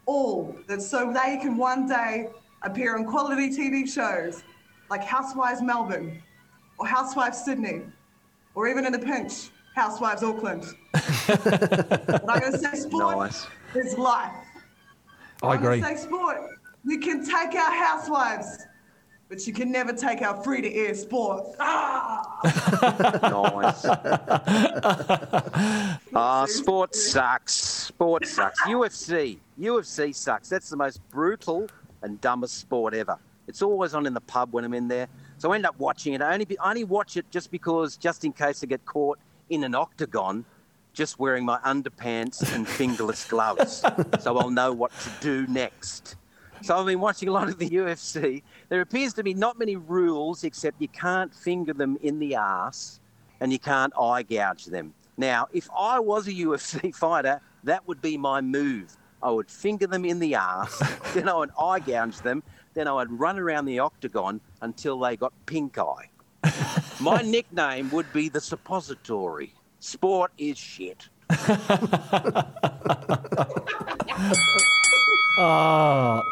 All 0.07 0.57
that 0.67 0.83
so 0.83 1.13
they 1.13 1.37
can 1.41 1.57
one 1.57 1.87
day 1.87 2.31
appear 2.63 2.97
on 2.97 3.05
quality 3.05 3.49
TV 3.49 3.89
shows 3.89 4.43
like 4.91 5.05
Housewives 5.05 5.63
Melbourne, 5.63 6.21
or 6.81 6.87
Housewives 6.89 7.45
Sydney, 7.45 7.83
or 8.57 8.67
even 8.67 8.87
in 8.87 8.95
a 8.97 8.99
pinch, 8.99 9.51
Housewives 9.77 10.25
Auckland. 10.25 10.65
but 10.93 12.29
I'm 12.29 12.41
going 12.41 12.53
to 12.55 12.59
say 12.59 12.75
sport 12.75 13.19
Nice. 13.19 13.47
is 13.77 13.97
life. 13.97 14.33
I 15.45 15.47
I'm 15.51 15.59
agree. 15.65 15.79
going 15.81 15.95
to 15.95 16.01
say 16.01 16.07
sport. 16.09 16.39
You 16.85 16.99
can 16.99 17.25
take 17.25 17.55
our 17.55 17.73
housewives, 17.73 18.67
but 19.33 19.47
you 19.47 19.53
can 19.55 19.73
never 19.73 19.95
take 19.95 20.21
our 20.21 20.42
free 20.42 20.61
to 20.61 20.71
air 20.71 20.95
sport. 20.95 21.57
Ah! 21.59 22.38
nice. 23.55 23.87
Ah, 26.14 26.45
sport 26.45 26.95
sucks. 26.95 27.55
Sport 27.55 28.27
sucks. 28.27 28.61
UFC. 28.62 29.38
UFC 29.59 30.14
sucks. 30.14 30.51
That's 30.51 30.68
the 30.68 30.77
most 30.77 31.01
brutal 31.09 31.66
and 32.03 32.21
dumbest 32.21 32.59
sport 32.59 32.92
ever. 32.92 33.16
It's 33.49 33.62
always 33.62 33.95
on 33.95 34.05
in 34.05 34.12
the 34.12 34.21
pub 34.21 34.53
when 34.53 34.66
I'm 34.66 34.75
in 34.75 34.88
there. 34.88 35.09
So 35.38 35.53
I 35.53 35.55
end 35.55 35.64
up 35.64 35.79
watching 35.79 36.12
it. 36.12 36.21
I 36.21 36.35
only, 36.35 36.47
I 36.59 36.68
only 36.68 36.85
watch 36.85 37.16
it 37.16 37.25
just 37.31 37.51
because, 37.51 37.97
just 37.97 38.27
in 38.27 38.35
case 38.35 38.62
I 38.62 38.66
get 38.66 38.85
caught 38.85 39.18
in 39.49 39.64
an 39.64 39.75
octagon, 39.75 40.45
just 40.92 41.18
wearing 41.18 41.47
my 41.47 41.59
underpants 41.61 42.55
and 42.55 42.68
fingerless 42.68 43.25
gloves. 43.25 43.83
so 44.21 44.37
I'll 44.37 44.51
know 44.51 44.75
what 44.75 44.92
to 45.01 45.11
do 45.23 45.47
next. 45.51 46.16
So 46.62 46.79
I've 46.79 46.87
been 46.87 47.01
watching 47.01 47.29
a 47.29 47.33
lot 47.33 47.49
of 47.49 47.59
the 47.59 47.68
UFC. 47.68 48.42
There 48.73 48.81
appears 48.81 49.13
to 49.15 49.23
be 49.23 49.35
not 49.35 49.59
many 49.59 49.77
rules 49.77 50.45
except 50.45 50.81
you 50.81 50.89
can't 50.89 51.35
finger 51.35 51.75
them 51.75 51.99
in 52.01 52.19
the 52.19 52.37
ass 52.37 53.01
and 53.41 53.53
you 53.53 53.59
can't 53.59 53.93
eye 54.01 54.23
gouge 54.23 54.65
them. 54.65 54.95
Now, 55.19 55.47
if 55.53 55.69
I 55.79 55.99
was 55.99 56.27
a 56.27 56.33
UFC 56.47 56.95
fighter, 56.95 57.43
that 57.65 57.87
would 57.87 58.01
be 58.01 58.17
my 58.17 58.41
move. 58.41 58.97
I 59.23 59.31
would 59.31 59.51
finger 59.51 59.87
them 59.87 60.07
in 60.07 60.19
the 60.21 60.37
ass, 60.37 60.83
then 61.13 61.29
I 61.29 61.35
would 61.35 61.51
eye 61.61 61.81
gouge 61.81 62.23
them, 62.23 62.43
then 62.73 62.89
I 62.89 62.95
would 62.95 63.13
run 63.21 63.39
around 63.39 63.67
the 63.67 63.79
octagon 63.79 64.41
until 64.63 64.99
they 64.99 65.19
got 65.19 65.35
pink 65.45 65.77
eye. 65.77 66.09
My 66.99 67.21
nickname 67.21 67.91
would 67.91 68.11
be 68.15 68.31
the 68.31 68.41
suppository. 68.41 69.53
Sport 69.81 70.33
is 70.39 70.57
shit. 70.57 71.11
Oh. 75.39 76.23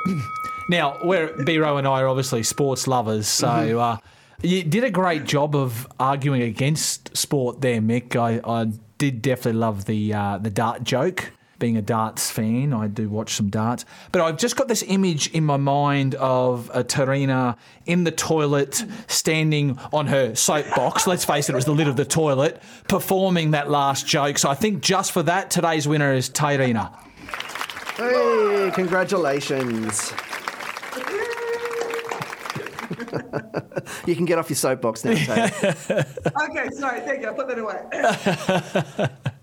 Now, 0.71 0.99
we're 1.03 1.31
Biro 1.31 1.79
and 1.79 1.89
I 1.89 2.03
are 2.03 2.07
obviously 2.07 2.45
sports 2.45 2.87
lovers, 2.87 3.27
so 3.27 3.49
Mm-hmm. 3.49 3.79
uh, 3.79 3.97
you 4.41 4.63
did 4.63 4.85
a 4.85 4.91
great 4.91 5.25
job 5.25 5.57
of 5.57 5.89
arguing 5.99 6.43
against 6.43 7.17
sport 7.17 7.61
there, 7.61 7.81
Mick. 7.81 8.15
I, 8.15 8.41
I 8.49 8.67
did 8.97 9.21
definitely 9.21 9.59
love 9.59 9.87
the 9.87 10.15
uh, 10.15 10.39
the 10.39 10.49
dart 10.49 10.85
joke. 10.85 11.33
Being 11.59 11.77
a 11.77 11.83
darts 11.83 12.31
fan, 12.31 12.73
I 12.73 12.87
do 12.87 13.09
watch 13.11 13.35
some 13.35 13.51
darts. 13.51 13.85
But 14.13 14.23
I've 14.23 14.39
just 14.39 14.55
got 14.57 14.69
this 14.69 14.85
image 14.87 15.29
in 15.33 15.45
my 15.45 15.57
mind 15.57 16.15
of 16.15 16.71
a 16.73 16.85
Te 16.85 17.03
Rina 17.03 17.57
in 17.85 18.05
the 18.05 18.13
toilet, 18.13 18.83
standing 19.09 19.77
on 19.93 20.07
her 20.07 20.37
soapbox. 20.37 21.09
Let's 21.09 21.25
face 21.25 21.49
it, 21.49 21.53
it 21.53 21.57
was 21.57 21.65
the 21.65 21.73
lid 21.75 21.89
of 21.89 21.97
the 21.97 22.05
toilet, 22.07 22.63
performing 22.87 23.51
that 23.51 23.69
last 23.69 24.07
joke. 24.07 24.39
So 24.39 24.49
I 24.49 24.55
think 24.55 24.83
just 24.83 25.11
for 25.11 25.25
that, 25.25 25.51
today's 25.51 25.89
winner 25.89 26.15
is 26.15 26.29
Te 26.29 26.57
Rina. 26.57 26.97
Hey, 27.97 28.71
congratulations. 28.73 30.15
you 34.07 34.15
can 34.15 34.25
get 34.25 34.39
off 34.39 34.49
your 34.49 34.57
soapbox 34.57 35.05
now, 35.05 35.15
Taylor. 35.15 35.51
okay, 36.49 36.69
sorry. 36.73 37.01
Thank 37.01 37.23
you. 37.23 37.29
I'll 37.29 37.35
put 37.35 37.49
that 37.49 37.59
away. 37.59 39.09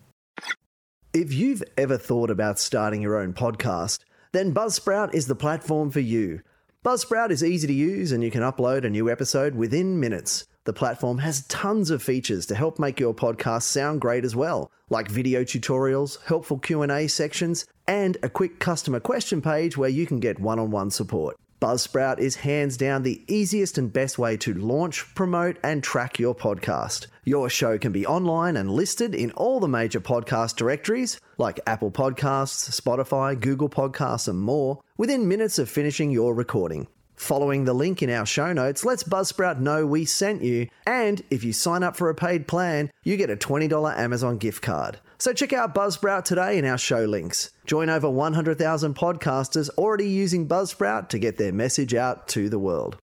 If 1.14 1.34
you've 1.34 1.64
ever 1.78 1.98
thought 1.98 2.30
about 2.30 2.60
starting 2.60 3.02
your 3.02 3.18
own 3.18 3.34
podcast, 3.34 4.02
then 4.34 4.54
Buzzsprout 4.54 5.16
is 5.16 5.26
the 5.26 5.34
platform 5.34 5.90
for 5.90 6.00
you. 6.00 6.42
Buzzsprout 6.86 7.32
is 7.32 7.44
easy 7.44 7.66
to 7.66 7.74
use 7.74 8.12
and 8.12 8.24
you 8.24 8.30
can 8.30 8.44
upload 8.44 8.84
a 8.84 8.90
new 8.90 9.10
episode 9.10 9.56
within 9.56 10.00
minutes. 10.00 10.46
The 10.66 10.74
platform 10.74 11.18
has 11.20 11.48
tons 11.48 11.90
of 11.90 12.04
features 12.04 12.46
to 12.48 12.56
help 12.56 12.78
make 12.78 13.00
your 13.00 13.16
podcast 13.16 13.64
sound 13.64 14.00
great 14.00 14.26
as 14.26 14.36
well, 14.36 14.70
like 14.92 15.10
video 15.10 15.44
tutorials, 15.44 16.22
helpful 16.26 16.60
Q&A 16.60 17.08
sections, 17.08 17.66
and 17.88 18.18
a 18.22 18.30
quick 18.30 18.60
customer 18.60 19.00
question 19.00 19.42
page 19.42 19.76
where 19.76 19.90
you 19.90 20.06
can 20.06 20.20
get 20.20 20.40
one-on-one 20.40 20.92
support. 20.92 21.36
Buzzsprout 21.60 22.20
is 22.20 22.36
hands 22.36 22.78
down 22.78 23.02
the 23.02 23.24
easiest 23.28 23.80
and 23.80 23.91
best 23.91 24.20
way 24.20 24.38
to 24.38 24.54
launch, 24.54 25.15
promote, 25.15 25.58
and 25.63 25.84
track 25.84 26.20
your 26.20 26.36
podcast. 26.36 27.08
Your 27.24 27.50
show 27.50 27.80
can 27.80 27.91
be 27.91 28.06
online 28.06 28.56
and 28.56 28.70
listed 28.70 29.15
in 29.15 29.32
all 29.32 29.60
the 29.60 29.67
major 29.67 30.00
podcast 30.00 30.56
directories 30.56 31.20
like 31.39 31.60
Apple 31.65 31.89
Podcasts, 31.89 32.80
Spotify, 32.80 33.39
Google 33.39 33.70
Podcasts, 33.70 34.28
and 34.28 34.39
more 34.39 34.82
within 34.98 35.28
minutes 35.28 35.58
of 35.58 35.67
finishing 35.67 36.12
your 36.12 36.36
recording. 36.36 36.88
Following 37.15 37.65
the 37.65 37.74
link 37.74 38.04
in 38.04 38.12
our 38.12 38.28
show 38.28 38.54
notes 38.54 38.86
lets 38.86 39.04
Buzzsprout 39.04 39.60
know 39.60 39.88
we 39.88 40.06
sent 40.06 40.43
you, 40.43 40.67
and 40.86 41.24
if 41.32 41.43
you 41.43 41.54
sign 41.54 41.82
up 41.82 41.96
for 41.96 42.12
a 42.12 42.15
paid 42.15 42.48
plan, 42.48 42.91
you 43.04 43.17
get 43.17 43.32
a 43.32 43.36
$20 43.36 43.98
Amazon 43.98 44.38
gift 44.38 44.62
card. 44.62 45.00
So 45.20 45.34
check 45.34 45.52
out 45.52 45.74
Buzzsprout 45.74 46.26
today 46.26 46.60
in 46.60 46.66
our 46.66 46.78
show 46.78 47.04
links. 47.04 47.50
Join 47.66 47.90
over 47.90 48.08
100,000 48.08 48.96
podcasters 48.96 49.68
already 49.72 50.08
using 50.08 50.48
Buzzsprout 50.48 51.10
to 51.10 51.18
get 51.18 51.38
their 51.38 51.52
message 51.52 51.96
out 51.96 52.28
to 52.30 52.50
the 52.50 52.60
world. 52.60 52.98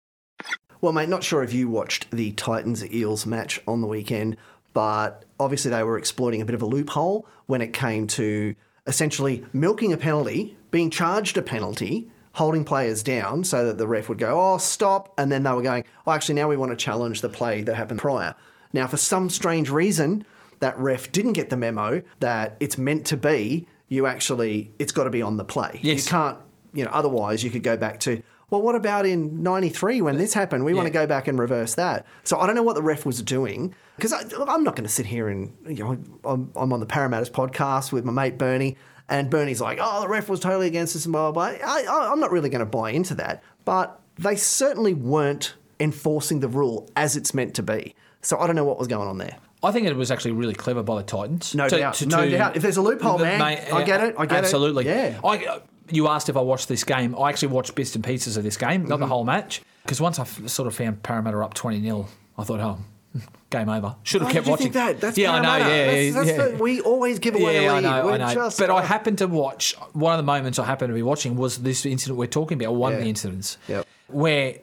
Well, 0.80 0.94
mate, 0.94 1.10
not 1.10 1.24
sure 1.24 1.42
if 1.42 1.54
you 1.54 1.70
watched 1.70 2.12
the 2.12 2.32
Titans 2.34 2.86
Eels 2.94 3.26
match 3.26 3.60
on 3.68 3.82
the 3.82 3.88
weekend, 3.88 4.38
but 4.74 5.26
obviously 5.40 5.72
they 5.72 5.82
were 5.82 5.98
exploiting 5.98 6.40
a 6.40 6.46
bit 6.46 6.54
of 6.54 6.62
a 6.62 6.68
loophole 6.68 7.28
when 7.48 7.62
it 7.62 7.74
came 7.74 8.06
to 8.08 8.54
essentially 8.86 9.44
milking 9.52 9.92
a 9.92 9.98
penalty, 9.98 10.56
being 10.70 10.92
charged 10.92 11.38
a 11.38 11.42
penalty, 11.42 12.12
holding 12.34 12.64
players 12.64 13.02
down 13.02 13.44
so 13.44 13.66
that 13.66 13.80
the 13.80 13.88
ref 13.88 14.08
would 14.08 14.20
go, 14.20 14.40
oh, 14.40 14.60
stop. 14.60 15.12
And 15.18 15.32
then 15.32 15.42
they 15.42 15.52
were 15.52 15.64
going, 15.64 15.84
oh, 16.06 16.12
actually, 16.12 16.36
now 16.36 16.48
we 16.48 16.58
want 16.58 16.72
to 16.72 16.76
challenge 16.76 17.22
the 17.22 17.30
play 17.30 17.64
that 17.64 17.74
happened 17.74 18.02
prior. 18.02 18.36
Now, 18.72 18.86
for 18.86 18.98
some 18.98 19.32
strange 19.32 19.72
reason, 19.72 20.26
that 20.64 20.80
ref 20.80 21.12
didn't 21.12 21.34
get 21.34 21.50
the 21.50 21.58
memo 21.58 22.02
that 22.22 22.56
it's 22.60 22.78
meant 22.78 23.06
to 23.08 23.18
be, 23.18 23.68
you 23.90 24.08
actually, 24.08 24.72
it's 24.80 24.94
got 24.94 25.04
to 25.04 25.10
be 25.10 25.22
on 25.22 25.36
the 25.38 25.44
play. 25.44 25.80
Yes. 25.84 26.06
You 26.06 26.10
can't, 26.10 26.38
you 26.74 26.86
know, 26.86 26.92
otherwise 26.92 27.44
you 27.44 27.50
could 27.50 27.64
go 27.64 27.76
back 27.76 28.00
to, 28.02 28.24
well, 28.50 28.62
what 28.62 28.76
about 28.76 29.06
in 29.06 29.44
93 29.44 30.02
when 30.02 30.18
this 30.18 30.34
happened? 30.34 30.64
We 30.64 30.74
want 30.74 30.88
to 30.88 30.94
go 30.94 31.06
back 31.06 31.28
and 31.28 31.38
reverse 31.38 31.76
that. 31.76 32.06
So 32.24 32.40
I 32.40 32.48
don't 32.48 32.56
know 32.56 32.64
what 32.64 32.76
the 32.76 32.82
ref 32.82 33.06
was 33.06 33.22
doing 33.22 33.76
because 33.98 34.14
I'm 34.14 34.64
not 34.64 34.76
going 34.76 34.86
to 34.86 34.94
sit 34.94 35.06
here 35.06 35.28
and, 35.28 35.54
you 35.68 35.84
know, 35.84 35.98
I'm, 36.24 36.52
I'm 36.56 36.72
on 36.72 36.80
the 36.80 36.86
Parramatta's 36.86 37.30
podcast 37.30 37.92
with 37.92 38.06
my 38.06 38.14
mate 38.14 38.38
Bernie, 38.38 38.78
and 39.10 39.30
Bernie's 39.30 39.60
like, 39.60 39.80
oh, 39.82 40.02
the 40.02 40.08
ref 40.08 40.30
was 40.30 40.40
totally 40.40 40.68
against 40.68 40.96
us 40.96 41.06
and 41.06 41.12
blah, 41.12 41.32
blah, 41.32 41.52
blah. 41.52 41.68
I, 41.68 41.84
I, 41.84 42.12
I'm 42.12 42.22
not 42.22 42.32
really 42.32 42.50
going 42.50 42.60
to 42.60 42.66
buy 42.66 42.92
into 42.92 43.16
that. 43.16 43.44
But 43.66 44.00
they 44.18 44.38
certainly 44.38 44.94
weren't 44.94 45.56
enforcing 45.80 46.40
the 46.40 46.48
rule 46.48 46.90
as 46.96 47.18
it's 47.18 47.34
meant 47.34 47.54
to 47.56 47.64
be. 47.64 47.96
So 48.22 48.40
I 48.40 48.48
don't 48.48 48.56
know 48.56 48.64
what 48.64 48.80
was 48.80 48.88
going 48.88 49.10
on 49.10 49.18
there. 49.18 49.38
I 49.64 49.72
think 49.72 49.88
it 49.88 49.96
was 49.96 50.12
actually 50.12 50.32
really 50.34 50.54
clever 50.54 50.84
by 50.84 50.98
the 50.98 51.04
Titans. 51.04 51.56
No 51.56 51.70
doubt. 51.70 52.06
No 52.06 52.30
doubt. 52.30 52.56
If 52.58 52.62
there's 52.64 52.78
a 52.78 52.82
loophole, 52.82 53.18
man, 53.20 53.42
I 53.42 53.84
get 53.84 54.04
it, 54.04 54.16
I 54.18 54.26
get 54.26 54.36
it. 54.40 54.44
absolutely. 54.46 54.86
Yeah. 54.86 55.20
I, 55.24 55.62
you 55.90 56.08
asked 56.08 56.30
if 56.30 56.38
I 56.38 56.42
watched 56.42 56.68
this 56.68 56.84
game. 56.84 57.16
I 57.18 57.30
actually 57.30 57.50
watched 57.50 57.76
bits 57.76 57.96
and 57.96 58.04
pieces 58.04 58.38
of 58.38 58.44
this 58.44 58.58
game, 58.58 58.86
not 58.86 59.00
the 59.00 59.06
Mhm. 59.06 59.10
whole 59.10 59.24
match. 59.24 59.62
Because 59.84 60.00
once 60.00 60.18
I 60.18 60.24
f- 60.24 60.48
sort 60.48 60.68
of 60.68 60.76
found 60.76 61.04
Parramatta 61.04 61.38
up 61.40 61.54
20 61.54 61.82
0, 61.82 62.08
I 62.38 62.44
thought, 62.46 62.60
oh, 62.62 62.80
game 63.50 63.68
over. 63.70 63.96
Should 64.04 64.22
have 64.22 64.30
Why 64.30 64.34
kept 64.34 64.48
watching. 64.48 64.64
think 64.72 64.74
that? 64.76 65.02
That's 65.02 65.18
yeah, 65.18 65.34
I 65.34 65.42
know. 65.42 65.58
Yeah, 65.58 65.68
That's- 65.68 66.14
that's 66.14 66.28
yeah. 66.30 66.48
the- 66.58 66.64
we 66.64 66.80
always 66.82 67.20
give 67.20 67.36
away 67.36 67.64
yeah, 67.64 67.74
a 67.74 67.76
lead. 67.76 67.86
I 67.86 68.00
know, 68.00 68.06
We're 68.06 68.12
I 68.14 68.34
know. 68.34 68.50
but 68.58 68.70
I 68.70 68.78
uh, 68.78 68.82
happened 68.82 69.18
to 69.20 69.28
watch 69.28 69.76
one 69.92 70.14
of 70.14 70.18
the 70.18 70.24
moments 70.24 70.58
I 70.58 70.66
happened 70.66 70.90
to 70.90 70.94
be 70.96 71.04
watching 71.04 71.36
was 71.36 71.58
this 71.60 71.86
incident 71.86 72.18
we're 72.18 72.28
talking 72.28 72.62
about, 72.64 72.76
one 72.76 72.94
of 72.94 73.00
the 73.00 73.08
incidents 73.10 73.58
Yep. 73.68 73.86
where 74.08 74.56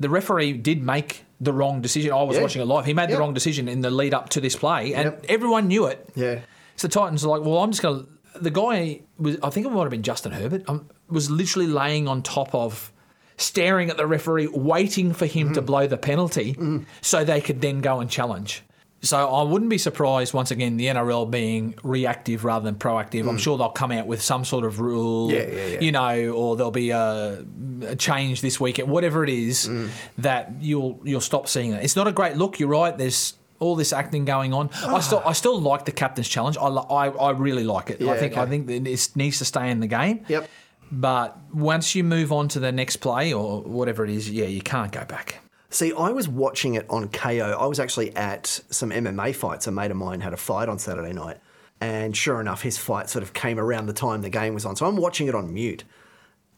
the 0.00 0.08
referee 0.08 0.54
did 0.54 0.82
make 0.82 1.24
the 1.42 1.52
wrong 1.52 1.80
decision. 1.80 2.12
I 2.12 2.22
was 2.22 2.36
Yeah. 2.36 2.42
watching 2.42 2.62
it 2.62 2.66
live. 2.66 2.84
He 2.86 2.94
made 2.94 3.04
Yep. 3.08 3.10
the 3.10 3.18
wrong 3.18 3.34
decision 3.34 3.68
in 3.68 3.80
the 3.80 3.90
lead 3.90 4.14
up 4.14 4.28
to 4.30 4.40
this 4.40 4.54
play, 4.56 4.94
and 4.94 5.04
Yep. 5.06 5.26
everyone 5.28 5.66
knew 5.68 5.86
it. 5.86 6.08
Yeah. 6.14 6.38
So 6.76 6.86
the 6.88 6.92
Titans 6.94 7.24
are 7.24 7.28
like, 7.28 7.42
well, 7.46 7.58
I'm 7.58 7.70
just 7.70 7.82
going 7.82 8.00
to. 8.04 8.08
The 8.40 8.50
guy 8.50 9.00
was, 9.18 9.36
I 9.42 9.50
think 9.50 9.66
it 9.66 9.70
might 9.70 9.82
have 9.82 9.90
been 9.90 10.02
Justin 10.02 10.32
Herbert, 10.32 10.62
um, 10.68 10.86
was 11.10 11.30
literally 11.30 11.66
laying 11.68 12.08
on 12.08 12.22
top 12.22 12.54
of, 12.54 12.90
staring 13.36 13.90
at 13.90 13.96
the 13.98 14.06
referee, 14.06 14.46
waiting 14.46 15.12
for 15.12 15.26
him 15.26 15.48
Mm-hmm. 15.48 15.54
to 15.54 15.62
blow 15.62 15.86
the 15.86 15.96
penalty 15.98 16.56
so 17.02 17.24
they 17.24 17.40
could 17.40 17.60
then 17.60 17.80
go 17.80 18.00
and 18.00 18.08
challenge. 18.08 18.62
So 19.04 19.28
I 19.28 19.42
wouldn't 19.42 19.68
be 19.68 19.78
surprised 19.78 20.32
once 20.32 20.52
again 20.52 20.76
the 20.76 20.86
NRL 20.86 21.28
being 21.28 21.74
reactive 21.82 22.44
rather 22.44 22.64
than 22.64 22.76
proactive. 22.76 23.28
I'm 23.28 23.36
sure 23.36 23.58
they'll 23.58 23.68
come 23.70 23.90
out 23.90 24.06
with 24.06 24.22
some 24.22 24.44
sort 24.44 24.64
of 24.64 24.78
rule, 24.78 25.28
Mm. 25.28 25.32
Yeah, 25.32 25.38
yeah, 25.56 25.66
yeah. 25.66 25.80
you 25.80 25.90
know, 25.92 26.30
or 26.30 26.54
there'll 26.56 26.70
be 26.70 26.90
a, 26.90 27.44
a 27.82 27.96
change 27.96 28.42
this 28.42 28.60
weekend, 28.60 28.88
whatever 28.88 29.24
it 29.24 29.30
is 29.30 29.68
Mm. 29.68 29.88
that 30.18 30.52
you'll 30.60 31.00
you'll 31.02 31.20
stop 31.20 31.48
seeing 31.48 31.72
it. 31.72 31.82
It's 31.84 31.96
not 31.96 32.06
a 32.06 32.12
great 32.12 32.36
look. 32.36 32.60
You're 32.60 32.68
right. 32.68 32.96
There's 32.96 33.34
all 33.58 33.74
this 33.76 33.92
acting 33.92 34.24
going 34.24 34.52
on. 34.52 34.70
Ah. 34.76 34.96
I 34.96 35.00
still 35.00 35.22
I 35.26 35.32
still 35.32 35.60
like 35.60 35.84
the 35.84 35.92
captain's 35.92 36.28
challenge. 36.28 36.56
I, 36.56 36.66
I, 36.68 37.08
I 37.08 37.30
really 37.32 37.64
like 37.64 37.90
it. 37.90 38.00
Yeah, 38.00 38.12
I 38.12 38.18
think 38.18 38.36
I 38.36 38.46
think 38.46 38.70
it 38.70 39.16
needs 39.16 39.38
to 39.38 39.44
stay 39.44 39.70
in 39.70 39.80
the 39.80 39.88
game. 39.88 40.24
Yep. 40.28 40.48
But 40.92 41.38
once 41.52 41.94
you 41.94 42.04
move 42.04 42.32
on 42.32 42.48
to 42.48 42.60
the 42.60 42.70
next 42.70 42.96
play 42.98 43.32
or 43.32 43.62
whatever 43.62 44.04
it 44.04 44.10
is, 44.10 44.30
yeah, 44.30 44.44
you 44.46 44.60
can't 44.62 44.92
go 44.92 45.04
back. 45.04 45.38
See, 45.72 45.92
I 45.92 46.10
was 46.10 46.28
watching 46.28 46.74
it 46.74 46.86
on 46.90 47.08
Kayo. 47.08 47.58
I 47.58 47.66
was 47.66 47.80
actually 47.80 48.14
at 48.14 48.46
some 48.46 48.90
MMA 48.90 49.34
fights. 49.34 49.66
A 49.66 49.72
mate 49.72 49.90
of 49.90 49.96
mine 49.96 50.20
had 50.20 50.32
a 50.32 50.36
fight 50.36 50.68
on 50.68 50.78
Saturday 50.78 51.12
night. 51.12 51.38
And 51.80 52.16
sure 52.16 52.40
enough, 52.40 52.62
his 52.62 52.78
fight 52.78 53.08
sort 53.10 53.22
of 53.22 53.32
came 53.32 53.58
around 53.58 53.86
the 53.86 53.92
time 53.92 54.22
the 54.22 54.30
game 54.30 54.54
was 54.54 54.64
on. 54.64 54.76
So 54.76 54.86
I'm 54.86 54.96
watching 54.96 55.26
it 55.28 55.34
on 55.34 55.52
mute. 55.52 55.84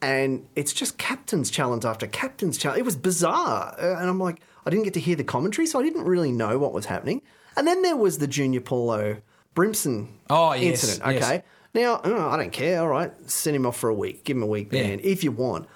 And 0.02 0.46
it's 0.54 0.72
just 0.72 0.98
captain's 0.98 1.50
challenge 1.50 1.84
after 1.84 2.06
captain's 2.06 2.58
challenge. 2.58 2.80
It 2.80 2.84
was 2.84 2.96
bizarre. 2.96 3.74
Uh, 3.80 3.96
And 3.98 4.08
I'm 4.10 4.18
like, 4.18 4.40
I 4.66 4.70
didn't 4.70 4.84
get 4.84 4.94
to 4.94 5.00
hear 5.00 5.16
the 5.16 5.24
commentary, 5.24 5.66
so 5.66 5.78
I 5.78 5.82
didn't 5.82 6.04
really 6.04 6.32
know 6.32 6.58
what 6.58 6.72
was 6.72 6.86
happening. 6.86 7.22
And 7.56 7.66
then 7.66 7.82
there 7.82 7.96
was 7.96 8.18
the 8.18 8.26
Junior 8.26 8.60
Paulo 8.60 9.18
Brimson 9.54 10.08
Oh, 10.28 10.52
yes, 10.54 10.84
incident. 10.84 11.14
yes. 11.14 11.24
Okay. 11.24 11.42
Now, 11.72 12.00
oh, 12.04 12.28
I 12.28 12.36
don't 12.36 12.52
care. 12.52 12.80
All 12.80 12.88
right. 12.88 13.12
Send 13.30 13.54
him 13.56 13.64
off 13.64 13.76
for 13.78 13.88
a 13.88 13.94
week. 13.94 14.24
Give 14.24 14.36
him 14.36 14.42
a 14.42 14.46
week 14.46 14.68
Yeah. 14.72 14.82
ban 14.82 15.00
if 15.02 15.22
you 15.24 15.30
want. 15.32 15.66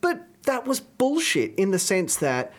But 0.00 0.26
that 0.42 0.66
was 0.66 0.80
bullshit 0.80 1.54
in 1.54 1.70
the 1.70 1.78
sense 1.78 2.16
that 2.16 2.52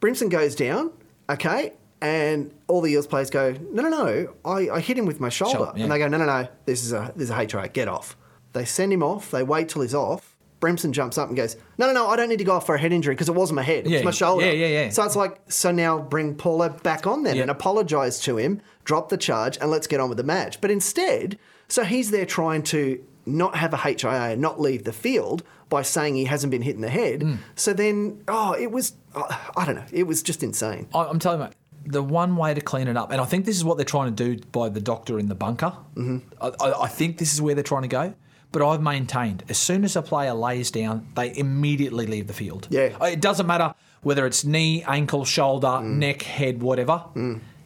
Brimson 0.00 0.28
goes 0.30 0.54
down, 0.54 0.90
okay, 1.28 1.72
and 2.00 2.52
all 2.68 2.80
the 2.80 2.90
Eels 2.92 3.06
players 3.06 3.28
go, 3.30 3.52
no, 3.72 3.82
no, 3.82 3.88
no, 3.90 4.34
I, 4.44 4.70
I 4.70 4.80
hit 4.80 4.96
him 4.98 5.06
with 5.06 5.20
my 5.20 5.28
shoulder. 5.28 5.56
Shoulder, 5.58 5.72
yeah. 5.76 5.82
And 5.84 5.92
they 5.92 5.98
go, 5.98 6.08
no, 6.08 6.18
no, 6.18 6.24
no, 6.26 6.48
this 6.64 6.82
is 6.84 6.92
a 6.92 7.12
this 7.16 7.24
is 7.24 7.30
a 7.30 7.34
HIA, 7.36 7.68
get 7.68 7.88
off. 7.88 8.16
They 8.52 8.64
send 8.64 8.92
him 8.92 9.02
off, 9.02 9.30
they 9.30 9.42
wait 9.42 9.68
till 9.68 9.82
he's 9.82 9.94
off. 9.94 10.36
Brimson 10.60 10.92
jumps 10.92 11.16
up 11.16 11.28
and 11.28 11.36
goes, 11.36 11.56
no, 11.78 11.86
no, 11.86 11.92
no, 11.94 12.06
I 12.08 12.16
don't 12.16 12.28
need 12.28 12.38
to 12.38 12.44
go 12.44 12.52
off 12.54 12.66
for 12.66 12.74
a 12.74 12.78
head 12.78 12.92
injury 12.92 13.14
because 13.14 13.28
it 13.30 13.34
wasn't 13.34 13.56
my 13.56 13.62
head, 13.62 13.86
it 13.86 13.90
Yeah, 13.90 13.98
was 13.98 14.04
my 14.04 14.10
shoulder. 14.10 14.44
yeah, 14.44 14.52
yeah, 14.52 14.66
yeah. 14.84 14.88
So 14.90 15.02
it's 15.04 15.16
like, 15.16 15.40
so 15.48 15.70
now 15.70 15.98
bring 15.98 16.34
Paulo 16.34 16.68
back 16.68 17.06
on 17.06 17.22
then 17.22 17.36
Yeah. 17.36 17.42
and 17.42 17.50
apologise 17.50 18.18
to 18.20 18.36
him, 18.36 18.60
drop 18.84 19.08
the 19.08 19.16
charge, 19.16 19.56
and 19.58 19.70
let's 19.70 19.86
get 19.86 20.00
on 20.00 20.08
with 20.10 20.18
the 20.18 20.24
match. 20.24 20.60
But 20.60 20.70
instead, 20.70 21.38
so 21.68 21.82
he's 21.84 22.10
there 22.10 22.26
trying 22.26 22.62
to 22.64 23.02
not 23.24 23.54
have 23.56 23.72
a 23.72 23.78
HIA, 23.78 24.32
and 24.32 24.40
not 24.42 24.60
leave 24.60 24.84
the 24.84 24.92
field 24.92 25.42
by 25.70 25.80
saying 25.82 26.16
he 26.16 26.26
hasn't 26.26 26.50
been 26.50 26.62
hit 26.62 26.74
in 26.74 26.82
the 26.82 26.90
head. 26.90 27.22
Hmm. 27.22 27.34
So 27.54 27.72
then, 27.72 28.22
oh, 28.28 28.52
it 28.52 28.70
was, 28.70 28.92
uh, 29.14 29.22
I 29.56 29.64
don't 29.64 29.76
know, 29.76 29.86
it 29.90 30.02
was 30.06 30.22
just 30.22 30.42
insane. 30.42 30.88
I- 30.94 31.06
I'm 31.06 31.18
telling 31.18 31.40
you, 31.40 31.46
mate, 31.46 31.54
the 31.86 32.02
one 32.02 32.36
way 32.36 32.52
to 32.52 32.60
clean 32.60 32.88
it 32.88 32.96
up, 32.98 33.10
and 33.10 33.20
I 33.20 33.24
think 33.24 33.46
this 33.46 33.56
is 33.56 33.64
what 33.64 33.78
they're 33.78 33.86
trying 33.86 34.14
to 34.14 34.36
do 34.36 34.44
by 34.52 34.68
the 34.68 34.80
doctor 34.80 35.18
in 35.18 35.28
the 35.28 35.34
bunker. 35.34 35.72
Mm-hmm. 35.94 36.18
I, 36.40 36.48
I, 36.60 36.82
I 36.82 36.88
think 36.88 37.16
this 37.16 37.32
is 37.32 37.40
where 37.40 37.54
they're 37.54 37.64
trying 37.64 37.82
to 37.82 37.88
go. 37.88 38.12
But 38.52 38.62
I've 38.68 38.82
maintained 38.82 39.44
as 39.48 39.58
soon 39.58 39.84
as 39.84 39.94
a 39.94 40.02
player 40.02 40.34
lays 40.34 40.72
down, 40.72 41.06
they 41.14 41.34
immediately 41.36 42.06
leave 42.06 42.26
the 42.26 42.32
field. 42.32 42.66
Yeah. 42.68 42.96
It 43.06 43.20
doesn't 43.20 43.46
matter 43.46 43.74
whether 44.02 44.26
it's 44.26 44.44
knee, 44.44 44.82
ankle, 44.82 45.24
shoulder, 45.24 45.80
neck, 45.80 46.22
head, 46.22 46.60
whatever. 46.60 47.04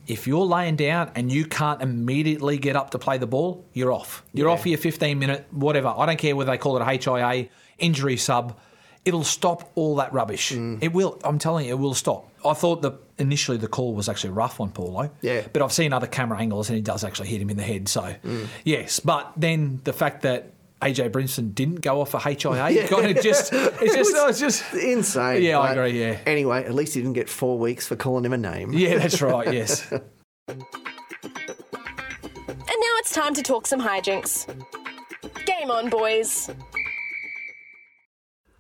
If 0.06 0.26
you're 0.26 0.44
laying 0.44 0.76
down 0.76 1.10
and 1.14 1.32
you 1.32 1.46
can't 1.46 1.80
immediately 1.80 2.58
get 2.58 2.76
up 2.76 2.90
to 2.90 2.98
play 2.98 3.16
the 3.16 3.26
ball, 3.26 3.64
you're 3.72 3.92
off. 3.92 4.22
You're 4.34 4.50
off 4.50 4.60
for 4.62 4.68
your 4.68 4.76
15 4.76 5.18
minute, 5.18 5.46
whatever. 5.50 5.88
I 5.96 6.04
don't 6.04 6.18
care 6.18 6.36
whether 6.36 6.50
they 6.50 6.58
call 6.58 6.76
it 6.76 6.82
a 6.82 6.84
HIA, 6.84 7.48
injury 7.78 8.16
sub. 8.16 8.58
It'll 9.04 9.24
stop 9.24 9.70
all 9.74 9.96
that 9.96 10.12
rubbish. 10.12 10.52
Mm. 10.52 10.82
It 10.82 10.92
will. 10.92 11.18
I'm 11.24 11.38
telling 11.38 11.66
you, 11.66 11.72
it 11.72 11.78
will 11.78 11.94
stop. 11.94 12.30
I 12.44 12.54
thought 12.54 12.82
that 12.82 12.94
initially 13.18 13.58
the 13.58 13.68
call 13.68 13.94
was 13.94 14.08
actually 14.08 14.30
rough 14.30 14.60
on 14.60 14.70
Paulo. 14.70 15.10
Yeah. 15.20 15.42
But 15.52 15.62
I've 15.62 15.72
seen 15.72 15.92
other 15.92 16.06
camera 16.06 16.38
angles 16.38 16.70
and 16.70 16.76
he 16.76 16.82
does 16.82 17.04
actually 17.04 17.28
hit 17.28 17.40
him 17.40 17.50
in 17.50 17.56
the 17.56 17.62
head. 17.62 17.88
So, 17.88 18.02
mm. 18.24 18.46
yes. 18.64 19.00
But 19.00 19.32
then 19.36 19.80
the 19.84 19.92
fact 19.92 20.22
that 20.22 20.52
AJ 20.80 21.10
Brimson 21.10 21.54
didn't 21.54 21.80
go 21.80 22.00
off 22.00 22.10
for 22.10 22.18
HIA 22.18 22.36
kind 22.88 23.16
of 23.16 23.22
just, 23.22 23.52
it's 23.52 23.94
just, 23.94 24.12
was 24.12 24.30
it's 24.30 24.40
just 24.40 24.74
insane. 24.74 25.42
Yeah, 25.42 25.58
I 25.58 25.72
agree. 25.72 26.00
Yeah. 26.00 26.18
Anyway, 26.26 26.64
at 26.64 26.74
least 26.74 26.94
he 26.94 27.00
didn't 27.00 27.14
get 27.14 27.28
four 27.28 27.58
weeks 27.58 27.86
for 27.86 27.96
calling 27.96 28.24
him 28.24 28.32
a 28.32 28.38
name. 28.38 28.72
Yeah, 28.72 28.98
that's 28.98 29.20
right. 29.22 29.52
Yes. 29.52 29.92
And 32.74 32.80
now 32.80 32.98
it's 32.98 33.12
time 33.12 33.34
to 33.34 33.42
talk 33.42 33.66
some 33.66 33.80
hijinks. 33.80 34.46
Game 35.46 35.70
on, 35.70 35.90
boys. 35.90 36.50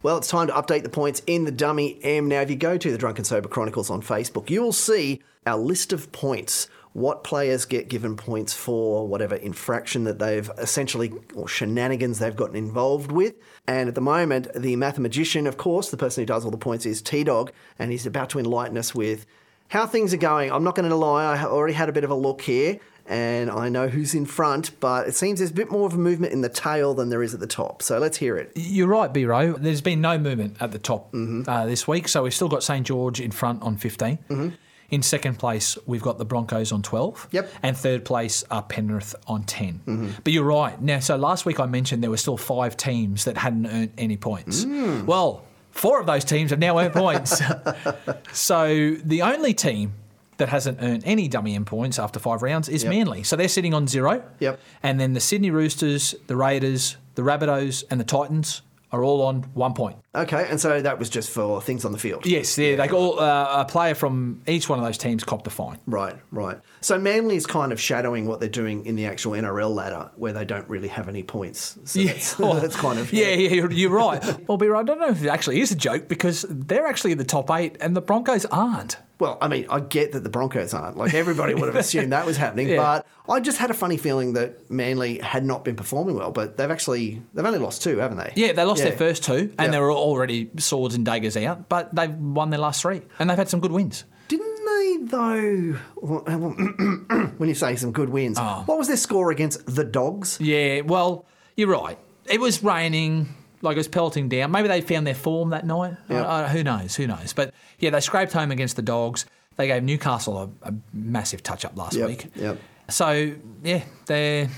Well, 0.04 0.18
it's 0.18 0.28
time 0.28 0.48
to 0.48 0.52
update 0.52 0.82
the 0.82 0.90
points 0.90 1.22
in 1.26 1.44
the 1.44 1.50
Dummy 1.50 1.98
M. 2.02 2.28
Now, 2.28 2.42
if 2.42 2.50
you 2.50 2.56
go 2.56 2.76
to 2.76 2.92
the 2.92 2.98
Drunken 2.98 3.24
Sober 3.24 3.48
Chronicles 3.48 3.88
on 3.88 4.02
Facebook, 4.02 4.50
you 4.50 4.60
will 4.60 4.70
see 4.70 5.22
our 5.46 5.56
list 5.56 5.94
of 5.94 6.12
points. 6.12 6.68
What 6.92 7.24
players 7.24 7.64
get 7.64 7.88
given 7.88 8.14
points 8.14 8.52
for 8.52 9.08
whatever 9.08 9.34
infraction 9.34 10.04
that 10.04 10.18
they've 10.18 10.50
essentially, 10.58 11.10
or 11.34 11.48
shenanigans 11.48 12.18
they've 12.18 12.36
gotten 12.36 12.54
involved 12.54 13.12
with. 13.12 13.32
And 13.66 13.88
at 13.88 13.94
the 13.94 14.02
moment, 14.02 14.48
the 14.54 14.76
mathematician, 14.76 15.46
of 15.46 15.56
course, 15.56 15.88
the 15.88 15.96
person 15.96 16.20
who 16.20 16.26
does 16.26 16.44
all 16.44 16.50
the 16.50 16.58
points 16.58 16.84
is 16.84 17.00
T 17.00 17.24
Dog, 17.24 17.50
and 17.78 17.90
he's 17.90 18.04
about 18.04 18.28
to 18.30 18.38
enlighten 18.38 18.76
us 18.76 18.94
with 18.94 19.24
how 19.68 19.86
things 19.86 20.12
are 20.12 20.18
going. 20.18 20.52
I'm 20.52 20.64
not 20.64 20.74
going 20.74 20.86
to 20.86 20.94
lie, 20.94 21.34
I 21.34 21.44
already 21.46 21.72
had 21.72 21.88
a 21.88 21.92
bit 21.92 22.04
of 22.04 22.10
a 22.10 22.14
look 22.14 22.42
here. 22.42 22.78
And 23.06 23.50
I 23.50 23.68
know 23.68 23.88
who's 23.88 24.14
in 24.14 24.24
front, 24.24 24.78
but 24.80 25.06
it 25.06 25.14
seems 25.14 25.40
there's 25.40 25.50
a 25.50 25.54
bit 25.54 25.70
more 25.70 25.86
of 25.86 25.92
a 25.92 25.98
movement 25.98 26.32
in 26.32 26.40
the 26.40 26.48
tail 26.48 26.94
than 26.94 27.10
there 27.10 27.22
is 27.22 27.34
at 27.34 27.40
the 27.40 27.46
top. 27.46 27.82
So 27.82 27.98
let's 27.98 28.16
hear 28.16 28.36
it. 28.36 28.52
You're 28.54 28.88
right, 28.88 29.12
Biro. 29.12 29.60
There's 29.60 29.82
been 29.82 30.00
no 30.00 30.16
movement 30.18 30.56
at 30.60 30.72
the 30.72 30.78
top 30.78 31.12
mm-hmm. 31.12 31.48
uh, 31.48 31.66
this 31.66 31.86
week, 31.86 32.08
so 32.08 32.22
we've 32.22 32.34
still 32.34 32.48
got 32.48 32.62
St 32.62 32.86
George 32.86 33.20
in 33.20 33.30
front 33.30 33.62
on 33.62 33.76
15. 33.76 34.16
Mm-hmm. 34.16 34.48
In 34.90 35.02
second 35.02 35.38
place, 35.38 35.76
we've 35.86 36.02
got 36.02 36.18
the 36.18 36.24
Broncos 36.24 36.70
on 36.70 36.82
12. 36.82 37.28
Yep. 37.32 37.52
And 37.62 37.76
third 37.76 38.04
place 38.04 38.44
are 38.50 38.62
Penrith 38.62 39.14
on 39.26 39.44
10. 39.44 39.80
Mm-hmm. 39.86 40.10
But 40.22 40.32
you're 40.32 40.44
right. 40.44 40.80
Now, 40.80 41.00
so 41.00 41.16
last 41.16 41.46
week 41.46 41.58
I 41.58 41.66
mentioned 41.66 42.02
there 42.02 42.10
were 42.10 42.16
still 42.16 42.36
five 42.36 42.76
teams 42.76 43.24
that 43.24 43.36
hadn't 43.36 43.66
earned 43.66 43.92
any 43.98 44.16
points. 44.16 44.64
Mm. 44.64 45.04
Well, 45.06 45.44
four 45.70 46.00
of 46.00 46.06
those 46.06 46.24
teams 46.24 46.50
have 46.50 46.58
now 46.58 46.78
earned 46.78 46.94
points. 46.94 47.42
so 48.32 48.94
the 49.04 49.22
only 49.22 49.54
team 49.54 49.94
that 50.36 50.48
hasn't 50.48 50.78
earned 50.82 51.02
any 51.04 51.28
dummy 51.28 51.54
M 51.54 51.64
points 51.64 51.98
after 51.98 52.18
five 52.18 52.42
rounds 52.42 52.68
is 52.68 52.84
Yep. 52.84 52.90
Manly. 52.92 53.22
So 53.22 53.36
they're 53.36 53.48
sitting 53.48 53.74
on 53.74 53.86
zero. 53.86 54.22
Yep. 54.40 54.60
And 54.82 54.98
then 55.00 55.12
the 55.12 55.20
Sydney 55.20 55.50
Roosters, 55.50 56.14
the 56.26 56.36
Raiders, 56.36 56.96
the 57.14 57.22
Rabbitohs, 57.22 57.84
and 57.90 58.00
the 58.00 58.04
Titans 58.04 58.62
are 58.92 59.02
all 59.04 59.22
on 59.22 59.42
one 59.54 59.74
point. 59.74 59.96
Okay, 60.14 60.46
and 60.48 60.60
so 60.60 60.80
that 60.80 60.98
was 60.98 61.10
just 61.10 61.30
for 61.30 61.60
things 61.60 61.84
on 61.84 61.92
the 61.92 61.98
field. 61.98 62.24
Yes, 62.24 62.56
yeah, 62.56 62.76
they 62.76 62.88
all 62.90 63.18
uh, 63.18 63.62
a 63.62 63.64
player 63.64 63.94
from 63.94 64.42
each 64.46 64.68
one 64.68 64.78
of 64.78 64.84
those 64.84 64.96
teams 64.98 65.24
copped 65.24 65.46
a 65.46 65.50
fine. 65.50 65.78
Right, 65.86 66.16
right. 66.30 66.58
So 66.80 66.98
Manly 66.98 67.36
is 67.36 67.46
kind 67.46 67.72
of 67.72 67.80
shadowing 67.80 68.26
what 68.26 68.38
they're 68.38 68.48
doing 68.48 68.86
in 68.86 68.94
the 68.94 69.06
actual 69.06 69.32
NRL 69.32 69.74
ladder, 69.74 70.10
where 70.16 70.32
they 70.32 70.44
don't 70.44 70.68
really 70.68 70.88
have 70.88 71.08
any 71.08 71.22
points. 71.22 71.78
So 71.84 72.00
that's, 72.02 72.38
well, 72.38 72.54
that's 72.60 72.76
kind 72.76 72.98
of 72.98 73.12
yeah, 73.12 73.28
yeah, 73.30 73.48
you're, 73.54 73.72
you're 73.72 73.90
right. 73.90 74.22
well, 74.48 74.56
be 74.58 74.68
right. 74.68 74.80
I 74.80 74.84
don't 74.84 75.00
know 75.00 75.08
if 75.08 75.22
it 75.22 75.28
actually 75.28 75.60
is 75.60 75.72
a 75.72 75.76
joke 75.76 76.06
because 76.08 76.46
they're 76.48 76.86
actually 76.86 77.12
in 77.12 77.18
the 77.18 77.24
top 77.24 77.50
eight 77.50 77.76
and 77.80 77.96
the 77.96 78.00
Broncos 78.02 78.44
aren't. 78.46 78.96
Well, 79.20 79.38
I 79.40 79.46
mean, 79.46 79.66
I 79.70 79.78
get 79.78 80.10
that 80.12 80.24
the 80.24 80.28
Broncos 80.28 80.74
aren't. 80.74 80.96
Like 80.96 81.14
everybody 81.14 81.54
would 81.54 81.66
have 81.66 81.76
assumed 81.84 82.12
that 82.12 82.26
was 82.26 82.36
happening, 82.36 82.68
Yeah. 82.68 82.76
but 82.76 83.06
I 83.32 83.38
just 83.40 83.58
had 83.58 83.70
a 83.70 83.74
funny 83.74 83.96
feeling 83.96 84.32
that 84.34 84.68
Manly 84.70 85.18
had 85.20 85.44
not 85.44 85.64
been 85.64 85.76
performing 85.76 86.16
well. 86.16 86.32
But 86.32 86.56
they've 86.56 86.70
actually 86.70 87.22
they've 87.32 87.46
only 87.46 87.60
lost 87.60 87.82
two, 87.82 87.98
haven't 87.98 88.18
they? 88.18 88.32
Yeah, 88.34 88.52
they 88.52 88.64
lost 88.64 88.80
Yeah. 88.82 88.88
their 88.90 88.98
first 88.98 89.22
two, 89.24 89.34
and 89.34 89.52
Yeah. 89.58 89.70
they 89.70 89.78
were 89.80 89.90
already 90.04 90.50
swords 90.58 90.94
and 90.94 91.04
daggers 91.04 91.36
out, 91.36 91.68
but 91.68 91.94
they've 91.94 92.14
won 92.14 92.50
their 92.50 92.60
last 92.60 92.82
three, 92.82 93.02
and 93.18 93.28
they've 93.30 93.38
had 93.38 93.48
some 93.48 93.60
good 93.60 93.72
wins. 93.72 94.04
Didn't 94.28 94.64
they 94.66 94.96
though? 95.06 95.76
When 97.36 97.48
you 97.48 97.54
say 97.54 97.76
some 97.76 97.92
good 97.92 98.08
wins, 98.08 98.38
Oh. 98.40 98.62
what 98.66 98.78
was 98.78 98.88
their 98.88 98.96
score 98.96 99.30
against 99.30 99.66
the 99.66 99.84
Dogs? 99.84 100.38
Yeah, 100.40 100.80
well, 100.82 101.26
you're 101.56 101.68
right. 101.68 101.98
It 102.26 102.40
was 102.40 102.62
raining, 102.62 103.28
like 103.62 103.74
it 103.76 103.78
was 103.80 103.88
pelting 103.88 104.28
down. 104.28 104.50
Maybe 104.50 104.68
they 104.68 104.80
found 104.80 105.06
their 105.06 105.14
form 105.14 105.50
that 105.50 105.66
night. 105.66 105.94
Yeah. 106.08 106.26
I- 106.26 106.48
who 106.48 106.62
knows? 106.62 106.94
Who 106.96 107.06
knows? 107.06 107.32
But 107.32 107.52
yeah, 107.78 107.90
they 107.90 108.00
scraped 108.00 108.32
home 108.32 108.50
against 108.50 108.76
the 108.76 108.82
Dogs. 108.82 109.26
They 109.56 109.66
gave 109.66 109.82
Newcastle 109.82 110.38
a, 110.38 110.68
a 110.68 110.74
massive 110.92 111.42
touch 111.42 111.64
up 111.64 111.76
last 111.76 111.94
Yep, 111.96 112.08
week. 112.08 112.26
Yep. 112.34 112.58
So 112.88 113.34
yeah, 113.62 113.82
they're 114.06 114.48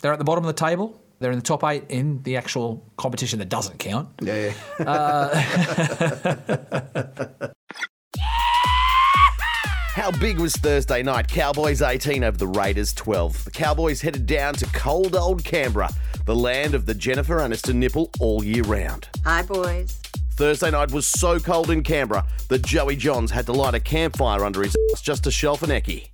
they're 0.00 0.12
at 0.12 0.18
the 0.18 0.24
bottom 0.24 0.44
of 0.44 0.48
the 0.54 0.60
table. 0.66 1.00
They're 1.22 1.32
in 1.32 1.38
the 1.38 1.44
top 1.44 1.64
eight 1.64 1.84
in 1.88 2.22
the 2.24 2.36
actual 2.36 2.84
competition 2.96 3.38
that 3.38 3.48
doesn't 3.48 3.78
count. 3.78 4.08
Yeah. 4.20 4.52
yeah. 4.78 4.84
Uh, 4.84 5.42
How 9.94 10.10
big 10.10 10.38
was 10.38 10.54
Thursday 10.56 11.02
night? 11.02 11.28
Cowboys 11.28 11.82
18 11.82 12.24
over 12.24 12.36
the 12.36 12.46
Raiders 12.46 12.92
12. 12.94 13.44
The 13.44 13.50
Cowboys 13.50 14.00
headed 14.00 14.26
down 14.26 14.54
to 14.54 14.66
cold 14.72 15.14
old 15.14 15.44
Canberra, 15.44 15.90
the 16.24 16.34
land 16.34 16.74
of 16.74 16.86
the 16.86 16.94
Jennifer 16.94 17.36
Aniston 17.36 17.74
nipple 17.74 18.10
all 18.18 18.42
year 18.42 18.62
round. 18.62 19.08
Hi, 19.24 19.42
boys. 19.42 20.00
Thursday 20.36 20.70
night 20.70 20.90
was 20.92 21.06
so 21.06 21.38
cold 21.38 21.70
in 21.70 21.82
Canberra 21.82 22.26
that 22.48 22.62
Joey 22.62 22.96
Johns 22.96 23.30
had 23.30 23.46
to 23.46 23.52
light 23.52 23.74
a 23.74 23.80
campfire 23.80 24.44
under 24.44 24.62
his 24.62 24.74
ass 24.92 25.02
just 25.02 25.24
to 25.24 25.30
shelf 25.30 25.62
an 25.62 25.70
eckie. 25.70 26.08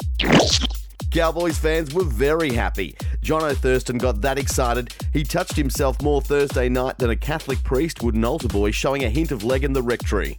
Cowboys 1.11 1.59
fans 1.59 1.94
were 1.94 2.04
very 2.04 2.52
happy. 2.52 2.94
Jono 3.22 3.56
Thurston 3.56 3.96
got 3.96 4.20
that 4.20 4.38
excited, 4.38 4.94
he 5.12 5.24
touched 5.24 5.56
himself 5.56 6.02
more 6.02 6.20
Thursday 6.20 6.68
night 6.68 6.98
than 6.98 7.09
a 7.09 7.16
Catholic 7.16 7.62
priest 7.64 8.02
would 8.02 8.14
an 8.14 8.26
altar 8.26 8.48
boy 8.48 8.70
showing 8.70 9.04
a 9.04 9.09
hint 9.09 9.32
of 9.32 9.42
leg 9.42 9.64
in 9.64 9.72
the 9.72 9.82
rectory. 9.82 10.36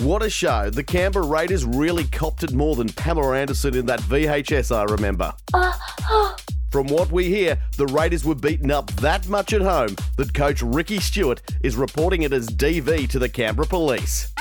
What 0.00 0.22
a 0.22 0.28
show. 0.28 0.68
The 0.68 0.84
Canberra 0.84 1.26
Raiders 1.26 1.64
really 1.64 2.04
copped 2.04 2.42
it 2.42 2.52
more 2.52 2.76
than 2.76 2.90
Pamela 2.90 3.34
Anderson 3.34 3.74
in 3.74 3.86
that 3.86 4.00
VHS 4.00 4.74
I 4.74 4.84
remember. 4.84 5.32
From 6.70 6.88
what 6.88 7.10
we 7.10 7.24
hear, 7.24 7.58
the 7.78 7.86
Raiders 7.86 8.26
were 8.26 8.34
beaten 8.34 8.70
up 8.70 8.90
that 8.96 9.26
much 9.26 9.54
at 9.54 9.62
home 9.62 9.96
that 10.18 10.34
coach 10.34 10.60
Ricky 10.60 11.00
Stuart 11.00 11.40
is 11.62 11.76
reporting 11.76 12.22
it 12.22 12.34
as 12.34 12.48
DV 12.48 13.08
to 13.08 13.18
the 13.18 13.28
Canberra 13.28 13.66
police. 13.66 14.34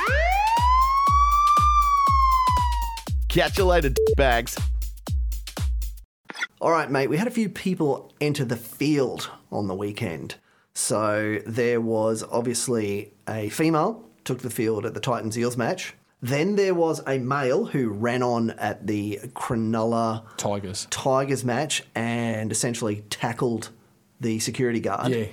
Catch 3.30 3.58
you 3.58 3.66
later, 3.66 3.92
bags. 4.18 4.58
All 6.66 6.72
right, 6.72 6.90
mate. 6.90 7.12
We 7.12 7.18
had 7.18 7.28
a 7.28 7.32
few 7.32 7.48
people 7.48 8.12
enter 8.20 8.44
the 8.44 8.58
field 8.58 9.30
on 9.52 9.68
the 9.68 9.76
weekend. 9.76 10.34
So 10.74 11.38
there 11.46 11.80
was 11.80 12.24
obviously 12.32 13.14
a 13.30 13.50
female 13.50 14.04
took 14.24 14.40
the 14.40 14.50
field 14.50 14.84
at 14.84 14.96
the 14.96 15.00
Titans 15.00 15.38
Eels 15.38 15.58
match. 15.58 15.94
Then 16.24 16.56
there 16.56 16.74
was 16.74 17.04
a 17.06 17.20
male 17.20 17.66
who 17.66 17.90
ran 17.90 18.24
on 18.24 18.50
at 18.50 18.88
the 18.88 19.20
Cronulla 19.36 20.24
Tigers 20.38 20.88
Tigers 20.90 21.46
match 21.46 21.84
and 21.94 22.52
essentially 22.52 23.04
tackled 23.12 23.70
the 24.20 24.40
security 24.40 24.80
guard. 24.80 25.12
Yeah. 25.12 25.26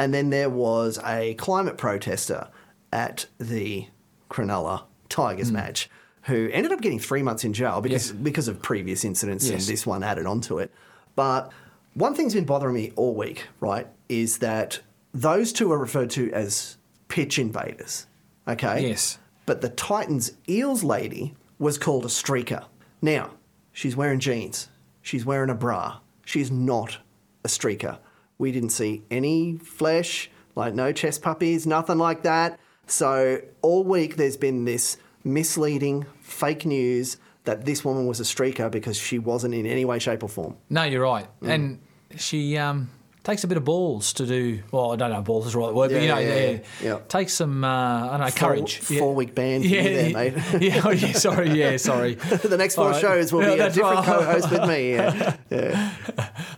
And 0.00 0.12
then 0.12 0.30
there 0.30 0.50
was 0.50 0.98
a 1.04 1.34
climate 1.34 1.78
protester 1.78 2.48
at 2.92 3.26
the 3.38 3.86
Cronulla 4.28 4.82
Tigers 5.08 5.50
Hmm. 5.50 5.54
match 5.54 5.88
who 6.22 6.48
ended 6.52 6.72
up 6.72 6.80
getting 6.80 6.98
three 6.98 7.22
months 7.22 7.44
in 7.44 7.52
jail 7.52 7.80
because 7.80 8.08
Yes. 8.08 8.12
because 8.22 8.48
of 8.48 8.62
previous 8.62 9.04
incidents 9.04 9.44
Yes. 9.48 9.52
and 9.66 9.72
this 9.72 9.86
one 9.86 10.02
added 10.02 10.26
onto 10.26 10.58
it. 10.58 10.70
But 11.16 11.50
one 11.94 12.14
thing's 12.14 12.34
been 12.34 12.44
bothering 12.44 12.74
me 12.74 12.92
all 12.96 13.14
week, 13.14 13.48
right, 13.60 13.86
is 14.08 14.38
that 14.38 14.80
those 15.12 15.52
two 15.52 15.70
are 15.72 15.78
referred 15.78 16.10
to 16.10 16.30
as 16.32 16.76
pitch 17.08 17.38
invaders. 17.38 18.06
Okay? 18.48 18.88
Yes. 18.88 19.18
But 19.46 19.60
the 19.60 19.68
Titans 19.68 20.32
Eels 20.48 20.82
lady 20.84 21.34
was 21.58 21.76
called 21.78 22.04
a 22.04 22.08
streaker. 22.08 22.64
Now, 23.02 23.30
she's 23.72 23.96
wearing 23.96 24.20
jeans. 24.20 24.68
She's 25.02 25.26
wearing 25.26 25.50
a 25.50 25.54
bra. 25.54 25.98
She's 26.24 26.50
not 26.50 26.98
a 27.44 27.48
streaker. 27.48 27.98
We 28.38 28.52
didn't 28.52 28.70
see 28.70 29.02
any 29.10 29.58
flesh, 29.58 30.30
like 30.54 30.74
no 30.74 30.92
chest 30.92 31.20
puppies, 31.22 31.66
nothing 31.66 31.98
like 31.98 32.22
that. 32.22 32.58
So 32.86 33.40
all 33.60 33.84
week 33.84 34.16
there's 34.16 34.36
been 34.36 34.64
this 34.64 34.96
misleading 35.24 36.06
fake 36.20 36.64
news 36.66 37.16
that 37.44 37.64
this 37.64 37.84
woman 37.84 38.06
was 38.06 38.20
a 38.20 38.24
streaker 38.24 38.70
because 38.70 38.96
she 38.96 39.18
wasn't 39.18 39.54
in 39.54 39.66
any 39.66 39.84
way, 39.84 39.98
shape, 39.98 40.22
or 40.22 40.28
form. 40.28 40.56
No, 40.70 40.84
you're 40.84 41.02
right. 41.02 41.26
Mm. 41.40 41.48
And 41.50 41.80
she 42.16 42.56
um, 42.56 42.88
takes 43.24 43.42
a 43.42 43.48
bit 43.48 43.56
of 43.56 43.64
balls 43.64 44.12
to 44.14 44.26
do. 44.26 44.62
Well, 44.70 44.92
I 44.92 44.96
don't 44.96 45.10
know, 45.10 45.18
if 45.18 45.24
balls 45.24 45.46
is 45.46 45.52
the 45.52 45.58
right 45.58 45.74
word, 45.74 45.90
but 45.90 46.00
you 46.00 46.06
Yeah, 46.08 46.14
know, 46.14 46.20
yeah, 46.20 46.34
yeah, 46.34 46.50
yeah, 46.50 46.58
yeah. 46.82 46.98
takes 47.08 47.34
some. 47.34 47.64
Uh, 47.64 47.68
I 47.68 48.10
don't 48.10 48.20
know, 48.20 48.26
Four- 48.28 48.48
courage. 48.48 48.82
Yeah. 48.88 48.98
four-week 49.00 49.34
ban 49.34 49.62
yeah, 49.62 49.82
there, 49.82 50.12
mate. 50.12 50.34
yeah, 50.60 50.82
oh, 50.84 50.90
yeah, 50.90 51.12
sorry, 51.12 51.50
yeah, 51.50 51.76
sorry. 51.78 52.14
the 52.14 52.56
next 52.56 52.76
four 52.76 52.90
right. 52.90 53.00
shows 53.00 53.32
will 53.32 53.40
be 53.40 53.46
a 53.58 53.70
different 53.70 53.96
right. 53.96 54.04
co-host 54.04 54.50
with 54.50 54.68
me. 54.68 54.92
Yeah. 54.92 55.36
yeah. 55.50 55.94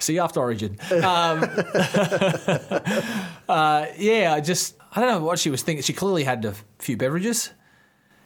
See 0.01 0.15
you 0.15 0.21
after 0.21 0.41
Origin. 0.41 0.77
Um, 0.91 1.49
uh, 3.49 3.87
yeah, 3.97 4.35
I 4.35 4.41
just 4.43 4.77
I 4.95 5.01
don't 5.01 5.11
know 5.11 5.25
what 5.25 5.39
she 5.39 5.51
was 5.51 5.63
thinking. 5.63 5.83
She 5.83 5.93
clearly 5.93 6.25
had 6.25 6.45
a 6.45 6.55
few 6.79 6.97
beverages. 6.97 7.51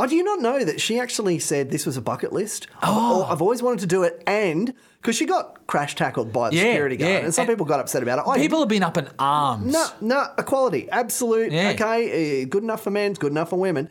Oh, 0.01 0.07
do 0.07 0.15
you 0.15 0.23
not 0.23 0.41
know 0.41 0.65
that 0.65 0.81
she 0.81 0.99
actually 1.01 1.39
said 1.41 1.71
this 1.71 1.85
was 1.85 1.97
a 1.97 2.01
bucket 2.03 2.33
list? 2.33 2.69
Oh. 2.83 3.27
I've, 3.29 3.43
always 3.43 3.63
wanted 3.63 3.81
to 3.81 3.87
do 3.87 4.05
it, 4.05 4.23
and 4.27 4.73
because 5.03 5.17
she 5.17 5.27
got 5.27 5.67
crash 5.67 5.97
tackled 5.97 6.33
by 6.33 6.51
the 6.51 6.57
Yeah, 6.57 6.63
security 6.63 6.97
guard, 6.97 7.11
yeah. 7.11 7.19
and 7.19 7.35
some 7.35 7.43
And 7.43 7.49
people 7.51 7.67
got 7.67 7.81
upset 7.81 8.03
about 8.05 8.21
it. 8.21 8.29
I, 8.31 8.37
People 8.39 8.61
have 8.61 8.69
been 8.69 8.85
up 8.85 8.97
in 8.97 9.09
arms. 9.19 9.73
no, 9.73 9.87
no, 10.01 10.27
equality, 10.39 10.89
absolute. 10.91 11.51
Yeah. 11.51 11.71
Okay, 11.71 12.43
uh, 12.43 12.47
good 12.49 12.63
enough 12.63 12.83
for 12.85 12.91
men, 12.91 13.15
good 13.15 13.33
enough 13.33 13.51
for 13.51 13.59
women. 13.59 13.89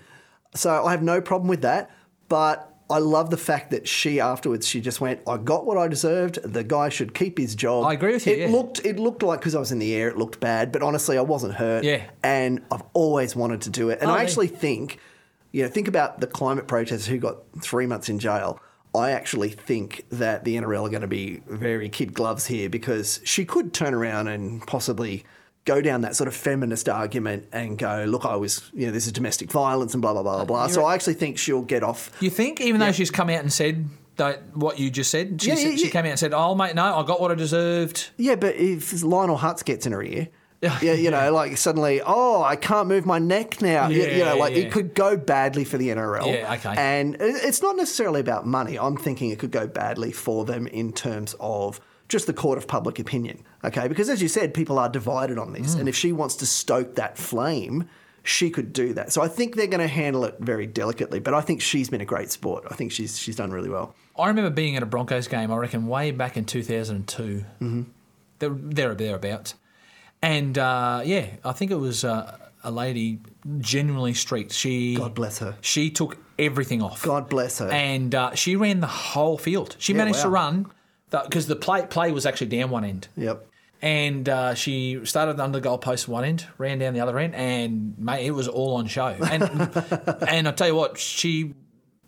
So 0.55 0.85
I 0.85 0.91
have 0.91 1.03
no 1.03 1.19
problem 1.21 1.49
with 1.49 1.61
that. 1.63 1.91
But 2.29 2.73
I 2.89 2.99
love 2.99 3.29
the 3.29 3.37
fact 3.37 3.71
that 3.71 3.85
she 3.87 4.21
afterwards 4.21 4.65
she 4.65 4.79
just 4.79 5.01
went, 5.01 5.19
"I 5.27 5.35
got 5.37 5.65
what 5.65 5.77
I 5.77 5.89
deserved. 5.89 6.39
The 6.43 6.63
guy 6.63 6.87
should 6.89 7.13
keep 7.13 7.37
his 7.37 7.53
job." 7.53 7.85
I 7.85 7.93
agree 7.93 8.13
with 8.13 8.25
you, 8.27 8.33
It 8.33 8.39
yeah. 8.39 8.47
looked 8.47 8.85
it 8.85 8.97
looked 8.97 9.23
like 9.23 9.39
because 9.41 9.55
I 9.55 9.59
was 9.59 9.71
in 9.73 9.79
the 9.79 9.93
air, 9.93 10.07
it 10.07 10.17
looked 10.17 10.39
bad. 10.39 10.71
But 10.71 10.83
honestly, 10.83 11.17
I 11.17 11.21
wasn't 11.21 11.55
hurt. 11.55 11.83
Yeah. 11.83 12.01
and 12.23 12.61
I've 12.71 12.83
always 12.93 13.35
wanted 13.35 13.59
to 13.61 13.69
do 13.69 13.89
it. 13.89 13.99
And 14.01 14.09
Oh, 14.09 14.13
I 14.13 14.17
yeah. 14.17 14.23
actually 14.23 14.47
think, 14.47 14.99
you 15.57 15.63
know, 15.63 15.69
think 15.69 15.87
about 15.87 16.19
the 16.19 16.27
climate 16.27 16.67
protesters 16.67 17.07
who 17.07 17.17
got 17.17 17.37
three 17.61 17.87
months 17.87 18.09
in 18.09 18.19
jail. 18.19 18.59
I 18.93 19.09
actually 19.09 19.49
think 19.49 20.05
that 20.11 20.43
the 20.43 20.55
NRL 20.55 20.85
are 20.85 20.89
going 20.89 21.01
to 21.01 21.07
be 21.07 21.41
very 21.47 21.89
kid 21.89 22.13
gloves 22.13 22.45
here 22.45 22.69
because 22.69 23.21
she 23.23 23.43
could 23.43 23.73
turn 23.73 23.95
around 23.95 24.27
and 24.27 24.61
possibly 24.67 25.25
go 25.65 25.81
down 25.81 26.01
that 26.01 26.15
sort 26.15 26.27
of 26.27 26.35
feminist 26.35 26.87
argument 26.87 27.47
and 27.51 27.75
go, 27.79 28.05
look, 28.07 28.23
I 28.23 28.35
was, 28.35 28.69
you 28.71 28.85
know, 28.85 28.91
this 28.91 29.07
is 29.07 29.13
domestic 29.13 29.51
violence 29.51 29.95
and 29.95 30.01
blah, 30.01 30.13
blah, 30.13 30.21
blah, 30.21 30.35
blah. 30.37 30.45
Blah. 30.45 30.67
So 30.67 30.85
I 30.85 30.93
actually 30.93 31.15
think 31.15 31.39
she'll 31.39 31.63
get 31.63 31.81
off. 31.81 32.11
You 32.19 32.29
think, 32.29 32.61
even 32.61 32.79
though 32.79 32.91
she's 32.91 33.09
come 33.09 33.31
out 33.31 33.39
and 33.41 33.51
said 33.51 33.87
that 34.17 34.55
what 34.55 34.77
you 34.77 34.91
just 34.91 35.09
said, 35.09 35.41
she, 35.41 35.49
Yeah, 35.49 35.55
said, 35.55 35.69
yeah, 35.71 35.75
she 35.77 35.85
yeah. 35.85 35.89
came 35.89 36.05
out 36.05 36.11
and 36.11 36.19
said, 36.19 36.33
"Oh, 36.33 36.53
mate, 36.53 36.75
no, 36.75 36.83
I 36.83 37.03
got 37.03 37.19
what 37.19 37.31
I 37.31 37.35
deserved." 37.35 38.09
Yeah, 38.17 38.35
but 38.35 38.55
if 38.57 39.03
Lionel 39.03 39.39
Hutz 39.39 39.65
gets 39.65 39.87
in 39.87 39.91
her 39.91 40.03
ear, 40.03 40.27
yeah, 40.81 40.93
you 40.93 41.11
know, 41.11 41.31
like 41.31 41.57
suddenly, 41.57 42.01
oh, 42.05 42.43
I 42.43 42.55
can't 42.55 42.87
move 42.87 43.05
my 43.05 43.19
neck 43.19 43.61
now. 43.61 43.87
You- 43.87 44.03
you, 44.07 44.23
know, 44.25 44.37
like 44.37 44.53
yeah. 44.55 44.63
it 44.63 44.71
could 44.71 44.93
go 44.93 45.17
badly 45.17 45.63
for 45.63 45.77
the 45.77 45.89
NRL. 45.89 46.27
Yeah, 46.33 46.53
okay. 46.53 46.73
And 46.77 47.17
it's 47.19 47.61
not 47.61 47.75
necessarily 47.75 48.19
about 48.19 48.45
money. 48.45 48.77
I'm 48.77 48.97
thinking 48.97 49.29
it 49.31 49.39
could 49.39 49.51
go 49.51 49.67
badly 49.67 50.11
for 50.11 50.45
them 50.45 50.67
in 50.67 50.91
terms 50.93 51.35
of 51.39 51.79
just 52.09 52.25
the 52.27 52.33
court 52.33 52.57
of 52.57 52.67
public 52.67 52.99
opinion. 52.99 53.43
Okay, 53.63 53.87
because 53.87 54.09
as 54.09 54.21
you 54.21 54.27
said, 54.27 54.53
people 54.53 54.79
are 54.79 54.87
divided 54.89 55.37
on 55.37 55.53
this, 55.53 55.75
Mm. 55.75 55.79
and 55.81 55.89
if 55.89 55.95
she 55.95 56.11
wants 56.13 56.35
to 56.37 56.45
stoke 56.45 56.95
that 56.95 57.17
flame. 57.17 57.87
She 58.23 58.49
could 58.49 58.73
do 58.73 58.93
that, 58.95 59.13
so 59.13 59.21
I 59.21 59.29
think 59.29 59.55
they're 59.55 59.67
going 59.67 59.79
to 59.79 59.87
handle 59.87 60.25
it 60.25 60.35
very 60.41 60.67
delicately. 60.67 61.21
But 61.21 61.33
I 61.33 61.39
think 61.39 61.61
she's 61.61 61.89
been 61.89 62.01
a 62.01 62.05
great 62.05 62.29
sport. 62.29 62.65
I 62.69 62.75
think 62.75 62.91
she's 62.91 63.17
she's 63.17 63.37
done 63.37 63.51
really 63.51 63.69
well. 63.69 63.95
I 64.19 64.27
remember 64.27 64.49
being 64.49 64.75
at 64.75 64.83
a 64.83 64.85
Broncos 64.85 65.29
game. 65.29 65.49
I 65.49 65.55
reckon 65.55 65.87
way 65.87 66.11
back 66.11 66.35
in 66.35 66.43
two 66.43 66.61
thousand 66.61 67.07
two. 67.07 67.45
Mm-hmm. 67.61 67.83
There, 68.39 68.49
there, 68.49 68.95
thereabouts. 68.95 69.55
And 70.27 70.57
uh, 70.57 71.03
yeah, 71.05 71.27
I 71.45 71.53
think 71.53 71.71
it 71.71 71.79
was 71.79 72.03
uh, 72.03 72.37
a 72.61 72.69
lady 72.69 73.19
genuinely 73.59 74.13
streaked. 74.13 74.51
She 74.51 74.95
God 74.95 75.15
bless 75.15 75.39
her. 75.39 75.55
She 75.61 75.89
took 75.89 76.17
everything 76.37 76.81
off. 76.81 77.01
God 77.01 77.29
bless 77.29 77.59
her. 77.59 77.69
And 77.69 78.13
uh, 78.13 78.35
she 78.35 78.57
ran 78.57 78.81
the 78.81 78.87
whole 78.87 79.37
field. 79.37 79.77
She 79.79 79.93
Yeah, 79.93 79.99
managed 79.99 80.21
to 80.23 80.29
run 80.29 80.69
because 81.09 81.47
the 81.47 81.55
play 81.55 81.85
play 81.85 82.11
was 82.11 82.25
actually 82.25 82.47
down 82.47 82.69
one 82.71 82.83
end. 82.83 83.07
Yep. 83.15 83.47
And 83.81 84.27
uh, 84.27 84.53
she 84.53 85.05
started 85.05 85.39
under 85.39 85.61
the 85.61 85.69
goalpost 85.69 86.09
one 86.09 86.25
end, 86.25 86.45
ran 86.57 86.79
down 86.79 86.93
the 86.93 86.99
other 86.99 87.17
end, 87.19 87.33
and 87.33 87.97
mate, 87.97 88.25
it 88.25 88.31
was 88.31 88.49
all 88.49 88.75
on 88.75 88.87
show. 88.87 89.15
And 89.21 89.43
and 90.27 90.47
I 90.47 90.51
tell 90.51 90.67
you 90.67 90.75
what, 90.75 90.97
she 90.97 91.53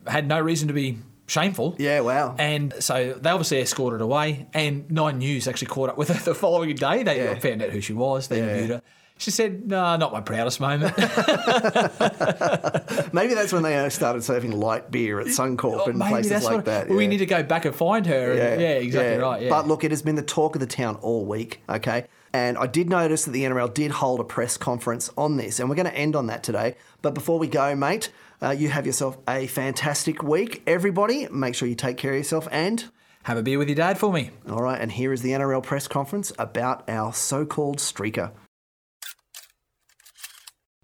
had 0.05 0.27
no 0.27 0.41
reason 0.41 0.67
to 0.67 0.73
be 0.73 0.97
shameful. 1.29 1.75
Yeah, 1.77 2.01
wow. 2.01 2.35
And 2.37 2.73
so 2.79 3.13
they 3.13 3.29
obviously 3.29 3.61
escorted 3.61 4.01
away, 4.01 4.47
and 4.53 4.89
Nine 4.91 5.19
News 5.19 5.47
actually 5.47 5.67
caught 5.67 5.89
up 5.89 5.97
with 5.97 6.09
her 6.09 6.15
the 6.25 6.35
following 6.35 6.75
day. 6.75 7.03
They 7.03 7.23
Yeah. 7.23 7.39
found 7.39 7.61
out 7.61 7.69
who 7.69 7.79
she 7.81 7.93
was. 7.93 8.27
They 8.27 8.39
Yeah. 8.39 8.43
interviewed 8.49 8.69
her. 8.71 8.81
She 9.17 9.31
said, 9.31 9.67
"No, 9.67 9.97
not 9.97 10.13
my 10.13 10.21
proudest 10.21 10.61
moment." 10.61 10.97
Maybe 13.13 13.33
that's 13.33 13.51
when 13.51 13.63
they 13.63 13.77
uh, 13.77 13.89
started 13.89 14.23
serving 14.23 14.51
light 14.57 14.91
beer 14.91 15.19
at 15.19 15.27
Suncorp 15.27 15.87
and 15.87 15.95
Oh, 16.01 16.05
Maybe 16.05 16.09
places 16.09 16.43
like 16.45 16.55
what, 16.57 16.65
that. 16.65 16.89
We 16.89 17.03
yeah. 17.03 17.09
need 17.09 17.17
to 17.17 17.25
go 17.25 17.43
back 17.43 17.65
and 17.65 17.75
find 17.75 18.05
her. 18.07 18.31
and- 18.31 18.61
Yeah, 18.61 18.67
exactly 18.69 19.11
yeah. 19.15 19.17
right. 19.17 19.41
Yeah. 19.43 19.49
But 19.49 19.67
look, 19.67 19.83
it 19.83 19.91
has 19.91 20.01
been 20.01 20.15
the 20.15 20.21
talk 20.21 20.55
of 20.55 20.61
the 20.61 20.67
town 20.67 20.95
all 21.01 21.25
week, 21.25 21.61
okay? 21.69 22.05
And 22.33 22.57
I 22.57 22.67
did 22.67 22.89
notice 22.89 23.25
that 23.25 23.31
the 23.31 23.43
NRL 23.43 23.73
did 23.73 23.91
hold 23.91 24.19
a 24.19 24.23
press 24.23 24.57
conference 24.57 25.09
on 25.17 25.37
this, 25.37 25.59
and 25.59 25.69
we're 25.69 25.75
going 25.75 25.87
to 25.87 25.95
end 25.95 26.15
on 26.15 26.27
that 26.27 26.43
today. 26.43 26.75
But 27.01 27.13
before 27.13 27.39
we 27.39 27.47
go, 27.47 27.75
mate, 27.75 28.11
uh, 28.41 28.51
you 28.51 28.69
have 28.69 28.85
yourself 28.85 29.17
a 29.27 29.47
fantastic 29.47 30.21
week. 30.21 30.61
Everybody, 30.67 31.27
make 31.29 31.55
sure 31.55 31.67
you 31.67 31.75
take 31.75 31.97
care 31.97 32.11
of 32.11 32.17
yourself 32.17 32.47
and. 32.51 32.85
Have 33.23 33.37
a 33.37 33.43
beer 33.43 33.57
with 33.57 33.67
your 33.67 33.75
dad 33.75 33.97
for 33.97 34.13
me. 34.13 34.31
All 34.49 34.61
right, 34.61 34.79
and 34.79 34.91
here 34.91 35.11
is 35.11 35.21
the 35.21 35.31
NRL 35.31 35.61
press 35.61 35.87
conference 35.87 36.31
about 36.39 36.87
our 36.89 37.13
so 37.13 37.45
called 37.45 37.77
streaker. 37.77 38.31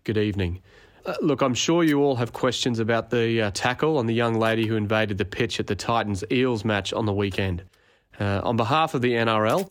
Good 0.04 0.18
evening. 0.18 0.62
Uh, 1.06 1.14
look, 1.22 1.42
I'm 1.42 1.54
sure 1.54 1.84
you 1.84 2.04
all 2.04 2.16
have 2.16 2.34
questions 2.34 2.80
about 2.80 3.10
the 3.10 3.44
uh, 3.44 3.52
tackle 3.54 3.98
on 3.98 4.06
the 4.06 4.14
young 4.14 4.36
lady 4.36 4.68
who 4.68 4.76
invaded 4.76 5.18
the 5.18 5.26
pitch 5.26 5.60
at 5.60 5.68
the 5.68 5.76
Titans 5.76 6.24
Eels 6.32 6.66
match 6.66 6.94
on 6.94 7.06
the 7.06 7.14
weekend. 7.14 7.64
Uh, 8.20 8.42
on 8.44 8.58
behalf 8.58 8.94
of 8.94 9.02
the 9.02 9.14
NRL, 9.14 9.70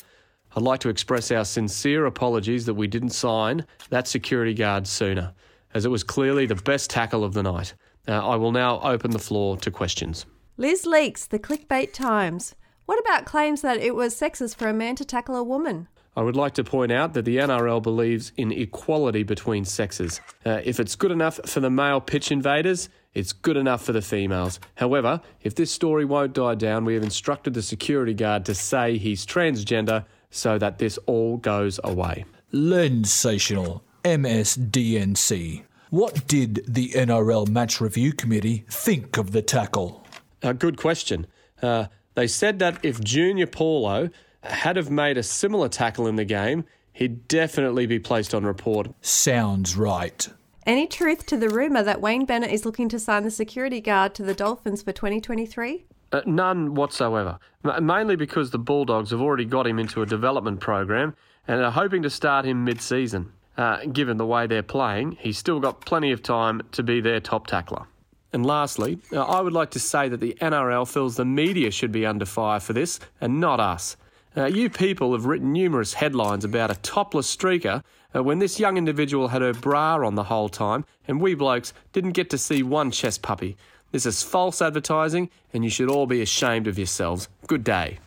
I'd 0.57 0.62
like 0.62 0.80
to 0.80 0.88
express 0.88 1.32
our 1.32 1.44
sincere 1.44 2.07
apologies 2.07 2.64
that 2.66 2.74
we 2.74 2.86
didn't 2.86 3.11
sign 3.11 3.66
that 3.90 4.07
security 4.07 4.55
guard 4.55 4.86
sooner, 4.86 5.32
as 5.74 5.84
it 5.84 5.88
was 5.88 6.05
clearly 6.05 6.46
the 6.46 6.55
best 6.55 6.90
tackle 6.90 7.24
of 7.24 7.34
the 7.34 7.42
night. 7.42 7.74
Uh, 8.07 8.24
I 8.24 8.36
will 8.36 8.52
now 8.52 8.80
open 8.80 9.11
the 9.11 9.18
floor 9.18 9.57
to 9.57 9.70
questions. 9.72 10.26
Liz 10.57 10.86
leaks 10.86 11.26
the 11.26 11.40
clickbait 11.40 11.92
times. 11.92 12.55
What 12.86 13.00
about 13.00 13.24
claims 13.24 13.62
that 13.62 13.78
it 13.78 13.96
was 13.96 14.14
sexist 14.14 14.55
for 14.55 14.68
a 14.68 14.72
man 14.72 14.94
to 14.96 15.05
tackle 15.05 15.34
a 15.34 15.42
woman? 15.42 15.88
I 16.16 16.22
would 16.22 16.36
like 16.36 16.55
to 16.55 16.62
point 16.62 16.92
out 16.92 17.14
that 17.14 17.24
the 17.24 17.38
NRL 17.38 17.82
believes 17.82 18.30
in 18.36 18.52
equality 18.52 19.24
between 19.24 19.64
sexes. 19.64 20.20
Uh, 20.46 20.61
if 20.64 20.78
it's 20.78 20.94
good 20.94 21.11
enough 21.11 21.40
for 21.46 21.59
the 21.59 21.70
male 21.70 22.00
pitch 22.00 22.30
invaders, 22.30 22.88
it's 23.14 23.32
good 23.32 23.57
enough 23.57 23.82
for 23.82 23.92
the 23.92 24.02
females. 24.02 24.61
However, 24.76 25.20
if 25.42 25.57
this 25.57 25.72
story 25.72 26.05
won't 26.05 26.34
die 26.34 26.55
down, 26.55 26.84
we 26.84 26.94
have 26.94 27.02
instructed 27.02 27.55
the 27.55 27.62
security 27.62 28.14
guard 28.14 28.44
to 28.44 28.55
say 28.55 28.98
he's 28.98 29.26
transgender 29.26 30.05
so 30.35 30.59
that 30.59 30.78
this 30.78 30.99
all 31.07 31.37
goes 31.37 31.78
away. 31.85 32.24
Lensational 32.53 33.82
MSDNC. 34.05 35.62
What 35.91 36.26
did 36.26 36.64
the 36.66 36.91
NRL 36.91 37.49
Match 37.49 37.80
Review 37.80 38.12
Committee 38.12 38.64
think 38.68 39.16
of 39.16 39.30
the 39.30 39.43
tackle? 39.43 40.05
A 40.43 40.53
good 40.53 40.76
question. 40.76 41.26
Uh, 41.62 41.87
they 42.14 42.26
said 42.26 42.59
that 42.59 42.85
if 42.85 43.01
Junior 43.01 43.47
Paulo 43.47 44.11
had 44.43 44.76
have 44.76 44.91
made 44.91 45.16
a 45.16 45.22
similar 45.22 45.68
tackle 45.68 46.07
in 46.07 46.16
the 46.16 46.24
game, 46.24 46.64
he'd 46.93 47.28
definitely 47.28 47.87
be 47.87 47.99
placed 47.99 48.35
on 48.35 48.45
report. 48.45 48.89
Sounds 49.01 49.76
right. 49.76 50.28
Any 50.66 50.87
truth 50.87 51.26
to 51.26 51.37
the 51.37 51.49
rumour 51.49 51.82
that 51.82 52.01
Wayne 52.01 52.24
Bennett 52.24 52.51
is 52.51 52.64
looking 52.64 52.89
to 52.89 52.99
sign 52.99 53.22
the 53.22 53.30
security 53.30 53.80
guard 53.80 54.14
to 54.14 54.22
the 54.22 54.35
Dolphins 54.35 54.82
for 54.82 54.93
2023? 54.93 55.87
Uh, 56.14 56.22
none 56.26 56.76
whatsoever. 56.76 57.40
M- 57.64 57.86
mainly 57.86 58.14
because 58.14 58.52
the 58.52 58.58
Bulldogs 58.58 59.10
have 59.10 59.20
already 59.20 59.44
got 59.44 59.66
him 59.66 59.80
into 59.80 60.00
a 60.00 60.06
development 60.06 60.60
program 60.60 61.16
and 61.48 61.60
are 61.60 61.72
hoping 61.72 62.04
to 62.04 62.10
start 62.10 62.44
him 62.44 62.64
mid 62.64 62.80
season. 62.80 63.32
Uh, 63.56 63.84
given 63.86 64.16
the 64.16 64.24
way 64.24 64.46
they're 64.46 64.62
playing, 64.62 65.18
he's 65.18 65.38
still 65.38 65.58
got 65.58 65.84
plenty 65.84 66.12
of 66.12 66.22
time 66.22 66.62
to 66.70 66.84
be 66.84 67.00
their 67.00 67.18
top 67.18 67.48
tackler. 67.48 67.86
And 68.32 68.46
lastly, 68.46 69.00
uh, 69.12 69.24
I 69.24 69.40
would 69.40 69.52
like 69.52 69.72
to 69.72 69.80
say 69.80 70.08
that 70.08 70.20
the 70.20 70.36
NRL 70.40 70.86
feels 70.86 71.16
the 71.16 71.24
media 71.24 71.72
should 71.72 71.90
be 71.90 72.06
under 72.06 72.26
fire 72.26 72.60
for 72.60 72.74
this 72.74 73.00
and 73.20 73.40
not 73.40 73.58
us. 73.58 73.96
Uh, 74.36 74.46
you 74.46 74.70
people 74.70 75.12
have 75.12 75.26
written 75.26 75.52
numerous 75.52 75.94
headlines 75.94 76.44
about 76.44 76.70
a 76.70 76.76
topless 76.76 77.34
streaker 77.34 77.82
uh, 78.14 78.22
when 78.22 78.38
this 78.38 78.60
young 78.60 78.76
individual 78.76 79.28
had 79.28 79.42
her 79.42 79.52
bra 79.52 79.96
on 80.06 80.14
the 80.14 80.24
whole 80.24 80.48
time, 80.48 80.84
and 81.08 81.20
we 81.20 81.34
blokes 81.34 81.72
didn't 81.92 82.12
get 82.12 82.30
to 82.30 82.38
see 82.38 82.62
one 82.62 82.92
chest 82.92 83.20
puppy. 83.22 83.56
This 83.95 84.07
is 84.07 84.24
false 84.24 84.61
advertising, 84.61 85.30
and 85.53 85.62
you 85.62 85.70
should 85.70 85.88
all 85.88 86.07
be 86.07 86.20
ashamed 86.20 86.66
of 86.66 86.76
yourselves. 86.76 87.28
Good 87.47 87.62
day. 87.62 88.01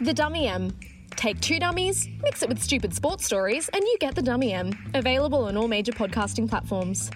The 0.00 0.14
Dummy 0.14 0.46
M. 0.46 0.70
Take 1.16 1.40
two 1.40 1.58
dummies, 1.58 2.08
mix 2.22 2.44
it 2.44 2.48
with 2.48 2.62
stupid 2.62 2.94
sports 2.94 3.24
stories, 3.24 3.68
and 3.70 3.82
you 3.82 3.96
get 3.98 4.14
the 4.14 4.22
Dummy 4.22 4.52
M. 4.52 4.70
Available 4.94 5.46
on 5.46 5.56
all 5.56 5.66
major 5.66 5.90
podcasting 5.90 6.48
platforms. 6.48 7.10